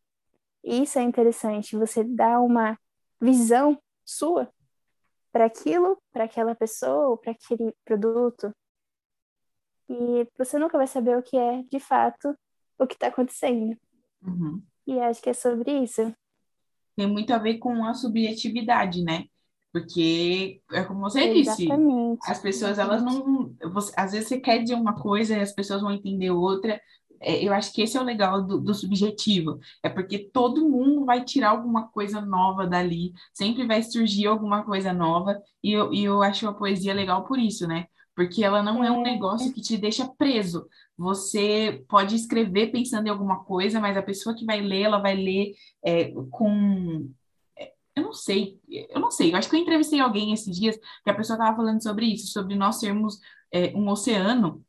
[0.64, 2.78] E isso é interessante, você dá uma
[3.20, 4.50] visão sua
[5.32, 8.54] para aquilo, para aquela pessoa, para aquele produto,
[9.92, 12.34] e você nunca vai saber o que é, de fato,
[12.80, 13.78] o que está acontecendo.
[14.26, 14.62] Uhum.
[14.88, 16.14] E acho que é sobre isso.
[16.96, 19.26] Tem muito a ver com a subjetividade, né?
[19.72, 22.18] Porque é como você Exatamente.
[22.18, 25.54] disse, as pessoas elas não, você, às vezes você quer dizer uma coisa e as
[25.54, 26.80] pessoas vão entender outra.
[27.20, 31.06] É, eu acho que esse é o legal do, do, subjetivo, é porque todo mundo
[31.06, 36.04] vai tirar alguma coisa nova dali, sempre vai surgir alguma coisa nova, e eu, e
[36.04, 37.86] eu acho a poesia legal por isso, né?
[38.16, 40.68] Porque ela não é, é um negócio que te deixa preso.
[40.98, 45.16] Você pode escrever pensando em alguma coisa, mas a pessoa que vai ler, ela vai
[45.16, 47.10] ler é, com
[47.96, 49.32] eu não sei, eu não sei.
[49.34, 52.32] Eu acho que eu entrevistei alguém esses dias que a pessoa estava falando sobre isso,
[52.32, 53.20] sobre nós sermos
[53.52, 54.64] é, um oceano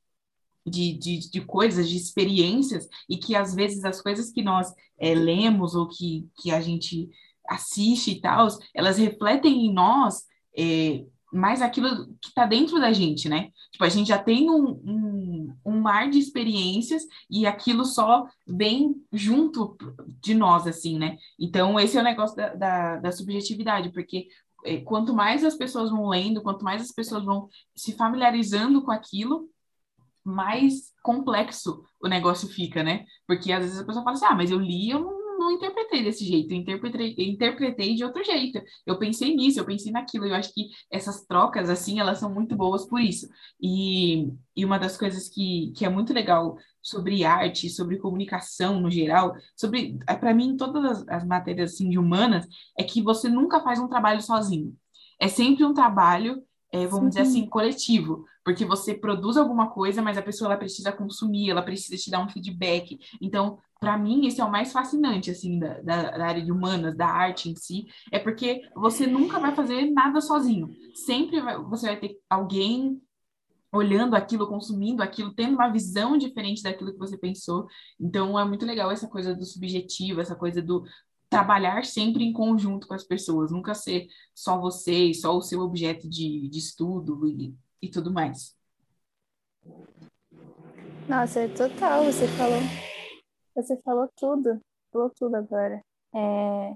[0.66, 5.14] de, de, de, coisas, de experiências, e que às vezes as coisas que nós é,
[5.14, 7.10] lemos ou que, que a gente
[7.48, 10.24] assiste e tal, elas refletem em nós
[10.56, 13.50] é, mais aquilo que está dentro da gente, né?
[13.70, 18.94] Tipo, a gente já tem um, um, um, mar de experiências e aquilo só vem
[19.10, 19.76] junto
[20.20, 21.16] de nós, assim, né?
[21.38, 24.28] Então, esse é o negócio da, da, da subjetividade, porque
[24.64, 28.90] é, quanto mais as pessoas vão lendo, quanto mais as pessoas vão se familiarizando com
[28.90, 29.48] aquilo,
[30.24, 33.06] mais complexo o negócio fica, né?
[33.26, 36.02] Porque às vezes a pessoa fala assim, ah, mas eu li, eu não não interpretei
[36.02, 38.62] desse jeito, eu interpretei, eu interpretei de outro jeito.
[38.86, 40.26] Eu pensei nisso, eu pensei naquilo.
[40.26, 43.28] Eu acho que essas trocas, assim, elas são muito boas por isso.
[43.60, 48.90] E, e uma das coisas que, que é muito legal sobre arte, sobre comunicação no
[48.90, 52.46] geral, sobre, é, para mim, todas as, as matérias assim, de humanas,
[52.78, 54.76] é que você nunca faz um trabalho sozinho.
[55.20, 56.42] É sempre um trabalho
[56.72, 57.08] é, vamos Sim.
[57.08, 61.62] dizer assim, coletivo, porque você produz alguma coisa, mas a pessoa ela precisa consumir, ela
[61.62, 62.98] precisa te dar um feedback.
[63.20, 66.96] Então, para mim, esse é o mais fascinante, assim, da, da, da, área de humanas,
[66.96, 70.70] da arte em si, é porque você nunca vai fazer nada sozinho.
[70.94, 73.02] Sempre vai, você vai ter alguém
[73.72, 77.66] olhando aquilo, consumindo aquilo, tendo uma visão diferente daquilo que você pensou.
[77.98, 80.84] Então, é muito legal essa coisa do subjetivo, essa coisa do
[81.28, 85.60] trabalhar sempre em conjunto com as pessoas, nunca ser só você e só o seu
[85.60, 87.52] objeto de, de estudo e,
[87.82, 88.54] e tudo mais.
[91.08, 92.91] Nossa, é total, você falou.
[93.54, 94.60] Você falou tudo,
[94.92, 95.82] falou tudo agora.
[96.14, 96.74] É,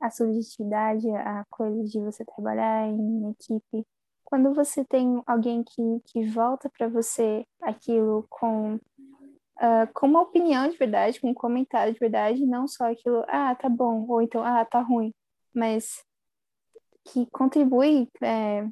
[0.00, 3.86] a subjetividade, a coisa de você trabalhar em equipe.
[4.24, 8.78] Quando você tem alguém que, que volta para você aquilo com
[9.56, 13.54] uh, com uma opinião de verdade, com um comentário de verdade, não só aquilo, ah,
[13.54, 15.12] tá bom, ou então, ah, tá ruim,
[15.54, 16.04] mas
[17.04, 18.64] que contribui é,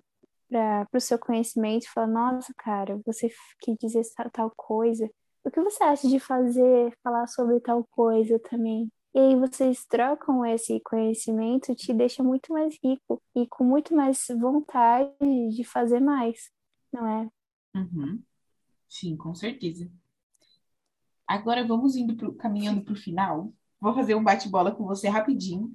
[0.50, 3.30] para o seu conhecimento, fala, nossa, cara, você
[3.60, 4.02] quis dizer
[4.32, 5.08] tal coisa,
[5.44, 8.90] o que você acha de fazer, falar sobre tal coisa também?
[9.14, 14.26] E aí vocês trocam esse conhecimento, te deixa muito mais rico e com muito mais
[14.40, 15.10] vontade
[15.50, 16.50] de fazer mais,
[16.92, 17.28] não é?
[17.76, 18.20] Uhum.
[18.88, 19.88] Sim, com certeza.
[21.26, 23.52] Agora vamos indo pro, caminhando para o final.
[23.80, 25.72] Vou fazer um bate-bola com você rapidinho.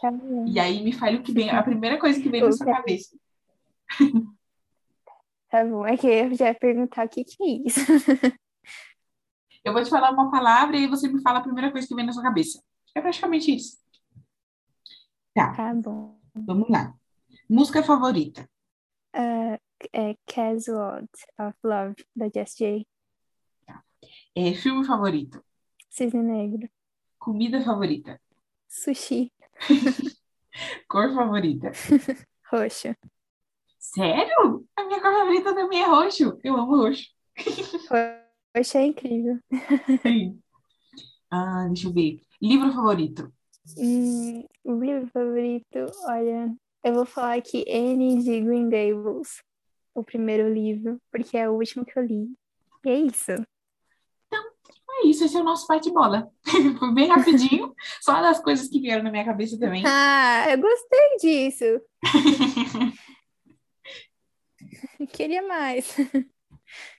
[0.00, 0.10] Tá
[0.46, 3.16] e aí me fale o que vem, a primeira coisa que vem na sua cabeça.
[5.50, 7.80] Tá bom, é que eu já ia perguntar o que, que é isso.
[9.64, 12.06] eu vou te falar uma palavra e você me fala a primeira coisa que vem
[12.06, 12.62] na sua cabeça.
[12.94, 13.78] É praticamente isso.
[15.34, 15.52] Tá.
[15.54, 16.18] Tá bom.
[16.34, 16.94] Vamos lá.
[17.48, 18.48] Música favorita?
[19.14, 19.58] Uh,
[19.92, 21.02] é Casual
[21.38, 22.86] of Love, da Jess J.
[24.34, 25.44] É, filme favorito?
[25.90, 26.68] Cisne Negro.
[27.18, 28.20] Comida favorita?
[28.68, 29.30] Sushi.
[30.88, 31.70] Cor favorita?
[32.50, 32.94] Roxo.
[33.78, 34.66] Sério?
[34.76, 36.38] A minha cor favorita também é roxo.
[36.42, 37.10] Eu amo roxo.
[38.54, 39.38] É incrível.
[40.02, 40.40] Sim.
[41.30, 42.20] Ah, deixa eu ver.
[42.40, 43.32] Livro favorito?
[43.78, 46.54] Hum, livro favorito, olha,
[46.84, 49.42] eu vou falar aqui Anne de Green Gables,
[49.94, 52.28] o primeiro livro, porque é o último que eu li.
[52.84, 53.32] E é isso
[55.02, 56.30] é isso, esse é o nosso bate-bola.
[56.78, 59.82] Foi bem rapidinho, só das coisas que vieram na minha cabeça também.
[59.86, 61.64] Ah, eu gostei disso.
[65.12, 65.96] Queria mais.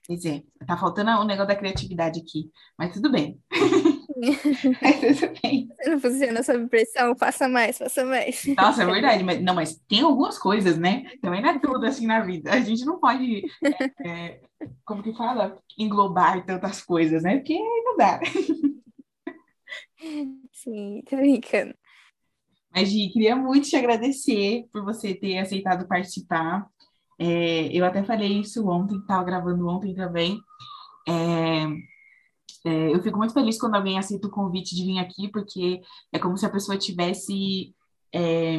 [0.06, 3.40] Pois é, tá faltando o um negócio da criatividade aqui, mas tudo bem.
[4.82, 5.68] mas tudo bem.
[5.76, 8.44] Você não funciona sob pressão, faça mais, faça mais.
[8.56, 11.04] Nossa, é verdade, mas não, mas tem algumas coisas, né?
[11.20, 12.52] Também não é tudo assim na vida.
[12.52, 13.42] A gente não pode,
[14.04, 15.58] é, é, como que fala?
[15.78, 17.36] Englobar tantas coisas, né?
[17.36, 18.20] Porque não dá.
[20.52, 21.74] Sim, tô brincando.
[22.74, 26.66] Mas, Gi, queria muito te agradecer por você ter aceitado participar.
[27.18, 30.40] É, eu até falei isso ontem, estava gravando ontem também.
[31.08, 31.64] É,
[32.66, 35.80] é, eu fico muito feliz quando alguém aceita o convite de vir aqui, porque
[36.12, 37.74] é como se a pessoa tivesse
[38.12, 38.58] é,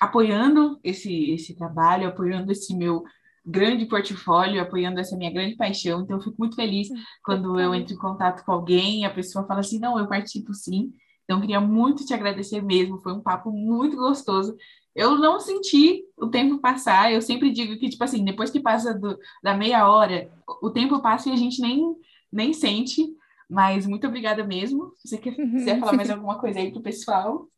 [0.00, 3.04] apoiando esse, esse trabalho, apoiando esse meu
[3.44, 6.02] grande portfólio, apoiando essa minha grande paixão.
[6.02, 6.88] Então, eu fico muito feliz
[7.24, 10.54] quando eu entro em contato com alguém e a pessoa fala assim: não, eu participo
[10.54, 10.92] sim.
[11.24, 14.56] Então, queria muito te agradecer mesmo, foi um papo muito gostoso.
[14.94, 18.92] Eu não senti o tempo passar, eu sempre digo que, tipo assim, depois que passa
[18.92, 20.30] do, da meia hora,
[20.62, 21.96] o tempo passa e a gente nem,
[22.30, 23.02] nem sente,
[23.48, 24.92] mas muito obrigada mesmo.
[24.96, 27.48] Se você quer, quiser falar mais alguma coisa aí pro pessoal.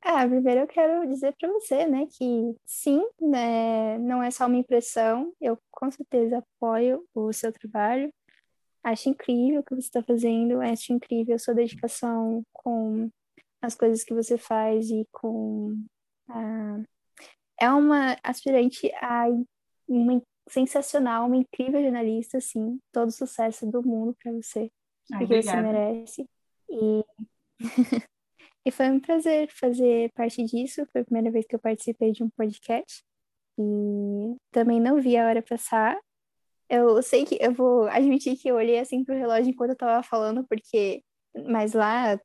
[0.00, 4.56] Ah, primeiro eu quero dizer para você, né, que sim, né, não é só uma
[4.56, 8.12] impressão, eu com certeza apoio o seu trabalho,
[8.84, 13.10] acho incrível o que você está fazendo, acho incrível a sua dedicação com
[13.66, 15.76] as coisas que você faz e com.
[16.28, 16.80] a
[17.58, 19.26] é uma aspirante a
[19.88, 22.78] uma sensacional, uma incrível jornalista, sim.
[22.92, 24.70] Todo sucesso do mundo para você,
[25.12, 25.62] Ai, porque obrigada.
[25.62, 26.30] você merece.
[26.68, 27.04] E
[28.66, 30.84] E foi um prazer fazer parte disso.
[30.90, 33.04] Foi a primeira vez que eu participei de um podcast.
[33.56, 35.96] E também não vi a hora passar.
[36.68, 40.02] Eu sei que eu vou admitir que eu olhei assim pro relógio enquanto eu tava
[40.02, 41.04] falando, porque.
[41.44, 42.18] Mas lá,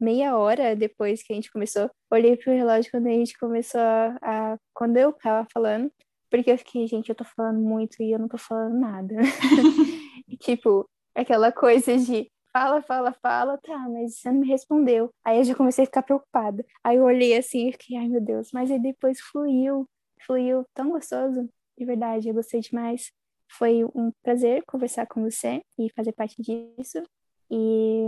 [0.00, 4.16] meia hora depois que a gente começou, olhei pro relógio quando a gente começou a.
[4.22, 5.90] a quando eu tava falando,
[6.30, 9.14] porque eu fiquei, gente, eu tô falando muito e eu não tô falando nada.
[10.40, 15.10] tipo, aquela coisa de fala, fala, fala, tá, mas você não me respondeu.
[15.24, 16.64] Aí eu já comecei a ficar preocupada.
[16.82, 19.86] Aí eu olhei assim e fiquei, ai meu Deus, mas aí depois fluiu,
[20.26, 23.12] fluiu tão gostoso, de verdade, eu gostei demais.
[23.50, 27.02] Foi um prazer conversar com você e fazer parte disso.
[27.50, 28.06] E.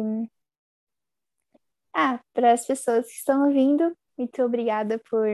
[1.95, 5.27] Ah, para as pessoas que estão ouvindo, muito obrigada por,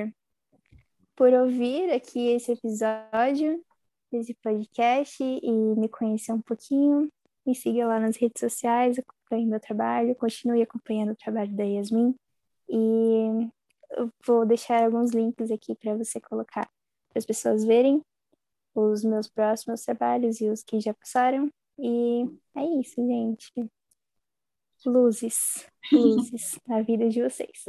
[1.15, 3.63] por ouvir aqui esse episódio,
[4.13, 7.11] esse podcast e me conhecer um pouquinho.
[7.45, 12.15] Me siga lá nas redes sociais, acompanhe meu trabalho, continue acompanhando o trabalho da Yasmin.
[12.69, 13.49] E
[13.91, 16.69] eu vou deixar alguns links aqui para você colocar
[17.11, 18.03] para as pessoas verem
[18.75, 21.51] os meus próximos trabalhos e os que já passaram.
[21.79, 22.25] E
[22.57, 23.53] é isso, gente.
[24.85, 27.65] Luzes, luzes na vida de vocês.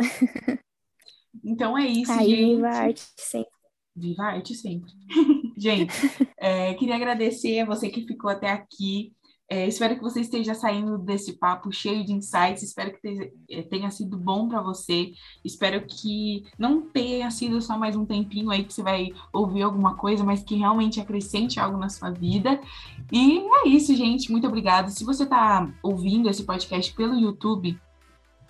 [1.44, 2.56] Então é isso, Aí, gente.
[2.56, 3.52] Viva a arte sempre.
[3.96, 4.92] Viva a arte sempre.
[5.58, 5.94] gente,
[6.38, 9.14] é, queria agradecer a você que ficou até aqui.
[9.50, 12.64] É, espero que você esteja saindo desse papo cheio de insights.
[12.64, 15.14] Espero que tenha, é, tenha sido bom para você.
[15.44, 19.96] Espero que não tenha sido só mais um tempinho aí que você vai ouvir alguma
[19.96, 22.60] coisa, mas que realmente acrescente algo na sua vida.
[23.10, 24.30] E é isso, gente.
[24.30, 24.90] Muito obrigada.
[24.90, 27.80] Se você está ouvindo esse podcast pelo YouTube,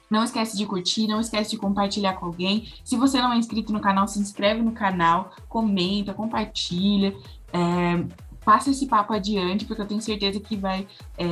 [0.10, 2.68] não esquece de curtir, não esquece de compartilhar com alguém.
[2.84, 7.16] Se você não é inscrito no canal, se inscreve no canal, comenta, compartilha.
[7.54, 10.88] É, passe esse papo adiante, porque eu tenho certeza que vai
[11.18, 11.26] é,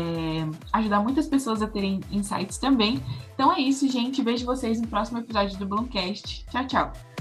[0.73, 3.01] ajudar muitas pessoas a terem insights também.
[3.33, 4.21] Então é isso, gente.
[4.21, 6.45] Vejo vocês no próximo episódio do Bloomcast.
[6.51, 7.14] Tchau, tchau.